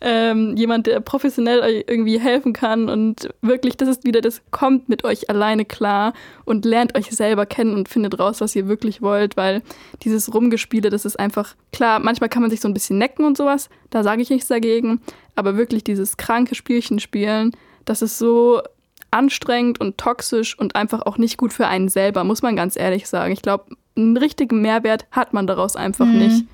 Ähm, 0.00 0.56
jemand, 0.56 0.86
der 0.88 0.98
professionell 1.00 1.60
euch 1.60 1.84
irgendwie 1.86 2.18
helfen 2.18 2.52
kann 2.52 2.88
und 2.88 3.28
wirklich, 3.42 3.76
das 3.76 3.88
ist 3.88 4.04
wieder 4.04 4.20
das, 4.20 4.40
kommt 4.50 4.88
mit 4.88 5.04
euch 5.04 5.30
alleine 5.30 5.64
klar 5.64 6.14
und 6.44 6.64
lernt 6.64 6.96
euch 6.96 7.10
selber 7.10 7.46
kennen 7.46 7.74
und 7.74 7.88
findet 7.88 8.18
raus, 8.18 8.40
was 8.40 8.56
ihr 8.56 8.66
wirklich 8.66 9.02
wollt, 9.02 9.36
weil 9.36 9.62
dieses 10.02 10.32
Rumgespiele, 10.34 10.90
das 10.90 11.04
ist 11.04 11.20
einfach, 11.20 11.54
klar, 11.72 12.00
manchmal 12.00 12.30
kann 12.30 12.42
man 12.42 12.50
sich 12.50 12.60
so 12.60 12.68
ein 12.68 12.74
bisschen 12.74 12.98
necken 12.98 13.24
und 13.24 13.36
sowas, 13.36 13.68
da 13.90 14.02
sage 14.02 14.22
ich 14.22 14.30
nichts 14.30 14.48
dagegen, 14.48 15.00
aber 15.36 15.56
wirklich 15.56 15.84
dieses 15.84 16.16
kranke 16.16 16.54
Spielchen 16.54 16.98
spielen, 16.98 17.52
das 17.84 18.02
ist 18.02 18.18
so 18.18 18.62
anstrengend 19.12 19.80
und 19.80 19.98
toxisch 19.98 20.58
und 20.58 20.74
einfach 20.74 21.02
auch 21.02 21.18
nicht 21.18 21.36
gut 21.36 21.52
für 21.52 21.68
einen 21.68 21.88
selber, 21.88 22.24
muss 22.24 22.42
man 22.42 22.56
ganz 22.56 22.76
ehrlich 22.76 23.08
sagen. 23.08 23.32
Ich 23.32 23.42
glaube, 23.42 23.76
einen 23.96 24.16
richtigen 24.16 24.62
Mehrwert 24.62 25.06
hat 25.10 25.32
man 25.32 25.46
daraus 25.46 25.76
einfach 25.76 26.06
mhm. 26.06 26.18
nicht. 26.18 26.44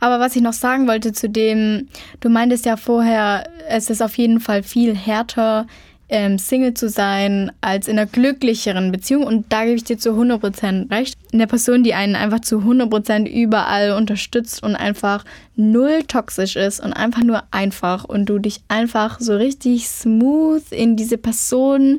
Aber 0.00 0.20
was 0.20 0.36
ich 0.36 0.42
noch 0.42 0.52
sagen 0.52 0.86
wollte 0.86 1.12
zu 1.12 1.30
dem, 1.30 1.88
du 2.20 2.28
meintest 2.28 2.66
ja 2.66 2.76
vorher, 2.76 3.48
es 3.68 3.88
ist 3.90 4.02
auf 4.02 4.16
jeden 4.18 4.40
Fall 4.40 4.62
viel 4.62 4.94
härter, 4.94 5.66
ähm, 6.08 6.38
Single 6.38 6.74
zu 6.74 6.88
sein, 6.88 7.50
als 7.60 7.88
in 7.88 7.98
einer 7.98 8.06
glücklicheren 8.06 8.92
Beziehung. 8.92 9.24
Und 9.24 9.52
da 9.52 9.64
gebe 9.64 9.76
ich 9.76 9.84
dir 9.84 9.98
zu 9.98 10.10
100% 10.10 10.90
recht. 10.90 11.18
In 11.32 11.38
der 11.38 11.46
Person, 11.46 11.82
die 11.82 11.94
einen 11.94 12.16
einfach 12.16 12.40
zu 12.40 12.58
100% 12.58 13.28
überall 13.28 13.92
unterstützt 13.92 14.62
und 14.62 14.76
einfach 14.76 15.24
null 15.56 16.02
toxisch 16.06 16.56
ist 16.56 16.80
und 16.80 16.92
einfach 16.92 17.22
nur 17.22 17.42
einfach 17.50 18.04
und 18.04 18.26
du 18.26 18.38
dich 18.38 18.60
einfach 18.68 19.18
so 19.20 19.36
richtig 19.36 19.88
smooth 19.88 20.70
in 20.70 20.96
diese 20.96 21.18
Person 21.18 21.98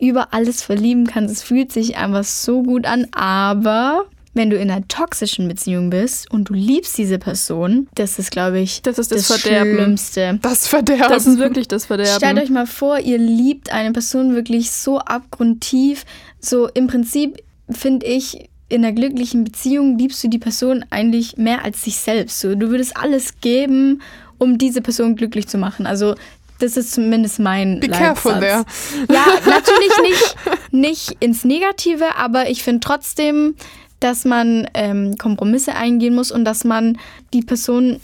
über 0.00 0.34
alles 0.34 0.62
verlieben 0.62 1.06
kannst. 1.06 1.34
Es 1.34 1.42
fühlt 1.42 1.72
sich 1.72 1.96
einfach 1.96 2.24
so 2.24 2.62
gut 2.62 2.86
an, 2.86 3.06
aber 3.12 4.06
wenn 4.34 4.50
du 4.50 4.56
in 4.56 4.70
einer 4.70 4.86
toxischen 4.88 5.46
Beziehung 5.48 5.90
bist 5.90 6.30
und 6.30 6.48
du 6.48 6.54
liebst 6.54 6.96
diese 6.96 7.18
Person, 7.18 7.88
das 7.94 8.18
ist, 8.18 8.30
glaube 8.30 8.60
ich, 8.60 8.82
das, 8.82 8.98
ist 8.98 9.12
das, 9.12 9.28
das 9.28 9.40
Verderben. 9.40 9.74
Schlimmste. 9.74 10.38
Das 10.40 10.66
Verderben. 10.66 11.08
Das 11.08 11.26
ist 11.26 11.38
wirklich 11.38 11.68
das 11.68 11.86
Verderben. 11.86 12.16
Stellt 12.16 12.38
euch 12.38 12.50
mal 12.50 12.66
vor, 12.66 12.98
ihr 12.98 13.18
liebt 13.18 13.70
eine 13.72 13.92
Person 13.92 14.34
wirklich 14.34 14.70
so 14.70 14.98
abgrundtief. 14.98 16.04
So 16.40 16.68
im 16.68 16.86
Prinzip 16.86 17.42
finde 17.70 18.06
ich, 18.06 18.48
in 18.68 18.84
einer 18.84 18.94
glücklichen 18.94 19.44
Beziehung 19.44 19.98
liebst 19.98 20.24
du 20.24 20.28
die 20.28 20.38
Person 20.38 20.84
eigentlich 20.88 21.36
mehr 21.36 21.62
als 21.62 21.82
dich 21.82 21.96
selbst. 21.96 22.40
So, 22.40 22.54
du 22.54 22.70
würdest 22.70 22.96
alles 22.96 23.40
geben, 23.42 24.00
um 24.38 24.56
diese 24.56 24.80
Person 24.80 25.14
glücklich 25.14 25.46
zu 25.46 25.58
machen. 25.58 25.84
Also 25.84 26.14
das 26.58 26.76
ist 26.76 26.92
zumindest 26.92 27.38
mein 27.38 27.80
Be 27.80 27.88
careful 27.88 28.38
there. 28.38 28.64
Ja, 29.10 29.26
natürlich 29.46 29.92
nicht, 30.02 30.36
nicht 30.70 31.16
ins 31.20 31.44
Negative, 31.44 32.16
aber 32.16 32.48
ich 32.48 32.62
finde 32.62 32.80
trotzdem, 32.80 33.56
dass 34.02 34.24
man 34.24 34.68
ähm, 34.74 35.16
Kompromisse 35.16 35.74
eingehen 35.74 36.14
muss 36.14 36.32
und 36.32 36.44
dass 36.44 36.64
man 36.64 36.98
die 37.32 37.42
Person 37.42 38.00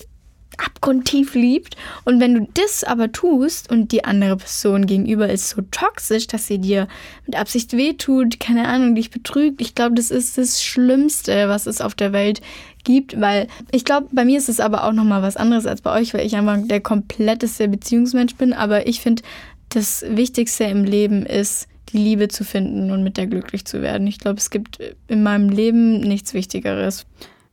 abgrundtief 0.59 1.35
liebt. 1.35 1.77
Und 2.05 2.21
wenn 2.21 2.35
du 2.35 2.49
das 2.55 2.85
aber 2.85 3.13
tust 3.13 3.71
und 3.71 3.93
die 3.93 4.05
andere 4.05 4.37
Person 4.37 4.87
gegenüber 4.87 5.29
ist 5.29 5.51
so 5.51 5.63
toxisch, 5.71 6.27
dass 6.27 6.47
sie 6.47 6.59
dir 6.59 6.89
mit 7.27 7.37
Absicht 7.37 7.73
wehtut, 7.73 8.41
keine 8.41 8.67
Ahnung, 8.67 8.95
dich 8.95 9.11
betrügt, 9.11 9.61
ich 9.61 9.75
glaube, 9.75 9.95
das 9.95 10.11
ist 10.11 10.37
das 10.37 10.63
Schlimmste, 10.63 11.49
was 11.49 11.67
es 11.67 11.81
auf 11.81 11.95
der 11.95 12.13
Welt 12.13 12.41
gibt, 12.85 13.21
weil 13.21 13.47
ich 13.71 13.85
glaube, 13.85 14.09
bei 14.13 14.25
mir 14.25 14.39
ist 14.39 14.49
es 14.49 14.61
aber 14.61 14.85
auch 14.85 14.93
nochmal 14.93 15.23
was 15.23 15.37
anderes 15.37 15.67
als 15.67 15.81
bei 15.81 15.93
euch, 15.99 16.13
weil 16.13 16.27
ich 16.27 16.37
einfach 16.37 16.59
der 16.65 16.81
kompletteste 16.81 17.69
Beziehungsmensch 17.69 18.35
bin. 18.35 18.53
Aber 18.53 18.87
ich 18.87 19.01
finde, 19.01 19.23
das 19.69 20.05
Wichtigste 20.09 20.65
im 20.65 20.85
Leben 20.85 21.25
ist, 21.25 21.69
die 21.93 21.99
Liebe 21.99 22.29
zu 22.29 22.45
finden 22.45 22.91
und 22.91 23.03
mit 23.03 23.17
der 23.17 23.27
glücklich 23.27 23.65
zu 23.65 23.83
werden. 23.83 24.07
Ich 24.07 24.19
glaube, 24.19 24.39
es 24.39 24.51
gibt 24.51 24.79
in 25.07 25.23
meinem 25.23 25.49
Leben 25.49 26.01
nichts 26.01 26.35
Wichtigeres. 26.35 27.07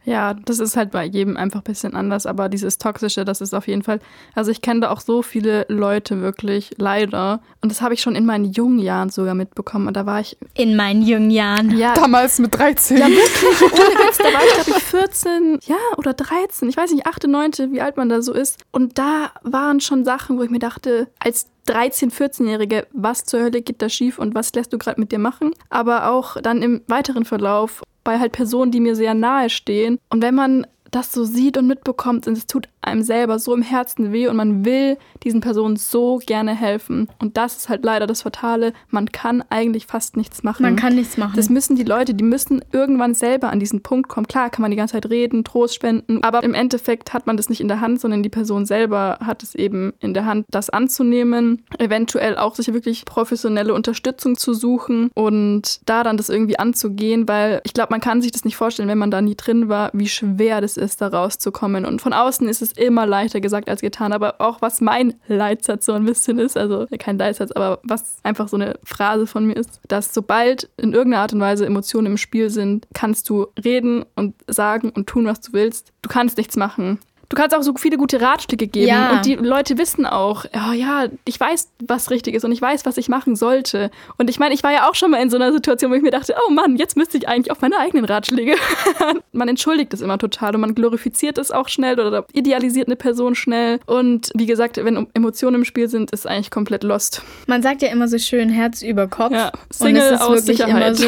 Ja, 0.05 0.33
das 0.33 0.59
ist 0.59 0.77
halt 0.77 0.91
bei 0.91 1.03
jedem 1.03 1.35
einfach 1.35 1.61
ein 1.61 1.63
bisschen 1.63 1.95
anders, 1.95 2.25
aber 2.25 2.47
dieses 2.47 2.77
Toxische, 2.77 3.25
das 3.25 3.41
ist 3.41 3.53
auf 3.53 3.67
jeden 3.67 3.81
Fall. 3.81 3.99
Also 4.35 4.51
ich 4.51 4.61
kenne 4.61 4.81
da 4.81 4.91
auch 4.91 5.01
so 5.01 5.21
viele 5.21 5.65
Leute 5.67 6.21
wirklich, 6.21 6.75
leider. 6.77 7.41
Und 7.61 7.71
das 7.71 7.81
habe 7.81 7.95
ich 7.95 8.01
schon 8.01 8.15
in 8.15 8.25
meinen 8.25 8.45
jungen 8.45 8.79
Jahren 8.79 9.09
sogar 9.09 9.33
mitbekommen. 9.33 9.87
Und 9.87 9.97
da 9.97 10.05
war 10.05 10.19
ich. 10.19 10.37
In 10.53 10.75
meinen 10.75 11.01
jungen 11.01 11.31
Jahren? 11.31 11.75
Ja. 11.75 11.93
Damals 11.95 12.39
mit 12.39 12.55
13. 12.55 12.97
Ja, 12.97 13.07
wirklich. 13.07 13.61
Ohne 13.61 14.07
Witz, 14.07 14.17
da 14.17 14.25
war 14.25 14.41
ich, 14.45 14.53
glaube 14.63 14.79
ich, 14.79 14.83
14, 14.83 15.59
ja, 15.65 15.75
oder 15.97 16.13
13. 16.13 16.69
Ich 16.69 16.77
weiß 16.77 16.91
nicht, 16.91 17.07
8, 17.07 17.27
9, 17.27 17.51
wie 17.71 17.81
alt 17.81 17.97
man 17.97 18.09
da 18.09 18.21
so 18.21 18.33
ist. 18.33 18.63
Und 18.71 18.97
da 18.99 19.31
waren 19.41 19.79
schon 19.79 20.05
Sachen, 20.05 20.37
wo 20.37 20.43
ich 20.43 20.51
mir 20.51 20.59
dachte, 20.59 21.07
als 21.19 21.47
13-, 21.67 22.11
14-Jährige, 22.13 22.85
was 22.93 23.25
zur 23.25 23.41
Hölle 23.41 23.61
geht 23.61 23.81
da 23.81 23.89
schief 23.89 24.19
und 24.19 24.35
was 24.35 24.53
lässt 24.53 24.71
du 24.71 24.77
gerade 24.77 24.99
mit 24.99 25.11
dir 25.11 25.19
machen? 25.19 25.51
Aber 25.69 26.11
auch 26.11 26.39
dann 26.41 26.61
im 26.61 26.81
weiteren 26.87 27.25
Verlauf 27.25 27.81
bei 28.05 28.19
halt 28.19 28.31
Personen, 28.31 28.71
die 28.71 28.79
mir 28.79 28.95
sehr 28.95 29.13
nahe 29.13 29.49
stehen. 29.49 29.99
Und 30.09 30.21
wenn 30.21 30.35
man 30.35 30.65
das 30.95 31.11
so 31.11 31.25
sieht 31.25 31.57
und 31.57 31.67
mitbekommt, 31.67 32.25
und 32.25 32.37
es 32.37 32.47
tut 32.47 32.69
einem 32.81 33.03
selber 33.03 33.37
so 33.37 33.53
im 33.53 33.61
Herzen 33.61 34.13
weh 34.13 34.27
und 34.27 34.37
man 34.37 34.63
will 34.63 34.97
diesen 35.23 35.41
Personen 35.41 35.75
so 35.75 36.21
gerne 36.25 36.55
helfen. 36.55 37.09
Und 37.19 37.35
das 37.35 37.57
ist 37.57 37.69
halt 37.69 37.83
leider 37.83 38.07
das 38.07 38.21
Fatale. 38.21 38.73
Man 38.89 39.11
kann 39.11 39.43
eigentlich 39.49 39.87
fast 39.87 40.15
nichts 40.15 40.43
machen. 40.43 40.63
Man 40.63 40.75
kann 40.75 40.95
nichts 40.95 41.17
machen. 41.17 41.33
Das 41.35 41.49
müssen 41.49 41.75
die 41.75 41.83
Leute, 41.83 42.13
die 42.13 42.23
müssen 42.23 42.63
irgendwann 42.71 43.13
selber 43.13 43.49
an 43.49 43.59
diesen 43.59 43.81
Punkt 43.81 44.07
kommen. 44.07 44.27
Klar 44.27 44.49
kann 44.49 44.61
man 44.61 44.71
die 44.71 44.77
ganze 44.77 44.93
Zeit 44.93 45.09
reden, 45.09 45.43
Trost 45.43 45.75
spenden, 45.75 46.23
aber 46.23 46.43
im 46.43 46.53
Endeffekt 46.53 47.13
hat 47.13 47.27
man 47.27 47.35
das 47.35 47.49
nicht 47.49 47.59
in 47.59 47.67
der 47.67 47.81
Hand, 47.81 47.99
sondern 47.99 48.23
die 48.23 48.29
Person 48.29 48.65
selber 48.65 49.17
hat 49.21 49.43
es 49.43 49.55
eben 49.55 49.93
in 49.99 50.13
der 50.13 50.25
Hand, 50.25 50.45
das 50.49 50.69
anzunehmen, 50.69 51.63
eventuell 51.79 52.37
auch 52.37 52.55
sich 52.55 52.71
wirklich 52.71 53.03
professionelle 53.05 53.73
Unterstützung 53.73 54.37
zu 54.37 54.53
suchen 54.53 55.09
und 55.13 55.81
da 55.85 56.03
dann 56.03 56.17
das 56.17 56.29
irgendwie 56.29 56.59
anzugehen, 56.59 57.27
weil 57.27 57.61
ich 57.65 57.73
glaube, 57.73 57.91
man 57.91 58.01
kann 58.01 58.21
sich 58.21 58.31
das 58.31 58.45
nicht 58.45 58.55
vorstellen, 58.55 58.87
wenn 58.87 58.97
man 58.97 59.11
da 59.11 59.21
nie 59.21 59.35
drin 59.35 59.67
war, 59.67 59.89
wie 59.93 60.07
schwer 60.07 60.61
das 60.61 60.77
ist 60.77 60.84
ist, 60.85 61.01
da 61.01 61.07
rauszukommen. 61.07 61.85
Und 61.85 62.01
von 62.01 62.13
außen 62.13 62.47
ist 62.47 62.61
es 62.61 62.71
immer 62.71 63.05
leichter 63.05 63.41
gesagt 63.41 63.69
als 63.69 63.81
getan. 63.81 64.13
Aber 64.13 64.35
auch 64.39 64.61
was 64.61 64.81
mein 64.81 65.15
Leitsatz 65.27 65.85
so 65.85 65.93
ein 65.93 66.05
bisschen 66.05 66.39
ist, 66.39 66.57
also 66.57 66.87
kein 66.97 67.17
Leitsatz, 67.17 67.51
aber 67.51 67.79
was 67.83 68.17
einfach 68.23 68.47
so 68.47 68.55
eine 68.55 68.79
Phrase 68.83 69.27
von 69.27 69.45
mir 69.45 69.55
ist, 69.55 69.81
dass 69.87 70.13
sobald 70.13 70.69
in 70.77 70.93
irgendeiner 70.93 71.23
Art 71.23 71.33
und 71.33 71.41
Weise 71.41 71.65
Emotionen 71.65 72.07
im 72.07 72.17
Spiel 72.17 72.49
sind, 72.49 72.87
kannst 72.93 73.29
du 73.29 73.47
reden 73.63 74.05
und 74.15 74.35
sagen 74.47 74.89
und 74.89 75.07
tun, 75.07 75.25
was 75.25 75.41
du 75.41 75.53
willst. 75.53 75.91
Du 76.01 76.09
kannst 76.09 76.37
nichts 76.37 76.55
machen. 76.55 76.99
Du 77.29 77.35
kannst 77.35 77.55
auch 77.55 77.61
so 77.63 77.73
viele 77.75 77.97
gute 77.97 78.21
Ratschläge 78.21 78.67
geben 78.67 78.87
Ja. 78.87 79.11
und 79.13 79.25
die 79.25 79.35
Leute 79.35 79.77
wissen 79.77 80.05
auch, 80.05 80.45
oh 80.53 80.73
ja, 80.73 81.05
ich 81.25 81.39
weiß, 81.39 81.69
was 81.87 82.11
richtig 82.11 82.35
ist 82.35 82.45
und 82.45 82.51
ich 82.51 82.61
weiß, 82.61 82.85
was 82.85 82.97
ich 82.97 83.09
machen 83.09 83.35
sollte. 83.35 83.89
Und 84.17 84.29
ich 84.29 84.39
meine, 84.39 84.53
ich 84.53 84.63
war 84.63 84.71
ja 84.71 84.87
auch 84.89 84.95
schon 84.95 85.11
mal 85.11 85.21
in 85.21 85.29
so 85.29 85.37
einer 85.37 85.51
Situation, 85.51 85.91
wo 85.91 85.95
ich 85.95 86.01
mir 86.03 86.11
dachte, 86.11 86.35
oh 86.47 86.51
Mann, 86.51 86.75
jetzt 86.75 86.95
müsste 86.97 87.17
ich 87.17 87.27
eigentlich 87.27 87.51
auf 87.51 87.61
meine 87.61 87.77
eigenen 87.77 88.05
Ratschläge. 88.05 88.55
man 89.31 89.47
entschuldigt 89.47 89.93
es 89.93 90.01
immer 90.01 90.17
total 90.17 90.55
und 90.55 90.61
man 90.61 90.75
glorifiziert 90.75 91.37
es 91.37 91.51
auch 91.51 91.67
schnell 91.67 91.99
oder 91.99 92.25
idealisiert 92.33 92.87
eine 92.87 92.95
Person 92.95 93.35
schnell. 93.35 93.79
Und 93.85 94.31
wie 94.35 94.45
gesagt, 94.45 94.77
wenn 94.77 95.07
Emotionen 95.13 95.55
im 95.55 95.65
Spiel 95.65 95.87
sind, 95.89 96.11
ist 96.11 96.27
eigentlich 96.27 96.51
komplett 96.51 96.83
lost. 96.83 97.21
Man 97.47 97.61
sagt 97.63 97.81
ja 97.81 97.89
immer 97.89 98.07
so 98.07 98.17
schön 98.17 98.49
Herz 98.49 98.81
über 98.81 99.07
Kopf. 99.07 99.31
Ja, 99.33 99.47
und 99.47 99.73
Single 99.73 100.01
es 100.03 100.11
ist 100.11 100.21
aus 100.21 100.29
wirklich 100.47 100.57
Sicherheit. 100.57 100.81
immer 100.83 100.95
so. 100.95 101.07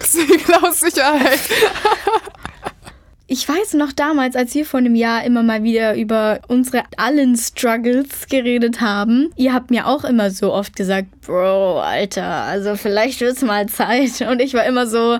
Segel 0.00 0.54
aus 0.62 0.80
Sicherheit. 0.80 1.40
Ich 3.30 3.46
weiß 3.46 3.74
noch 3.74 3.92
damals, 3.92 4.36
als 4.36 4.54
wir 4.54 4.64
vor 4.64 4.78
einem 4.78 4.94
Jahr 4.94 5.22
immer 5.22 5.42
mal 5.42 5.62
wieder 5.62 5.94
über 5.96 6.40
unsere 6.48 6.84
allen 6.96 7.36
Struggles 7.36 8.26
geredet 8.30 8.80
haben. 8.80 9.28
Ihr 9.36 9.52
habt 9.52 9.70
mir 9.70 9.86
auch 9.86 10.04
immer 10.04 10.30
so 10.30 10.50
oft 10.50 10.74
gesagt, 10.74 11.08
Bro, 11.26 11.80
Alter, 11.80 12.24
also 12.24 12.74
vielleicht 12.74 13.20
wird's 13.20 13.42
mal 13.42 13.68
Zeit. 13.68 14.22
Und 14.22 14.40
ich 14.40 14.54
war 14.54 14.64
immer 14.64 14.86
so, 14.86 15.18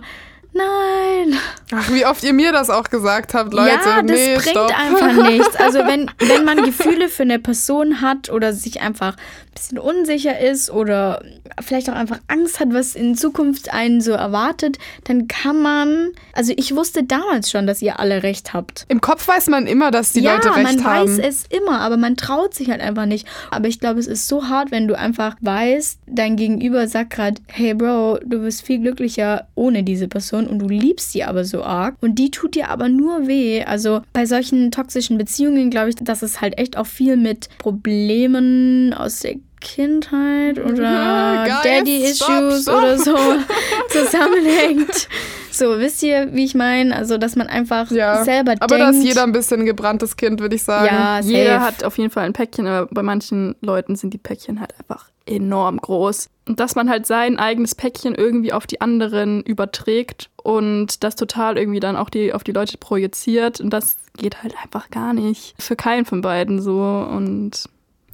nein. 0.58 1.38
Ach, 1.72 1.92
wie 1.92 2.06
oft 2.06 2.22
ihr 2.24 2.32
mir 2.32 2.52
das 2.52 2.70
auch 2.70 2.88
gesagt 2.88 3.34
habt, 3.34 3.52
Leute. 3.52 3.68
ja, 3.68 4.02
das 4.02 4.04
nee, 4.04 4.36
bringt 4.36 4.50
stopp. 4.50 4.72
einfach 4.78 5.12
nichts. 5.28 5.56
Also 5.56 5.80
wenn, 5.80 6.10
wenn 6.18 6.44
man 6.44 6.64
Gefühle 6.64 7.08
für 7.08 7.24
eine 7.24 7.38
Person 7.38 8.00
hat 8.00 8.30
oder 8.30 8.52
sich 8.52 8.80
einfach 8.80 9.14
ein 9.16 9.52
bisschen 9.54 9.78
unsicher 9.78 10.38
ist 10.38 10.70
oder 10.70 11.22
vielleicht 11.60 11.90
auch 11.90 11.94
einfach 11.94 12.20
Angst 12.28 12.60
hat, 12.60 12.72
was 12.72 12.94
in 12.94 13.16
Zukunft 13.16 13.72
einen 13.72 14.00
so 14.00 14.12
erwartet, 14.12 14.78
dann 15.04 15.28
kann 15.28 15.60
man, 15.60 16.12
also 16.32 16.54
ich 16.56 16.74
wusste 16.74 17.04
damals 17.04 17.50
schon, 17.50 17.66
dass 17.66 17.82
ihr 17.82 18.00
alle 18.00 18.22
recht 18.22 18.54
habt. 18.54 18.86
Im 18.88 19.00
Kopf 19.02 19.28
weiß 19.28 19.48
man 19.48 19.66
immer, 19.66 19.90
dass 19.90 20.12
die 20.12 20.20
ja, 20.20 20.34
Leute 20.34 20.54
recht 20.54 20.62
man 20.62 20.84
haben. 20.84 21.08
weiß 21.08 21.18
es 21.18 21.44
immer, 21.50 21.80
aber 21.80 21.98
man 21.98 22.16
traut 22.16 22.54
sich 22.54 22.70
halt 22.70 22.80
einfach 22.80 23.06
nicht. 23.06 23.26
Aber 23.50 23.68
ich 23.68 23.78
glaube, 23.78 24.00
es 24.00 24.06
ist 24.06 24.26
so 24.26 24.48
hart, 24.48 24.70
wenn 24.70 24.88
du 24.88 24.96
einfach 24.96 25.36
weißt, 25.42 25.98
dein 26.06 26.36
Gegenüber 26.36 26.88
sagt 26.88 27.10
gerade, 27.10 27.40
hey 27.48 27.74
Bro, 27.74 28.20
du 28.24 28.40
wirst 28.42 28.62
viel 28.62 28.80
glücklicher 28.80 29.48
ohne 29.54 29.82
diese 29.82 30.08
Person 30.08 30.46
und 30.48 30.58
du 30.60 30.68
liebst 30.68 31.12
sie 31.12 31.24
aber 31.24 31.44
so 31.44 31.62
arg 31.62 31.96
und 32.00 32.16
die 32.18 32.30
tut 32.30 32.54
dir 32.54 32.70
aber 32.70 32.88
nur 32.88 33.26
weh. 33.26 33.62
Also 33.64 34.02
bei 34.12 34.26
solchen 34.26 34.70
toxischen 34.70 35.18
Beziehungen 35.18 35.70
glaube 35.70 35.90
ich, 35.90 35.96
dass 35.96 36.22
es 36.22 36.40
halt 36.40 36.58
echt 36.58 36.76
auch 36.76 36.86
viel 36.86 37.16
mit 37.16 37.48
Problemen 37.58 38.94
aus 38.94 39.20
der 39.20 39.36
Kindheit 39.60 40.58
oder 40.58 41.44
Guys, 41.44 41.62
Daddy-Issues 41.62 42.68
oder 42.68 42.98
so 42.98 43.16
zusammenhängt. 43.88 45.08
So, 45.50 45.78
wisst 45.78 46.02
ihr, 46.02 46.32
wie 46.32 46.44
ich 46.44 46.54
meine? 46.54 46.94
Also, 46.94 47.18
dass 47.18 47.34
man 47.34 47.48
einfach 47.48 47.90
ja. 47.90 48.24
selber 48.24 48.54
Aber 48.60 48.76
denkt. 48.78 48.94
da 48.94 48.98
ist 48.98 49.04
jeder 49.04 49.24
ein 49.24 49.32
bisschen 49.32 49.64
gebranntes 49.66 50.16
Kind, 50.16 50.40
würde 50.40 50.54
ich 50.54 50.62
sagen. 50.62 50.86
Ja, 50.86 51.20
Jeder 51.20 51.58
safe. 51.58 51.64
hat 51.64 51.84
auf 51.84 51.98
jeden 51.98 52.10
Fall 52.10 52.24
ein 52.24 52.32
Päckchen, 52.32 52.66
aber 52.66 52.88
bei 52.92 53.02
manchen 53.02 53.56
Leuten 53.60 53.96
sind 53.96 54.14
die 54.14 54.18
Päckchen 54.18 54.60
halt 54.60 54.72
einfach 54.78 55.10
enorm 55.26 55.78
groß. 55.78 56.28
Und 56.48 56.60
dass 56.60 56.74
man 56.74 56.88
halt 56.88 57.06
sein 57.06 57.38
eigenes 57.38 57.74
Päckchen 57.74 58.14
irgendwie 58.14 58.54
auf 58.54 58.66
die 58.66 58.80
anderen 58.80 59.42
überträgt 59.42 60.30
und 60.42 61.04
das 61.04 61.14
total 61.14 61.58
irgendwie 61.58 61.80
dann 61.80 61.94
auch 61.94 62.08
die, 62.08 62.32
auf 62.32 62.42
die 62.42 62.52
Leute 62.52 62.78
projiziert. 62.78 63.60
Und 63.60 63.70
das 63.70 63.98
geht 64.16 64.42
halt 64.42 64.54
einfach 64.62 64.88
gar 64.90 65.12
nicht. 65.12 65.54
Für 65.58 65.76
keinen 65.76 66.06
von 66.06 66.22
beiden 66.22 66.62
so. 66.62 66.80
Und 66.80 67.68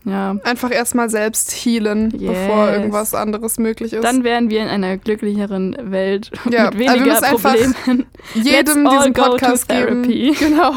ja. 0.05 0.37
Einfach 0.45 0.71
erstmal 0.71 1.09
selbst 1.11 1.51
healen, 1.53 2.11
Yes. 2.19 2.31
bevor 2.33 2.71
irgendwas 2.71 3.15
anderes 3.15 3.59
möglich 3.59 3.93
ist. 3.93 4.05
Dann 4.05 4.23
wären 4.25 4.51
wir 4.51 4.63
in 4.63 4.69
einer 4.69 4.97
glücklicheren 4.99 5.77
Welt 5.81 6.31
Ja, 6.51 6.71
mit 6.71 6.75
also 6.75 6.79
wir 6.79 6.89
weniger 6.91 7.05
müssen 7.07 7.25
einfach 7.25 7.55
Problemen. 7.55 8.07
jedem 8.35 8.53
Let's 8.53 8.77
all 8.77 8.99
diesen 8.99 9.13
go 9.13 9.23
to 9.23 9.31
Podcast 9.31 9.69
geben. 9.69 10.03
Genau. 10.39 10.71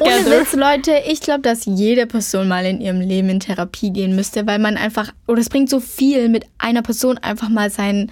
Ohne. 0.00 0.40
Witz, 0.40 0.54
Leute, 0.54 0.92
ich 1.08 1.20
glaube, 1.20 1.40
dass 1.42 1.64
jede 1.64 2.06
Person 2.06 2.48
mal 2.48 2.64
in 2.66 2.80
ihrem 2.80 3.00
Leben 3.00 3.28
in 3.28 3.40
Therapie 3.40 3.90
gehen 3.92 4.14
müsste, 4.16 4.46
weil 4.46 4.58
man 4.58 4.76
einfach, 4.76 5.12
oder 5.26 5.40
es 5.40 5.48
bringt 5.48 5.70
so 5.70 5.80
viel, 5.80 6.28
mit 6.28 6.44
einer 6.58 6.82
Person 6.82 7.18
einfach 7.18 7.48
mal 7.48 7.70
sein, 7.70 8.10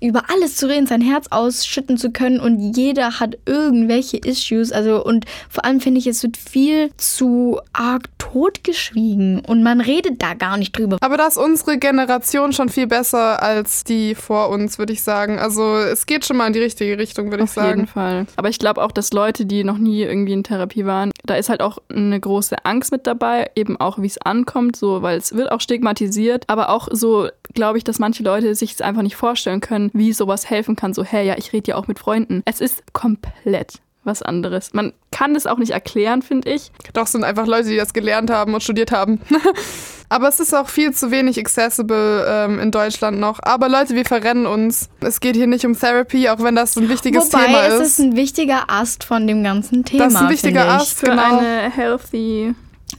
über 0.00 0.24
alles 0.30 0.56
zu 0.56 0.68
reden, 0.68 0.86
sein 0.86 1.00
Herz 1.00 1.26
ausschütten 1.30 1.96
zu 1.96 2.10
können 2.10 2.40
und 2.40 2.76
jeder 2.76 3.20
hat 3.20 3.38
irgendwelche 3.46 4.16
Issues. 4.18 4.72
Also, 4.72 5.04
und 5.04 5.26
vor 5.48 5.64
allem 5.64 5.80
finde 5.80 5.98
ich, 5.98 6.06
es 6.06 6.22
wird 6.22 6.36
viel 6.36 6.90
zu 6.96 7.60
arg 7.72 8.04
totgeschwiegen 8.18 9.40
und 9.46 9.62
man 9.62 9.80
redet 9.80 10.22
da 10.22 10.34
gar 10.34 10.56
nicht 10.56 10.76
drüber. 10.76 10.98
Aber 11.00 11.16
da 11.16 11.26
ist 11.26 11.36
unsere 11.36 11.78
Generation 11.78 12.52
schon 12.52 12.68
viel 12.68 12.86
besser 12.86 13.42
als 13.42 13.84
die 13.84 14.14
vor 14.14 14.50
uns, 14.50 14.78
würde 14.78 14.92
ich 14.92 15.02
sagen. 15.02 15.38
Also 15.38 15.76
es 15.76 16.06
geht 16.06 16.24
schon 16.24 16.36
mal 16.36 16.46
in 16.46 16.52
die 16.52 16.60
richtige 16.60 16.98
Richtung, 16.98 17.30
würde 17.30 17.44
ich 17.44 17.50
Auf 17.50 17.56
jeden 17.56 17.86
sagen. 17.86 17.86
Fall. 17.86 18.26
Aber 18.36 18.48
ich 18.48 18.58
glaube 18.58 18.82
auch, 18.82 18.92
dass 18.92 19.12
Leute, 19.12 19.46
die 19.46 19.64
noch 19.64 19.78
nie 19.78 20.02
irgendwie 20.02 20.32
in 20.32 20.44
Therapie 20.44 20.86
waren, 20.86 21.10
da 21.24 21.34
ist 21.34 21.48
halt 21.48 21.62
auch 21.62 21.78
eine 21.88 22.18
große 22.18 22.64
Angst 22.64 22.92
mit 22.92 23.06
dabei, 23.06 23.50
eben 23.54 23.78
auch 23.78 23.98
wie 23.98 24.06
es 24.06 24.18
ankommt, 24.18 24.76
so, 24.76 25.02
weil 25.02 25.18
es 25.18 25.34
wird 25.34 25.52
auch 25.52 25.60
stigmatisiert, 25.60 26.44
aber 26.48 26.70
auch 26.70 26.88
so 26.90 27.28
glaube 27.54 27.78
ich, 27.78 27.84
dass 27.84 27.98
manche 27.98 28.22
Leute 28.22 28.54
sich 28.54 28.72
es 28.72 28.80
einfach 28.80 29.02
nicht 29.02 29.16
vorstellen 29.16 29.60
können, 29.60 29.90
wie 29.92 30.12
sowas 30.12 30.48
helfen 30.48 30.76
kann. 30.76 30.94
So, 30.94 31.04
hey, 31.04 31.26
ja, 31.26 31.34
ich 31.38 31.52
rede 31.52 31.70
ja 31.72 31.76
auch 31.76 31.86
mit 31.88 31.98
Freunden. 31.98 32.42
Es 32.44 32.60
ist 32.60 32.82
komplett 32.92 33.80
was 34.02 34.22
anderes. 34.22 34.72
Man 34.72 34.92
kann 35.12 35.36
es 35.36 35.46
auch 35.46 35.58
nicht 35.58 35.72
erklären, 35.72 36.22
finde 36.22 36.50
ich. 36.50 36.72
Doch, 36.94 37.04
es 37.04 37.12
sind 37.12 37.22
einfach 37.24 37.46
Leute, 37.46 37.68
die 37.68 37.76
das 37.76 37.92
gelernt 37.92 38.30
haben 38.30 38.54
und 38.54 38.62
studiert 38.62 38.92
haben. 38.92 39.20
Aber 40.08 40.26
es 40.28 40.40
ist 40.40 40.54
auch 40.54 40.68
viel 40.68 40.92
zu 40.92 41.10
wenig 41.12 41.38
accessible 41.38 42.24
ähm, 42.26 42.58
in 42.58 42.70
Deutschland 42.72 43.20
noch. 43.20 43.38
Aber 43.42 43.68
Leute, 43.68 43.94
wir 43.94 44.04
verrennen 44.04 44.46
uns. 44.46 44.88
Es 45.00 45.20
geht 45.20 45.36
hier 45.36 45.46
nicht 45.46 45.64
um 45.64 45.78
Therapy, 45.78 46.28
auch 46.30 46.42
wenn 46.42 46.56
das 46.56 46.76
ein 46.76 46.88
wichtiges 46.88 47.32
Wobei 47.32 47.44
Thema 47.46 47.66
es 47.66 47.74
ist. 47.74 47.86
ist 47.86 47.98
ein 48.00 48.16
wichtiger 48.16 48.64
Ast 48.68 49.04
von 49.04 49.26
dem 49.26 49.44
ganzen 49.44 49.84
Thema. 49.84 50.04
Das 50.04 50.14
ist 50.14 50.20
ein 50.20 50.28
wichtiger 50.30 50.62
finde 50.62 50.74
ich. 50.76 50.80
Ast. 50.82 50.98
Für 50.98 51.06
Genau. 51.06 51.38
eine 51.38 51.70
healthy 51.70 52.54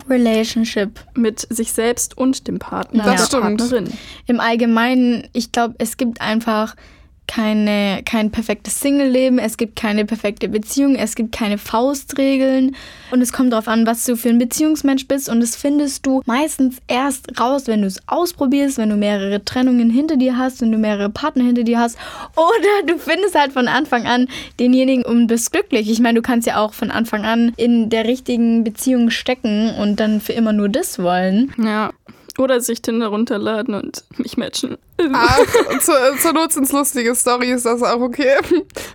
Relationship. 0.09 0.99
mit 1.15 1.45
sich 1.53 1.71
selbst 1.73 2.17
und 2.17 2.47
dem 2.47 2.59
Partner, 2.59 3.03
Das 3.03 3.27
stimmt. 3.27 3.57
Partnerin. 3.59 3.91
Im 4.27 4.39
Allgemeinen, 4.39 5.27
ich 5.33 5.51
glaube, 5.51 5.75
es 5.77 5.97
gibt 5.97 6.21
einfach 6.21 6.75
keine, 7.31 8.01
kein 8.03 8.29
perfektes 8.29 8.81
Single-Leben, 8.81 9.39
es 9.39 9.55
gibt 9.55 9.77
keine 9.77 10.03
perfekte 10.03 10.49
Beziehung, 10.49 10.95
es 10.95 11.15
gibt 11.15 11.31
keine 11.31 11.57
Faustregeln 11.57 12.75
und 13.09 13.21
es 13.21 13.31
kommt 13.31 13.53
darauf 13.53 13.69
an, 13.69 13.85
was 13.85 14.03
du 14.03 14.17
für 14.17 14.27
ein 14.27 14.37
Beziehungsmensch 14.37 15.07
bist 15.07 15.29
und 15.29 15.39
das 15.39 15.55
findest 15.55 16.05
du 16.05 16.21
meistens 16.25 16.79
erst 16.89 17.39
raus, 17.39 17.67
wenn 17.67 17.83
du 17.83 17.87
es 17.87 18.01
ausprobierst, 18.05 18.77
wenn 18.79 18.89
du 18.89 18.97
mehrere 18.97 19.45
Trennungen 19.45 19.89
hinter 19.89 20.17
dir 20.17 20.37
hast, 20.37 20.59
wenn 20.61 20.73
du 20.73 20.77
mehrere 20.77 21.09
Partner 21.09 21.45
hinter 21.45 21.63
dir 21.63 21.79
hast 21.79 21.97
oder 22.35 22.85
du 22.85 22.97
findest 22.99 23.39
halt 23.39 23.53
von 23.53 23.69
Anfang 23.69 24.07
an 24.07 24.27
denjenigen 24.59 25.05
und 25.05 25.27
bist 25.27 25.53
glücklich. 25.53 25.89
Ich 25.89 26.01
meine, 26.01 26.15
du 26.15 26.21
kannst 26.21 26.47
ja 26.47 26.57
auch 26.57 26.73
von 26.73 26.91
Anfang 26.91 27.23
an 27.23 27.53
in 27.55 27.89
der 27.89 28.03
richtigen 28.09 28.65
Beziehung 28.65 29.09
stecken 29.09 29.73
und 29.79 30.01
dann 30.01 30.19
für 30.19 30.33
immer 30.33 30.51
nur 30.51 30.67
das 30.67 30.99
wollen. 30.99 31.53
Ja. 31.57 31.91
Oder 32.37 32.61
sich 32.61 32.81
Tinder 32.81 33.07
runterladen 33.07 33.73
und 33.75 34.03
mich 34.17 34.37
matchen. 34.37 34.77
Ah, 35.13 35.35
zur, 35.81 35.95
zur 36.19 36.31
Not 36.33 36.53
sind 36.53 36.63
es 36.63 36.71
lustige 36.71 37.13
Stories, 37.15 37.63
das 37.63 37.77
ist 37.77 37.83
auch 37.83 37.99
okay. 37.99 38.35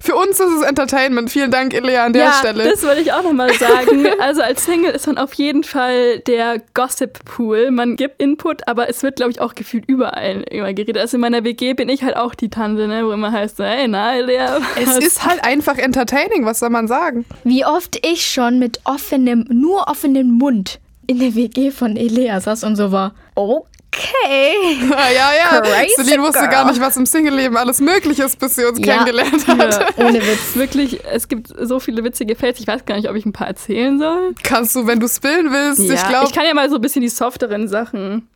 Für 0.01 0.15
uns 0.15 0.41
ist 0.41 0.53
es 0.59 0.63
Entertainment. 0.63 1.31
Vielen 1.31 1.51
Dank, 1.51 1.75
Ilea, 1.75 2.07
an 2.07 2.13
der 2.13 2.25
ja, 2.27 2.33
Stelle. 2.33 2.65
das 2.71 2.83
wollte 2.85 3.03
ich 3.03 3.13
auch 3.13 3.23
nochmal 3.23 3.53
sagen. 3.55 4.07
Also 4.21 4.41
als 4.41 4.65
Single 4.65 4.93
ist 4.93 5.07
man 5.07 5.19
auf 5.19 5.35
jeden 5.35 5.65
Fall 5.65 6.21
der 6.21 6.63
Gossip-Pool. 6.75 7.71
Man 7.73 7.97
gibt 7.97 8.23
Input, 8.23 8.67
aber 8.69 8.89
es 8.89 9.03
wird, 9.03 9.17
glaube 9.17 9.33
ich, 9.33 9.41
auch 9.41 9.55
gefühlt 9.55 9.85
überall 9.87 10.43
immer 10.51 10.73
geredet. 10.73 10.99
Also 10.99 11.17
in 11.17 11.21
meiner 11.21 11.45
WG 11.45 11.75
bin 11.75 11.89
ich 11.89 12.03
halt 12.03 12.17
auch 12.17 12.35
die 12.35 12.49
Tante, 12.49 12.89
ne, 12.89 13.05
wo 13.07 13.11
immer 13.13 13.33
heißt, 13.33 13.59
so, 13.59 13.65
hey, 13.65 13.87
na, 13.89 14.15
Lea. 14.15 14.39
es 14.81 14.89
was- 14.89 14.99
ist 14.99 15.25
halt 15.27 15.45
einfach 15.45 15.77
entertaining, 15.77 16.45
was 16.47 16.61
soll 16.61 16.71
man 16.71 16.89
sagen? 16.89 17.25
Wie 17.45 17.65
oft 17.67 17.99
ich 18.07 18.27
schon 18.27 18.59
mit 18.59 18.81
offenem, 18.85 19.45
nur 19.51 19.89
offenem 19.89 20.31
Mund 20.31 20.81
in 21.07 21.19
der 21.21 21.35
WG 21.35 21.71
von 21.71 21.97
Elea 21.97 22.41
saß 22.41 22.65
und 22.65 22.77
so 22.77 22.91
war, 22.91 23.15
okay. 23.37 24.79
Ja, 24.91 25.11
ja, 25.11 25.31
ja. 25.55 25.61
Crazy 25.61 25.95
Celine 26.03 26.23
wusste 26.23 26.41
girl. 26.41 26.51
gar 26.51 26.65
nicht, 26.71 26.81
was 26.81 26.97
im 26.97 27.07
Single-Leben 27.07 27.57
alles 27.57 27.81
möglich 27.81 28.19
ist, 28.19 28.39
bis 28.39 28.57
sie 28.57 28.65
uns 28.65 28.79
Ja. 28.79 28.95
kennengelernt 29.05 29.47
hat. 29.47 29.81
Ja. 29.99 30.05
Ohne 30.05 30.21
Witz. 30.21 30.39
Wirklich, 30.55 31.01
es 31.11 31.29
gibt 31.29 31.49
so 31.59 31.79
viele 31.81 32.03
witzige 32.05 32.35
Fails. 32.37 32.59
Ich 32.61 32.67
weiß 32.67 32.85
gar 32.85 32.97
nicht, 32.97 33.09
ob 33.09 33.17
ich 33.17 33.25
ein 33.25 33.33
paar 33.33 33.47
erzählen 33.47 33.99
soll. 33.99 34.35
Kannst 34.43 34.75
du, 34.77 34.87
wenn 34.87 35.01
du 35.01 35.09
spillen 35.09 35.51
willst, 35.53 35.81
Ja, 35.81 35.95
ich 35.95 36.09
glaube, 36.09 36.31
kann 36.33 36.45
ja 36.45 36.53
mal 36.55 36.69
so 36.69 36.77
ein 36.77 36.81
bisschen 36.83 37.03
die 37.03 37.09
softeren 37.09 37.69
Sachen. 37.69 38.29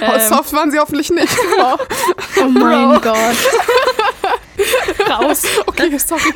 ähm, 0.00 0.20
soft 0.28 0.52
waren 0.52 0.70
sie 0.70 0.78
hoffentlich 0.78 1.10
nicht. 1.10 1.36
Wow. 1.56 1.78
Oh 2.42 2.48
mein 2.48 3.00
Gott. 3.00 3.16
raus. 5.10 5.44
Okay, 5.66 5.98
sorry. 5.98 6.22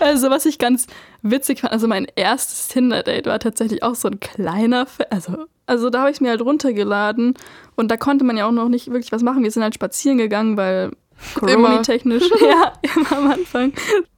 Also, 0.00 0.30
was 0.30 0.46
ich 0.46 0.58
ganz 0.58 0.86
witzig 1.22 1.60
fand, 1.60 1.72
also 1.72 1.88
mein 1.88 2.06
erstes 2.16 2.68
Tinder-Date 2.68 3.26
war 3.26 3.38
tatsächlich 3.38 3.82
auch 3.82 3.94
so 3.94 4.08
ein 4.08 4.20
kleiner, 4.20 4.86
Fe 4.86 5.10
also, 5.10 5.46
also 5.66 5.90
da 5.90 6.00
habe 6.00 6.10
ich 6.10 6.20
mir 6.20 6.30
halt 6.30 6.42
runtergeladen 6.42 7.34
und 7.76 7.90
da 7.90 7.96
konnte 7.96 8.24
man 8.24 8.36
ja 8.36 8.46
auch 8.46 8.52
noch 8.52 8.68
nicht 8.68 8.90
wirklich 8.90 9.12
was 9.12 9.22
machen. 9.22 9.42
Wir 9.42 9.50
sind 9.50 9.62
halt 9.62 9.74
spazieren 9.74 10.18
gegangen, 10.18 10.56
weil 10.56 10.92
Corona-technisch, 11.34 12.24
ja, 12.40 12.72
immer 12.96 13.12
am 13.12 13.30
Anfang. 13.30 13.72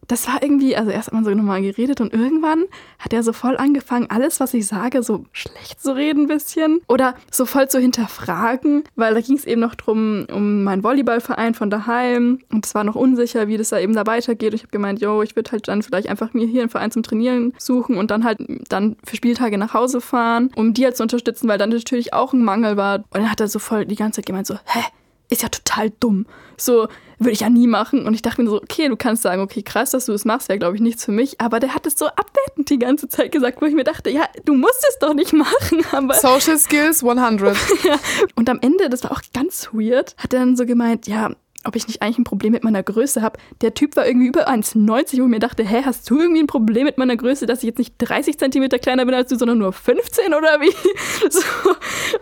das 0.08 0.28
war 0.28 0.42
irgendwie, 0.42 0.76
also 0.76 0.90
erst 0.90 1.08
hat 1.08 1.14
man 1.14 1.24
so 1.24 1.30
nochmal 1.30 1.62
geredet 1.62 2.00
und 2.00 2.12
irgendwann 2.12 2.64
hat 2.98 3.12
er 3.12 3.22
so 3.22 3.32
voll 3.32 3.56
angefangen, 3.56 4.06
alles, 4.08 4.40
was 4.40 4.54
ich 4.54 4.66
sage, 4.66 5.02
so 5.02 5.24
schlecht 5.32 5.80
zu 5.80 5.94
reden 5.94 6.22
ein 6.22 6.28
bisschen 6.28 6.80
oder 6.88 7.14
so 7.30 7.44
voll 7.44 7.68
zu 7.68 7.80
hinterfragen, 7.80 8.84
weil 8.94 9.14
da 9.14 9.20
ging 9.20 9.36
es 9.36 9.44
eben 9.44 9.60
noch 9.60 9.74
drum, 9.74 10.26
um 10.32 10.64
meinen 10.64 10.84
Volleyballverein 10.84 11.54
von 11.54 11.70
daheim 11.70 12.40
und 12.52 12.66
es 12.66 12.74
war 12.74 12.84
noch 12.84 12.94
unsicher, 12.94 13.48
wie 13.48 13.56
das 13.56 13.70
da 13.70 13.78
eben 13.78 13.94
da 13.94 14.06
weitergeht. 14.06 14.52
Und 14.52 14.56
ich 14.56 14.62
habe 14.62 14.70
gemeint, 14.70 15.00
yo, 15.00 15.22
ich 15.22 15.34
würde 15.34 15.50
halt 15.52 15.68
dann 15.68 15.82
vielleicht 15.82 16.08
einfach 16.08 16.34
mir 16.34 16.46
hier 16.46 16.62
einen 16.62 16.70
Verein 16.70 16.90
zum 16.90 17.02
Trainieren 17.02 17.52
suchen 17.58 17.96
und 17.96 18.10
dann 18.10 18.24
halt 18.24 18.38
dann 18.68 18.96
für 19.04 19.16
Spieltage 19.16 19.58
nach 19.58 19.74
Hause 19.74 20.00
fahren, 20.00 20.50
um 20.56 20.72
die 20.72 20.84
halt 20.84 20.96
zu 20.96 21.02
unterstützen, 21.02 21.48
weil 21.48 21.58
dann 21.58 21.70
natürlich 21.70 22.12
auch 22.12 22.32
ein 22.32 22.44
Mangel 22.44 22.76
war. 22.76 22.98
Und 22.98 23.06
dann 23.14 23.30
hat 23.30 23.40
er 23.40 23.48
so 23.48 23.58
voll 23.58 23.86
die 23.86 23.96
ganze 23.96 24.20
Zeit 24.20 24.26
gemeint, 24.26 24.46
so, 24.46 24.54
hä? 24.54 24.80
Ist 25.28 25.42
ja 25.42 25.48
total 25.48 25.90
dumm. 26.00 26.26
So 26.56 26.88
würde 27.18 27.32
ich 27.32 27.40
ja 27.40 27.50
nie 27.50 27.66
machen. 27.66 28.06
Und 28.06 28.14
ich 28.14 28.22
dachte 28.22 28.42
mir 28.42 28.50
so, 28.50 28.56
okay, 28.56 28.88
du 28.88 28.96
kannst 28.96 29.22
sagen, 29.22 29.42
okay, 29.42 29.62
krass, 29.62 29.90
dass 29.90 30.06
du 30.06 30.12
es 30.12 30.24
machst, 30.24 30.48
wäre, 30.48 30.58
glaube 30.58 30.76
ich, 30.76 30.82
nichts 30.82 31.04
für 31.04 31.12
mich. 31.12 31.40
Aber 31.40 31.60
der 31.60 31.74
hat 31.74 31.86
es 31.86 31.98
so 31.98 32.06
abwertend 32.06 32.70
die 32.70 32.78
ganze 32.78 33.08
Zeit 33.08 33.32
gesagt, 33.32 33.60
wo 33.60 33.66
ich 33.66 33.74
mir 33.74 33.84
dachte, 33.84 34.10
ja, 34.10 34.24
du 34.44 34.54
musst 34.54 34.84
es 34.88 34.98
doch 34.98 35.14
nicht 35.14 35.32
machen. 35.34 35.84
Aber 35.92 36.14
Social 36.14 36.58
Skills 36.58 37.02
100. 37.04 37.56
ja. 37.84 37.98
Und 38.34 38.48
am 38.50 38.58
Ende, 38.60 38.88
das 38.88 39.02
war 39.04 39.12
auch 39.12 39.22
ganz 39.34 39.70
weird, 39.72 40.14
hat 40.18 40.32
er 40.32 40.40
dann 40.40 40.56
so 40.56 40.66
gemeint, 40.66 41.06
ja, 41.06 41.30
ob 41.66 41.76
ich 41.76 41.86
nicht 41.86 42.02
eigentlich 42.02 42.18
ein 42.18 42.24
Problem 42.24 42.52
mit 42.52 42.64
meiner 42.64 42.82
Größe 42.82 43.22
habe. 43.22 43.38
Der 43.60 43.74
Typ 43.74 43.96
war 43.96 44.06
irgendwie 44.06 44.28
über 44.28 44.48
1,90, 44.48 45.18
wo 45.18 45.24
ich 45.24 45.28
mir 45.28 45.38
dachte, 45.38 45.64
hä, 45.64 45.82
hast 45.84 46.08
du 46.08 46.20
irgendwie 46.20 46.42
ein 46.42 46.46
Problem 46.46 46.84
mit 46.84 46.98
meiner 46.98 47.16
Größe, 47.16 47.46
dass 47.46 47.58
ich 47.58 47.64
jetzt 47.64 47.78
nicht 47.78 47.94
30 47.98 48.38
Zentimeter 48.38 48.78
kleiner 48.78 49.04
bin 49.04 49.14
als 49.14 49.28
du, 49.28 49.36
sondern 49.36 49.58
nur 49.58 49.72
15 49.72 50.34
oder 50.34 50.60
wie? 50.60 50.74
So. 51.28 51.40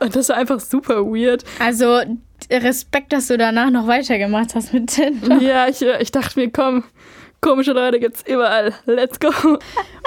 Und 0.00 0.16
das 0.16 0.28
war 0.28 0.36
einfach 0.36 0.60
super 0.60 1.04
weird. 1.04 1.44
Also 1.58 2.00
Respekt, 2.50 3.12
dass 3.12 3.28
du 3.28 3.36
danach 3.38 3.70
noch 3.70 3.86
weitergemacht 3.86 4.54
hast 4.54 4.72
mit 4.72 4.88
Tinder. 4.88 5.40
Ja, 5.40 5.68
ich, 5.68 5.82
ich 5.82 6.10
dachte 6.10 6.38
mir, 6.38 6.50
komm, 6.50 6.84
komische 7.40 7.72
Leute 7.72 8.00
gibt's 8.00 8.24
überall. 8.26 8.74
Let's 8.86 9.20
go. 9.20 9.30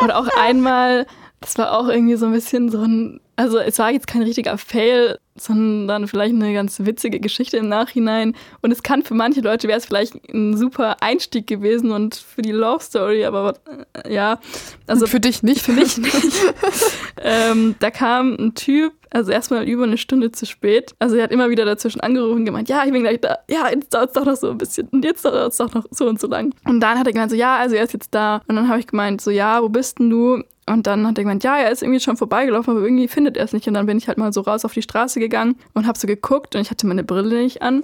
Und 0.01 0.11
auch 0.11 0.27
einmal, 0.39 1.05
das 1.39 1.57
war 1.57 1.77
auch 1.77 1.87
irgendwie 1.87 2.15
so 2.15 2.25
ein 2.25 2.31
bisschen 2.31 2.69
so 2.69 2.79
ein, 2.79 3.19
also 3.35 3.59
es 3.59 3.77
war 3.77 3.91
jetzt 3.91 4.07
kein 4.07 4.23
richtiger 4.23 4.57
Fail, 4.57 5.19
sondern 5.35 6.07
vielleicht 6.07 6.33
eine 6.33 6.51
ganz 6.53 6.79
witzige 6.79 7.19
Geschichte 7.19 7.57
im 7.57 7.69
Nachhinein. 7.69 8.35
Und 8.61 8.71
es 8.71 8.81
kann 8.81 9.03
für 9.03 9.13
manche 9.13 9.41
Leute 9.41 9.67
wäre 9.67 9.77
es 9.77 9.85
vielleicht 9.85 10.15
ein 10.33 10.57
super 10.57 10.97
Einstieg 11.01 11.45
gewesen 11.45 11.91
und 11.91 12.15
für 12.15 12.41
die 12.41 12.51
Love 12.51 12.83
Story, 12.83 13.23
aber 13.23 13.53
äh, 13.93 14.13
ja. 14.13 14.39
Also 14.87 15.05
für 15.05 15.19
dich 15.19 15.43
nicht. 15.43 15.61
Für 15.61 15.73
mich 15.73 15.99
nicht. 15.99 16.13
ähm, 17.21 17.75
da 17.79 17.91
kam 17.91 18.33
ein 18.33 18.55
Typ, 18.55 18.93
also 19.11 19.31
erstmal 19.31 19.67
über 19.69 19.83
eine 19.83 19.97
Stunde 19.97 20.31
zu 20.31 20.47
spät. 20.47 20.95
Also 20.97 21.17
er 21.17 21.23
hat 21.25 21.31
immer 21.31 21.51
wieder 21.51 21.65
dazwischen 21.65 22.01
angerufen 22.01 22.39
und 22.39 22.45
gemeint, 22.45 22.69
ja, 22.69 22.83
ich 22.83 22.91
bin 22.91 23.03
gleich 23.03 23.21
da. 23.21 23.37
Ja, 23.47 23.69
jetzt 23.69 23.93
dauert 23.93 24.09
es 24.09 24.13
doch 24.13 24.25
noch 24.25 24.37
so 24.37 24.49
ein 24.49 24.57
bisschen. 24.57 24.87
Und 24.87 25.05
jetzt 25.05 25.23
dauert 25.23 25.51
es 25.51 25.57
doch 25.57 25.71
noch 25.71 25.85
so 25.91 26.07
und 26.07 26.19
so 26.19 26.27
lang. 26.27 26.51
Und 26.65 26.79
dann 26.79 26.97
hat 26.97 27.05
er 27.05 27.13
gemeint, 27.13 27.29
so, 27.29 27.37
ja, 27.37 27.57
also 27.57 27.75
er 27.75 27.83
ist 27.83 27.93
jetzt 27.93 28.15
da. 28.15 28.41
Und 28.47 28.55
dann 28.55 28.67
habe 28.67 28.79
ich 28.79 28.87
gemeint, 28.87 29.21
so, 29.21 29.29
ja, 29.29 29.61
wo 29.61 29.69
bist 29.69 29.99
denn 29.99 30.09
du? 30.09 30.43
Und 30.69 30.85
dann 30.85 31.07
hat 31.07 31.17
er 31.17 31.23
gemeint, 31.23 31.43
ja, 31.43 31.57
er 31.57 31.71
ist 31.71 31.81
irgendwie 31.81 32.01
schon 32.01 32.17
vorbeigelaufen, 32.17 32.75
aber 32.75 32.85
irgendwie 32.85 33.07
findet 33.07 33.37
er 33.37 33.45
es 33.45 33.53
nicht. 33.53 33.67
Und 33.67 33.73
dann 33.73 33.85
bin 33.85 33.97
ich 33.97 34.07
halt 34.07 34.17
mal 34.17 34.33
so 34.33 34.41
raus 34.41 34.65
auf 34.65 34.73
die 34.73 34.81
Straße 34.81 35.19
gegangen 35.19 35.55
und 35.73 35.87
habe 35.87 35.97
so 35.97 36.07
geguckt 36.07 36.55
und 36.55 36.61
ich 36.61 36.69
hatte 36.69 36.85
meine 36.87 37.03
Brille 37.03 37.41
nicht 37.41 37.61
an. 37.61 37.83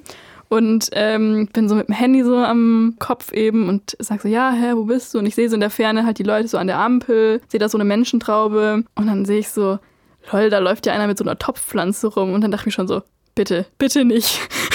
Und 0.49 0.89
ähm, 0.91 1.47
bin 1.51 1.67
so 1.67 1.75
mit 1.75 1.87
dem 1.87 1.95
Handy 1.95 2.23
so 2.23 2.35
am 2.35 2.95
Kopf 2.99 3.31
eben 3.31 3.69
und 3.69 3.95
sag 3.99 4.21
so, 4.21 4.27
ja, 4.27 4.51
hä, 4.51 4.73
wo 4.75 4.83
bist 4.83 5.13
du? 5.13 5.19
Und 5.19 5.25
ich 5.25 5.33
sehe 5.33 5.49
so 5.49 5.55
in 5.55 5.61
der 5.61 5.69
Ferne 5.69 6.05
halt 6.05 6.19
die 6.19 6.23
Leute 6.23 6.47
so 6.47 6.57
an 6.57 6.67
der 6.67 6.77
Ampel, 6.77 7.41
sehe 7.47 7.59
da 7.59 7.69
so 7.69 7.77
eine 7.77 7.85
Menschentraube 7.85 8.83
und 8.95 9.07
dann 9.07 9.25
sehe 9.25 9.39
ich 9.39 9.49
so, 9.49 9.79
lol, 10.31 10.49
da 10.49 10.59
läuft 10.59 10.85
ja 10.85 10.93
einer 10.93 11.07
mit 11.07 11.17
so 11.17 11.23
einer 11.23 11.39
Topfpflanze 11.39 12.07
rum. 12.07 12.33
Und 12.33 12.41
dann 12.41 12.51
dachte 12.51 12.63
ich 12.63 12.65
mir 12.67 12.71
schon 12.73 12.87
so, 12.87 13.01
bitte, 13.33 13.65
bitte 13.77 14.05
nicht. 14.05 14.39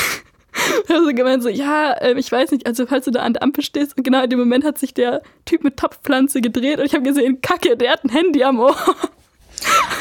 Also 0.88 1.08
gemeint 1.12 1.42
so, 1.42 1.48
ja, 1.48 1.92
äh, 1.92 2.14
ich 2.18 2.30
weiß 2.30 2.50
nicht, 2.50 2.66
also 2.66 2.86
falls 2.86 3.04
du 3.04 3.10
da 3.10 3.20
an 3.20 3.34
der 3.34 3.42
Ampel 3.42 3.62
stehst 3.62 3.96
und 3.96 4.02
genau 4.02 4.22
in 4.22 4.30
dem 4.30 4.38
Moment 4.38 4.64
hat 4.64 4.78
sich 4.78 4.94
der 4.94 5.22
Typ 5.44 5.64
mit 5.64 5.76
Topfpflanze 5.76 6.40
gedreht 6.40 6.78
und 6.78 6.86
ich 6.86 6.94
habe 6.94 7.04
gesehen, 7.04 7.40
Kacke, 7.40 7.76
der 7.76 7.92
hat 7.92 8.04
ein 8.04 8.10
Handy 8.10 8.42
am 8.44 8.60
Ohr. 8.60 8.76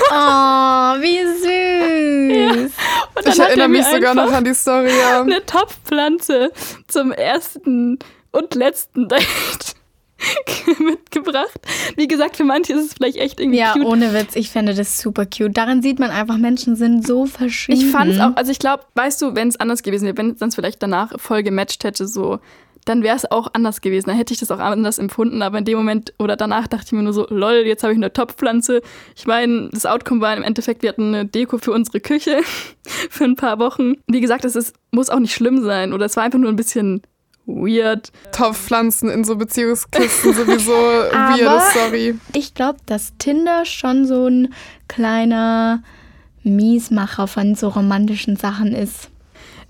Oh, 0.09 0.93
wie 1.01 1.17
süß. 1.41 2.71
Ja. 3.25 3.31
Ich 3.31 3.39
erinnere 3.39 3.67
mich 3.67 3.85
sogar 3.85 4.13
noch 4.13 4.31
an 4.31 4.43
die 4.43 4.53
Story. 4.53 4.91
Ja. 4.95 5.21
Eine 5.23 5.43
Topfpflanze 5.43 6.51
zum 6.87 7.11
ersten 7.11 7.97
und 8.31 8.53
letzten 8.53 9.09
Date 9.09 9.76
mitgebracht. 10.79 11.59
Wie 11.95 12.07
gesagt, 12.07 12.37
für 12.37 12.43
manche 12.43 12.73
ist 12.73 12.85
es 12.85 12.93
vielleicht 12.93 13.17
echt 13.17 13.39
irgendwie 13.39 13.59
ja, 13.59 13.73
cute. 13.73 13.83
Ja, 13.83 13.89
ohne 13.89 14.13
Witz, 14.13 14.35
ich 14.35 14.49
fände 14.49 14.73
das 14.73 14.99
super 14.99 15.25
cute. 15.25 15.55
Daran 15.55 15.81
sieht 15.81 15.99
man 15.99 16.11
einfach, 16.11 16.37
Menschen 16.37 16.75
sind 16.75 17.05
so 17.05 17.25
verschieden. 17.25 17.79
Ich 17.79 17.91
fand 17.91 18.11
es 18.11 18.19
auch, 18.19 18.35
also 18.35 18.51
ich 18.51 18.59
glaube, 18.59 18.83
weißt 18.95 19.21
du, 19.21 19.35
wenn 19.35 19.47
es 19.47 19.59
anders 19.59 19.83
gewesen 19.83 20.05
wäre, 20.05 20.17
wenn 20.17 20.35
es 20.39 20.55
vielleicht 20.55 20.81
danach 20.81 21.19
voll 21.19 21.43
gematcht 21.43 21.83
hätte, 21.83 22.07
so, 22.07 22.39
dann 22.87 23.03
wäre 23.03 23.15
es 23.15 23.29
auch 23.29 23.49
anders 23.53 23.81
gewesen. 23.81 24.07
Dann 24.07 24.17
hätte 24.17 24.33
ich 24.33 24.39
das 24.39 24.51
auch 24.51 24.59
anders 24.59 24.97
empfunden. 24.97 25.41
Aber 25.41 25.57
in 25.57 25.65
dem 25.65 25.77
Moment 25.77 26.13
oder 26.19 26.35
danach 26.35 26.67
dachte 26.67 26.85
ich 26.87 26.91
mir 26.93 27.03
nur 27.03 27.13
so, 27.13 27.27
lol, 27.29 27.63
jetzt 27.65 27.83
habe 27.83 27.93
ich 27.93 27.97
eine 27.97 28.13
Topfpflanze. 28.13 28.81
Ich 29.15 29.27
meine, 29.27 29.69
das 29.71 29.85
Outcome 29.85 30.21
war 30.21 30.35
im 30.35 30.43
Endeffekt, 30.43 30.81
wir 30.83 30.89
hatten 30.89 31.13
eine 31.13 31.25
Deko 31.25 31.57
für 31.57 31.71
unsere 31.71 31.99
Küche 31.99 32.41
für 33.09 33.25
ein 33.25 33.35
paar 33.35 33.59
Wochen. 33.59 33.95
Wie 34.07 34.21
gesagt, 34.21 34.45
es 34.45 34.73
muss 34.91 35.09
auch 35.09 35.19
nicht 35.19 35.33
schlimm 35.33 35.63
sein. 35.63 35.93
Oder 35.93 36.05
es 36.05 36.15
war 36.15 36.23
einfach 36.23 36.39
nur 36.39 36.49
ein 36.49 36.55
bisschen 36.55 37.01
weird. 37.47 38.11
Topfpflanzen 38.31 39.09
in 39.09 39.23
so 39.23 39.35
Beziehungskisten 39.35 40.33
sowieso 40.33 40.71
weirde 41.11 41.61
Story. 41.71 42.15
Ich 42.33 42.53
glaube, 42.53 42.79
dass 42.85 43.13
Tinder 43.17 43.65
schon 43.65 44.05
so 44.05 44.27
ein 44.27 44.53
kleiner 44.87 45.81
Miesmacher 46.43 47.27
von 47.27 47.55
so 47.55 47.69
romantischen 47.69 48.35
Sachen 48.35 48.73
ist. 48.73 49.09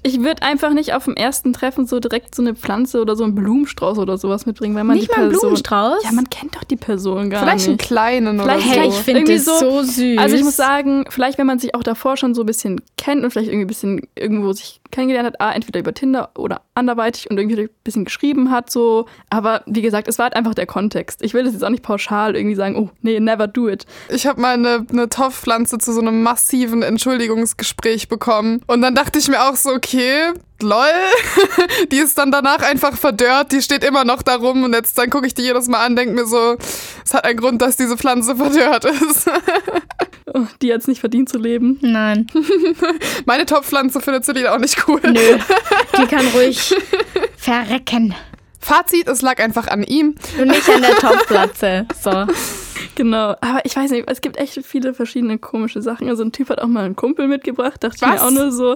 Ich 0.03 0.21
würde 0.21 0.43
einfach 0.43 0.73
nicht 0.73 0.93
auf 0.93 1.05
dem 1.05 1.15
ersten 1.15 1.53
Treffen 1.53 1.88
so 1.88 1.99
direkt 1.99 2.34
so 2.34 2.41
eine 2.41 2.55
Pflanze 2.55 3.01
oder 3.01 3.15
so 3.15 3.23
einen 3.23 3.36
Blumenstrauß 3.36 3.97
oder 3.97 4.17
sowas 4.17 4.45
mitbringen, 4.45 4.75
weil 4.75 4.84
man 4.84 4.95
nicht 4.95 5.09
die 5.09 5.13
Person. 5.13 5.32
Mal 5.32 5.39
Blumenstrauß? 5.39 6.03
Ja, 6.03 6.11
man 6.11 6.30
kennt 6.30 6.55
doch 6.55 6.63
die 6.63 6.75
Person 6.75 7.30
gar 7.30 7.41
vielleicht 7.41 7.67
nicht. 7.67 7.82
Vielleicht 7.88 8.23
einen 8.23 8.38
kleinen 8.38 8.39
vielleicht, 8.39 8.67
oder 8.67 8.73
so. 8.73 8.80
Hey, 8.80 8.88
ich 8.89 8.95
finde 8.95 9.34
das 9.34 9.45
so, 9.45 9.59
so 9.59 9.84
süß. 9.84 10.17
Also 10.19 10.36
ich 10.36 10.43
muss 10.43 10.55
sagen, 10.55 11.05
vielleicht 11.09 11.38
wenn 11.38 11.47
man 11.47 11.59
sich 11.59 11.75
auch 11.75 11.84
davor 11.84 12.15
schon 12.15 12.36
so 12.36 12.43
ein 12.43 12.45
bisschen 12.45 12.80
kennt 12.95 13.23
und 13.23 13.32
vielleicht 13.32 13.49
irgendwie 13.49 13.65
ein 13.65 13.67
bisschen 13.67 14.07
irgendwo 14.15 14.53
sich 14.53 14.82
kennengelernt 14.91 15.27
hat, 15.27 15.41
ah, 15.41 15.51
entweder 15.51 15.79
über 15.79 15.93
Tinder 15.93 16.31
oder 16.35 16.61
anderweitig 16.75 17.29
und 17.29 17.38
irgendwie 17.38 17.61
ein 17.61 17.69
bisschen 17.83 18.05
geschrieben 18.05 18.51
hat, 18.51 18.69
so. 18.69 19.05
Aber 19.29 19.63
wie 19.65 19.81
gesagt, 19.81 20.07
es 20.07 20.17
war 20.17 20.25
halt 20.25 20.35
einfach 20.35 20.53
der 20.53 20.65
Kontext. 20.65 21.21
Ich 21.23 21.33
will 21.33 21.43
das 21.43 21.53
jetzt 21.53 21.63
auch 21.63 21.69
nicht 21.69 21.83
pauschal 21.83 22.35
irgendwie 22.35 22.55
sagen, 22.55 22.75
oh, 22.75 22.89
nee, 23.01 23.19
never 23.19 23.47
do 23.47 23.67
it. 23.67 23.85
Ich 24.09 24.27
habe 24.27 24.41
mal 24.41 24.53
eine, 24.53 24.85
eine 24.89 25.09
Topfpflanze 25.09 25.77
zu 25.77 25.93
so 25.93 26.01
einem 26.01 26.23
massiven 26.23 26.83
Entschuldigungsgespräch 26.83 28.07
bekommen. 28.07 28.61
Und 28.67 28.81
dann 28.81 28.95
dachte 28.95 29.19
ich 29.19 29.27
mir 29.27 29.43
auch 29.43 29.55
so, 29.55 29.71
okay, 29.71 30.33
lol, 30.61 30.85
die 31.91 31.97
ist 31.97 32.17
dann 32.17 32.31
danach 32.31 32.59
einfach 32.59 32.95
verdörrt, 32.97 33.51
die 33.51 33.61
steht 33.61 33.83
immer 33.83 34.05
noch 34.05 34.21
da 34.21 34.35
rum 34.35 34.63
und 34.63 34.73
jetzt 34.73 34.97
dann 34.97 35.09
gucke 35.09 35.27
ich 35.27 35.33
die 35.33 35.43
jedes 35.43 35.67
Mal 35.67 35.85
an, 35.85 35.95
denke 35.95 36.13
mir 36.13 36.25
so, 36.25 36.57
es 37.05 37.13
hat 37.13 37.25
einen 37.25 37.38
Grund, 37.38 37.61
dass 37.61 37.75
diese 37.75 37.97
Pflanze 37.97 38.35
verdörrt 38.38 38.85
ist. 38.85 39.29
die 40.61 40.73
hat 40.73 40.82
es 40.82 40.88
nicht 40.88 40.99
verdient 40.99 41.30
zu 41.30 41.38
leben. 41.38 41.78
Nein. 41.82 42.28
Meine 43.25 43.45
Topfpflanze 43.45 44.01
findet 44.01 44.25
Celine 44.25 44.51
auch 44.51 44.59
nicht 44.59 44.88
cool. 44.88 45.01
Nö, 45.03 45.13
die 45.97 46.05
kann 46.07 46.25
ruhig 46.28 46.75
verrecken. 47.38 48.15
Fazit, 48.59 49.07
es 49.07 49.21
lag 49.21 49.39
einfach 49.39 49.67
an 49.67 49.84
ihm. 49.84 50.15
Und 50.39 50.47
nicht 50.49 50.69
an 50.69 50.82
der 50.82 50.95
Topfpflanze. 50.95 51.86
So. 52.01 52.25
Genau, 52.95 53.36
aber 53.41 53.61
ich 53.63 53.75
weiß 53.75 53.91
nicht, 53.91 54.09
es 54.09 54.21
gibt 54.21 54.38
echt 54.38 54.59
viele 54.65 54.93
verschiedene 54.93 55.38
komische 55.38 55.82
Sachen. 55.82 56.09
Also 56.09 56.23
ein 56.23 56.32
Typ 56.32 56.49
hat 56.49 56.59
auch 56.59 56.67
mal 56.67 56.84
einen 56.84 56.95
Kumpel 56.95 57.28
mitgebracht, 57.28 57.84
dachte 57.84 58.01
Was? 58.01 58.09
ich 58.09 58.15
mir 58.15 58.23
auch 58.23 58.32
nur 58.32 58.51
so. 58.51 58.75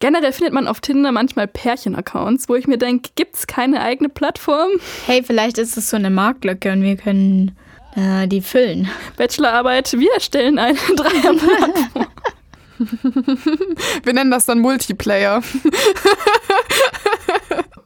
Generell 0.00 0.32
findet 0.32 0.54
man 0.54 0.68
auf 0.68 0.80
Tinder 0.80 1.12
manchmal 1.12 1.48
Pärchen-Accounts, 1.48 2.48
wo 2.48 2.54
ich 2.54 2.66
mir 2.66 2.78
denke, 2.78 3.10
gibt 3.16 3.36
es 3.36 3.46
keine 3.46 3.80
eigene 3.80 4.08
Plattform? 4.08 4.70
Hey, 5.06 5.22
vielleicht 5.22 5.58
ist 5.58 5.76
es 5.76 5.90
so 5.90 5.96
eine 5.96 6.10
Marktlücke 6.10 6.72
und 6.72 6.82
wir 6.82 6.96
können 6.96 7.56
äh, 7.96 8.26
die 8.28 8.40
füllen. 8.40 8.88
Bachelorarbeit, 9.16 9.92
wir 9.92 10.12
erstellen 10.12 10.58
eine 10.58 10.78
Dreierplattform. 10.96 12.06
wir 14.04 14.12
nennen 14.12 14.30
das 14.30 14.46
dann 14.46 14.60
Multiplayer. 14.60 15.42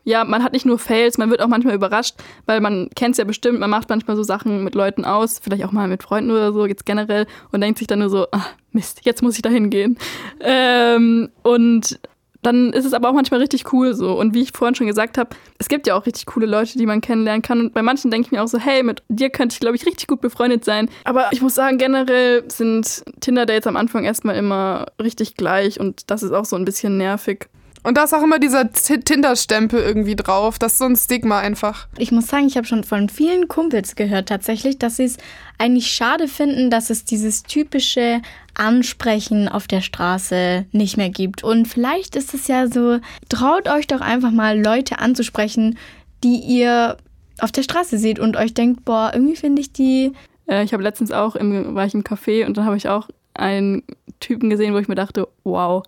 ja, 0.04 0.24
man 0.24 0.42
hat 0.42 0.52
nicht 0.52 0.66
nur 0.66 0.78
Fails, 0.78 1.18
man 1.18 1.30
wird 1.30 1.40
auch 1.40 1.48
manchmal 1.48 1.74
überrascht, 1.74 2.16
weil 2.46 2.60
man 2.60 2.90
kennt 2.94 3.12
es 3.12 3.18
ja 3.18 3.24
bestimmt, 3.24 3.60
man 3.60 3.70
macht 3.70 3.88
manchmal 3.88 4.16
so 4.16 4.22
Sachen 4.22 4.64
mit 4.64 4.74
Leuten 4.74 5.04
aus, 5.04 5.40
vielleicht 5.42 5.64
auch 5.64 5.72
mal 5.72 5.88
mit 5.88 6.02
Freunden 6.02 6.30
oder 6.30 6.52
so, 6.52 6.66
jetzt 6.66 6.84
generell, 6.84 7.26
und 7.52 7.60
denkt 7.60 7.78
sich 7.78 7.86
dann 7.86 8.00
nur 8.00 8.10
so, 8.10 8.26
ach, 8.32 8.50
Mist, 8.72 9.00
jetzt 9.04 9.22
muss 9.22 9.36
ich 9.36 9.42
da 9.42 9.50
hingehen. 9.50 9.98
Ähm, 10.40 11.30
und 11.42 12.00
dann 12.42 12.72
ist 12.72 12.84
es 12.84 12.92
aber 12.92 13.08
auch 13.08 13.14
manchmal 13.14 13.40
richtig 13.40 13.72
cool 13.72 13.94
so. 13.94 14.18
Und 14.18 14.34
wie 14.34 14.42
ich 14.42 14.52
vorhin 14.52 14.74
schon 14.74 14.86
gesagt 14.88 15.16
habe, 15.16 15.30
es 15.58 15.68
gibt 15.68 15.86
ja 15.86 15.94
auch 15.94 16.06
richtig 16.06 16.26
coole 16.26 16.46
Leute, 16.46 16.76
die 16.76 16.86
man 16.86 17.00
kennenlernen 17.00 17.42
kann. 17.42 17.60
Und 17.60 17.74
bei 17.74 17.82
manchen 17.82 18.10
denke 18.10 18.26
ich 18.26 18.32
mir 18.32 18.42
auch 18.42 18.48
so, 18.48 18.58
hey, 18.58 18.82
mit 18.82 19.02
dir 19.08 19.30
könnte 19.30 19.54
ich, 19.54 19.60
glaube 19.60 19.76
ich, 19.76 19.86
richtig 19.86 20.08
gut 20.08 20.20
befreundet 20.20 20.64
sein. 20.64 20.88
Aber 21.04 21.28
ich 21.32 21.40
muss 21.40 21.54
sagen, 21.54 21.78
generell 21.78 22.44
sind 22.50 23.04
Tinder-Dates 23.20 23.66
am 23.66 23.76
Anfang 23.76 24.04
erstmal 24.04 24.36
immer 24.36 24.86
richtig 25.00 25.36
gleich 25.36 25.78
und 25.78 26.10
das 26.10 26.22
ist 26.22 26.32
auch 26.32 26.44
so 26.44 26.56
ein 26.56 26.64
bisschen 26.64 26.96
nervig. 26.96 27.48
Und 27.82 27.96
da 27.96 28.04
ist 28.04 28.14
auch 28.14 28.22
immer 28.22 28.38
dieser 28.38 28.70
Tinder-Stempel 28.72 29.80
irgendwie 29.80 30.14
drauf. 30.14 30.58
Das 30.58 30.72
ist 30.72 30.78
so 30.78 30.84
ein 30.84 30.96
Stigma 30.96 31.40
einfach. 31.40 31.88
Ich 31.98 32.12
muss 32.12 32.28
sagen, 32.28 32.46
ich 32.46 32.56
habe 32.56 32.66
schon 32.66 32.84
von 32.84 33.08
vielen 33.08 33.48
Kumpels 33.48 33.96
gehört 33.96 34.28
tatsächlich, 34.28 34.78
dass 34.78 34.96
sie 34.96 35.04
es 35.04 35.16
eigentlich 35.58 35.88
schade 35.88 36.28
finden, 36.28 36.70
dass 36.70 36.90
es 36.90 37.04
dieses 37.04 37.42
typische 37.42 38.22
Ansprechen 38.54 39.48
auf 39.48 39.66
der 39.66 39.80
Straße 39.80 40.66
nicht 40.70 40.96
mehr 40.96 41.10
gibt. 41.10 41.42
Und 41.42 41.66
vielleicht 41.66 42.14
ist 42.14 42.34
es 42.34 42.46
ja 42.46 42.68
so, 42.68 43.00
traut 43.28 43.68
euch 43.68 43.88
doch 43.88 44.00
einfach 44.00 44.30
mal 44.30 44.60
Leute 44.60 45.00
anzusprechen, 45.00 45.76
die 46.22 46.36
ihr 46.36 46.96
auf 47.40 47.50
der 47.50 47.62
Straße 47.64 47.98
seht 47.98 48.20
und 48.20 48.36
euch 48.36 48.54
denkt, 48.54 48.84
boah, 48.84 49.10
irgendwie 49.12 49.36
finde 49.36 49.60
ich 49.60 49.72
die. 49.72 50.12
Äh, 50.46 50.62
ich 50.62 50.72
habe 50.72 50.84
letztens 50.84 51.10
auch 51.10 51.34
im, 51.34 51.74
war 51.74 51.86
ich 51.86 51.94
im 51.94 52.04
Café 52.04 52.46
und 52.46 52.56
dann 52.56 52.64
habe 52.64 52.76
ich 52.76 52.88
auch 52.88 53.08
einen 53.34 53.82
Typen 54.20 54.50
gesehen, 54.50 54.74
wo 54.74 54.78
ich 54.78 54.88
mir 54.88 54.94
dachte, 54.94 55.26
wow, 55.42 55.82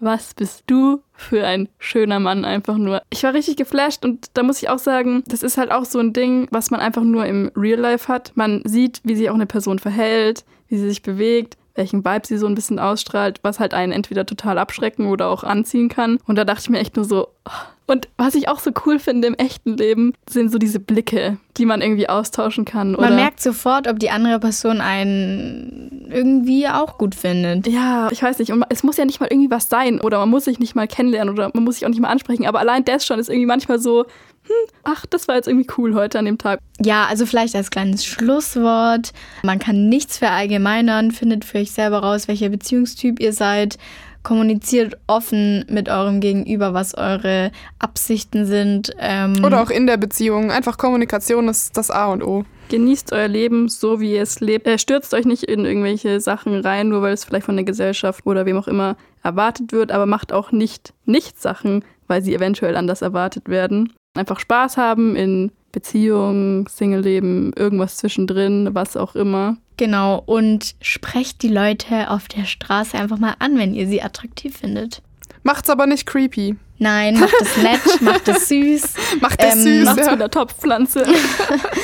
was 0.00 0.34
bist 0.34 0.64
du 0.66 1.02
für 1.12 1.46
ein 1.46 1.68
schöner 1.78 2.20
Mann 2.20 2.44
einfach 2.44 2.76
nur. 2.76 3.02
Ich 3.10 3.22
war 3.22 3.34
richtig 3.34 3.56
geflasht 3.56 4.04
und 4.04 4.28
da 4.34 4.42
muss 4.42 4.62
ich 4.62 4.68
auch 4.68 4.78
sagen, 4.78 5.22
das 5.26 5.42
ist 5.42 5.58
halt 5.58 5.70
auch 5.70 5.84
so 5.84 5.98
ein 5.98 6.12
Ding, 6.12 6.48
was 6.50 6.70
man 6.70 6.80
einfach 6.80 7.02
nur 7.02 7.26
im 7.26 7.50
Real 7.54 7.78
Life 7.78 8.08
hat. 8.08 8.32
Man 8.34 8.62
sieht, 8.64 9.00
wie 9.04 9.14
sich 9.14 9.30
auch 9.30 9.34
eine 9.34 9.46
Person 9.46 9.78
verhält, 9.78 10.44
wie 10.68 10.78
sie 10.78 10.88
sich 10.88 11.02
bewegt, 11.02 11.56
welchen 11.74 12.04
Vibe 12.04 12.26
sie 12.26 12.38
so 12.38 12.46
ein 12.46 12.54
bisschen 12.54 12.78
ausstrahlt, 12.78 13.40
was 13.42 13.60
halt 13.60 13.74
einen 13.74 13.92
entweder 13.92 14.26
total 14.26 14.58
abschrecken 14.58 15.06
oder 15.06 15.28
auch 15.28 15.44
anziehen 15.44 15.88
kann. 15.88 16.18
Und 16.26 16.36
da 16.36 16.44
dachte 16.44 16.62
ich 16.62 16.70
mir 16.70 16.78
echt 16.78 16.96
nur 16.96 17.04
so, 17.04 17.28
oh. 17.46 17.50
Und 17.90 18.08
was 18.16 18.34
ich 18.34 18.48
auch 18.48 18.60
so 18.60 18.70
cool 18.86 18.98
finde 18.98 19.28
im 19.28 19.34
echten 19.34 19.76
Leben, 19.76 20.12
sind 20.28 20.52
so 20.52 20.58
diese 20.58 20.78
Blicke, 20.80 21.38
die 21.56 21.66
man 21.66 21.82
irgendwie 21.82 22.08
austauschen 22.08 22.64
kann. 22.64 22.92
Man 22.92 23.16
merkt 23.16 23.40
sofort, 23.40 23.88
ob 23.88 23.98
die 23.98 24.10
andere 24.10 24.38
Person 24.38 24.80
einen 24.80 26.08
irgendwie 26.10 26.68
auch 26.68 26.98
gut 26.98 27.14
findet. 27.14 27.66
Ja, 27.66 28.08
ich 28.10 28.22
weiß 28.22 28.38
nicht. 28.38 28.52
Und 28.52 28.64
es 28.68 28.82
muss 28.82 28.96
ja 28.96 29.04
nicht 29.04 29.20
mal 29.20 29.28
irgendwie 29.30 29.50
was 29.50 29.68
sein 29.68 30.00
oder 30.00 30.18
man 30.18 30.30
muss 30.30 30.44
sich 30.44 30.58
nicht 30.58 30.74
mal 30.74 30.86
kennenlernen 30.86 31.32
oder 31.32 31.50
man 31.52 31.64
muss 31.64 31.76
sich 31.76 31.84
auch 31.84 31.90
nicht 31.90 32.00
mal 32.00 32.08
ansprechen. 32.08 32.46
Aber 32.46 32.60
allein 32.60 32.84
das 32.84 33.04
schon 33.04 33.18
ist 33.18 33.28
irgendwie 33.28 33.46
manchmal 33.46 33.78
so, 33.78 34.04
hm, 34.46 34.70
ach, 34.84 35.06
das 35.06 35.28
war 35.28 35.36
jetzt 35.36 35.48
irgendwie 35.48 35.68
cool 35.78 35.94
heute 35.94 36.18
an 36.18 36.24
dem 36.24 36.38
Tag. 36.38 36.60
Ja, 36.80 37.06
also 37.06 37.26
vielleicht 37.26 37.54
als 37.54 37.70
kleines 37.70 38.04
Schlusswort. 38.04 39.12
Man 39.42 39.58
kann 39.58 39.88
nichts 39.88 40.18
verallgemeinern, 40.18 41.10
findet 41.10 41.44
für 41.44 41.58
euch 41.58 41.72
selber 41.72 41.98
raus, 41.98 42.28
welcher 42.28 42.48
Beziehungstyp 42.48 43.20
ihr 43.20 43.32
seid. 43.32 43.78
Kommuniziert 44.22 44.98
offen 45.06 45.64
mit 45.68 45.88
eurem 45.88 46.20
Gegenüber, 46.20 46.74
was 46.74 46.94
eure 46.94 47.50
Absichten 47.78 48.46
sind. 48.46 48.92
Ähm 48.98 49.42
Oder 49.44 49.62
auch 49.62 49.70
in 49.70 49.86
der 49.86 49.96
Beziehung. 49.96 50.50
Einfach 50.50 50.76
Kommunikation 50.76 51.48
ist 51.48 51.76
das 51.76 51.90
A 51.90 52.06
und 52.06 52.22
O. 52.22 52.44
Genießt 52.68 53.12
euer 53.12 53.28
Leben 53.28 53.68
so, 53.68 54.00
wie 54.00 54.14
ihr 54.14 54.22
es 54.22 54.40
lebt. 54.40 54.66
Äh, 54.66 54.78
stürzt 54.78 55.12
euch 55.14 55.24
nicht 55.24 55.44
in 55.44 55.64
irgendwelche 55.64 56.20
Sachen 56.20 56.60
rein, 56.60 56.88
nur 56.88 57.02
weil 57.02 57.14
es 57.14 57.24
vielleicht 57.24 57.46
von 57.46 57.56
der 57.56 57.64
Gesellschaft 57.64 58.24
oder 58.26 58.46
wem 58.46 58.56
auch 58.56 58.68
immer 58.68 58.96
erwartet 59.22 59.72
wird, 59.72 59.90
aber 59.90 60.06
macht 60.06 60.32
auch 60.32 60.52
nicht 60.52 60.94
Nicht-Sachen, 61.04 61.84
weil 62.06 62.22
sie 62.22 62.34
eventuell 62.34 62.76
anders 62.76 63.02
erwartet 63.02 63.48
werden. 63.48 63.92
Einfach 64.14 64.38
Spaß 64.38 64.76
haben 64.76 65.16
in 65.16 65.50
Beziehung, 65.72 66.68
Single-Leben, 66.68 67.52
irgendwas 67.54 67.96
zwischendrin, 67.96 68.70
was 68.72 68.96
auch 68.96 69.14
immer. 69.14 69.56
Genau, 69.76 70.22
und 70.26 70.74
sprecht 70.80 71.42
die 71.42 71.48
Leute 71.48 72.10
auf 72.10 72.28
der 72.28 72.44
Straße 72.44 72.98
einfach 72.98 73.18
mal 73.18 73.34
an, 73.38 73.56
wenn 73.56 73.74
ihr 73.74 73.86
sie 73.86 74.02
attraktiv 74.02 74.56
findet. 74.56 75.02
Macht's 75.42 75.70
aber 75.70 75.86
nicht 75.86 76.06
creepy. 76.06 76.56
Nein, 76.78 77.18
macht 77.18 77.34
es 77.40 77.56
nett, 77.56 77.80
macht 78.00 78.28
es 78.28 78.48
süß. 78.48 78.94
Macht 79.20 79.42
es 79.42 79.54
ähm, 79.54 79.62
süß. 79.62 79.84
Macht's 79.84 80.06
ja. 80.06 80.12
mit 80.12 80.20
der 80.20 80.30
Topfpflanze. 80.30 81.06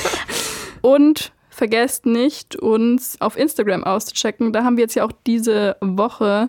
und 0.83 1.33
vergesst 1.49 2.07
nicht, 2.07 2.57
uns 2.57 3.21
auf 3.21 3.39
Instagram 3.39 3.85
auszuchecken. 3.85 4.53
Da 4.53 4.65
haben 4.65 4.77
wir 4.77 4.83
jetzt 4.83 4.95
ja 4.95 5.05
auch 5.05 5.13
diese 5.27 5.77
Woche 5.81 6.49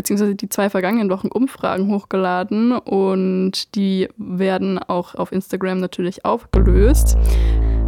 beziehungsweise 0.00 0.34
die 0.34 0.48
zwei 0.48 0.70
vergangenen 0.70 1.10
Wochen 1.10 1.28
Umfragen 1.28 1.88
hochgeladen 1.88 2.72
und 2.72 3.74
die 3.74 4.08
werden 4.16 4.78
auch 4.78 5.14
auf 5.14 5.30
Instagram 5.30 5.78
natürlich 5.78 6.24
aufgelöst. 6.24 7.18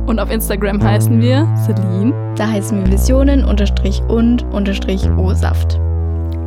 Und 0.05 0.19
auf 0.19 0.31
Instagram 0.31 0.83
heißen 0.83 1.23
wir 1.23 1.49
Celine. 1.65 2.13
Da 2.37 2.49
heißen 2.49 2.85
wir 2.85 2.93
Visionen 2.93 3.47
unterstrich 3.47 4.03
und 4.09 4.43
unterstrich 4.53 5.09
O-Saft. 5.17 5.81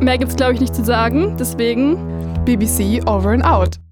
Mehr 0.00 0.18
gibt's 0.18 0.36
glaube 0.36 0.54
ich 0.54 0.60
nicht 0.60 0.74
zu 0.74 0.84
sagen, 0.84 1.36
deswegen 1.36 1.96
BBC 2.44 3.02
over 3.08 3.30
and 3.30 3.44
out. 3.44 3.80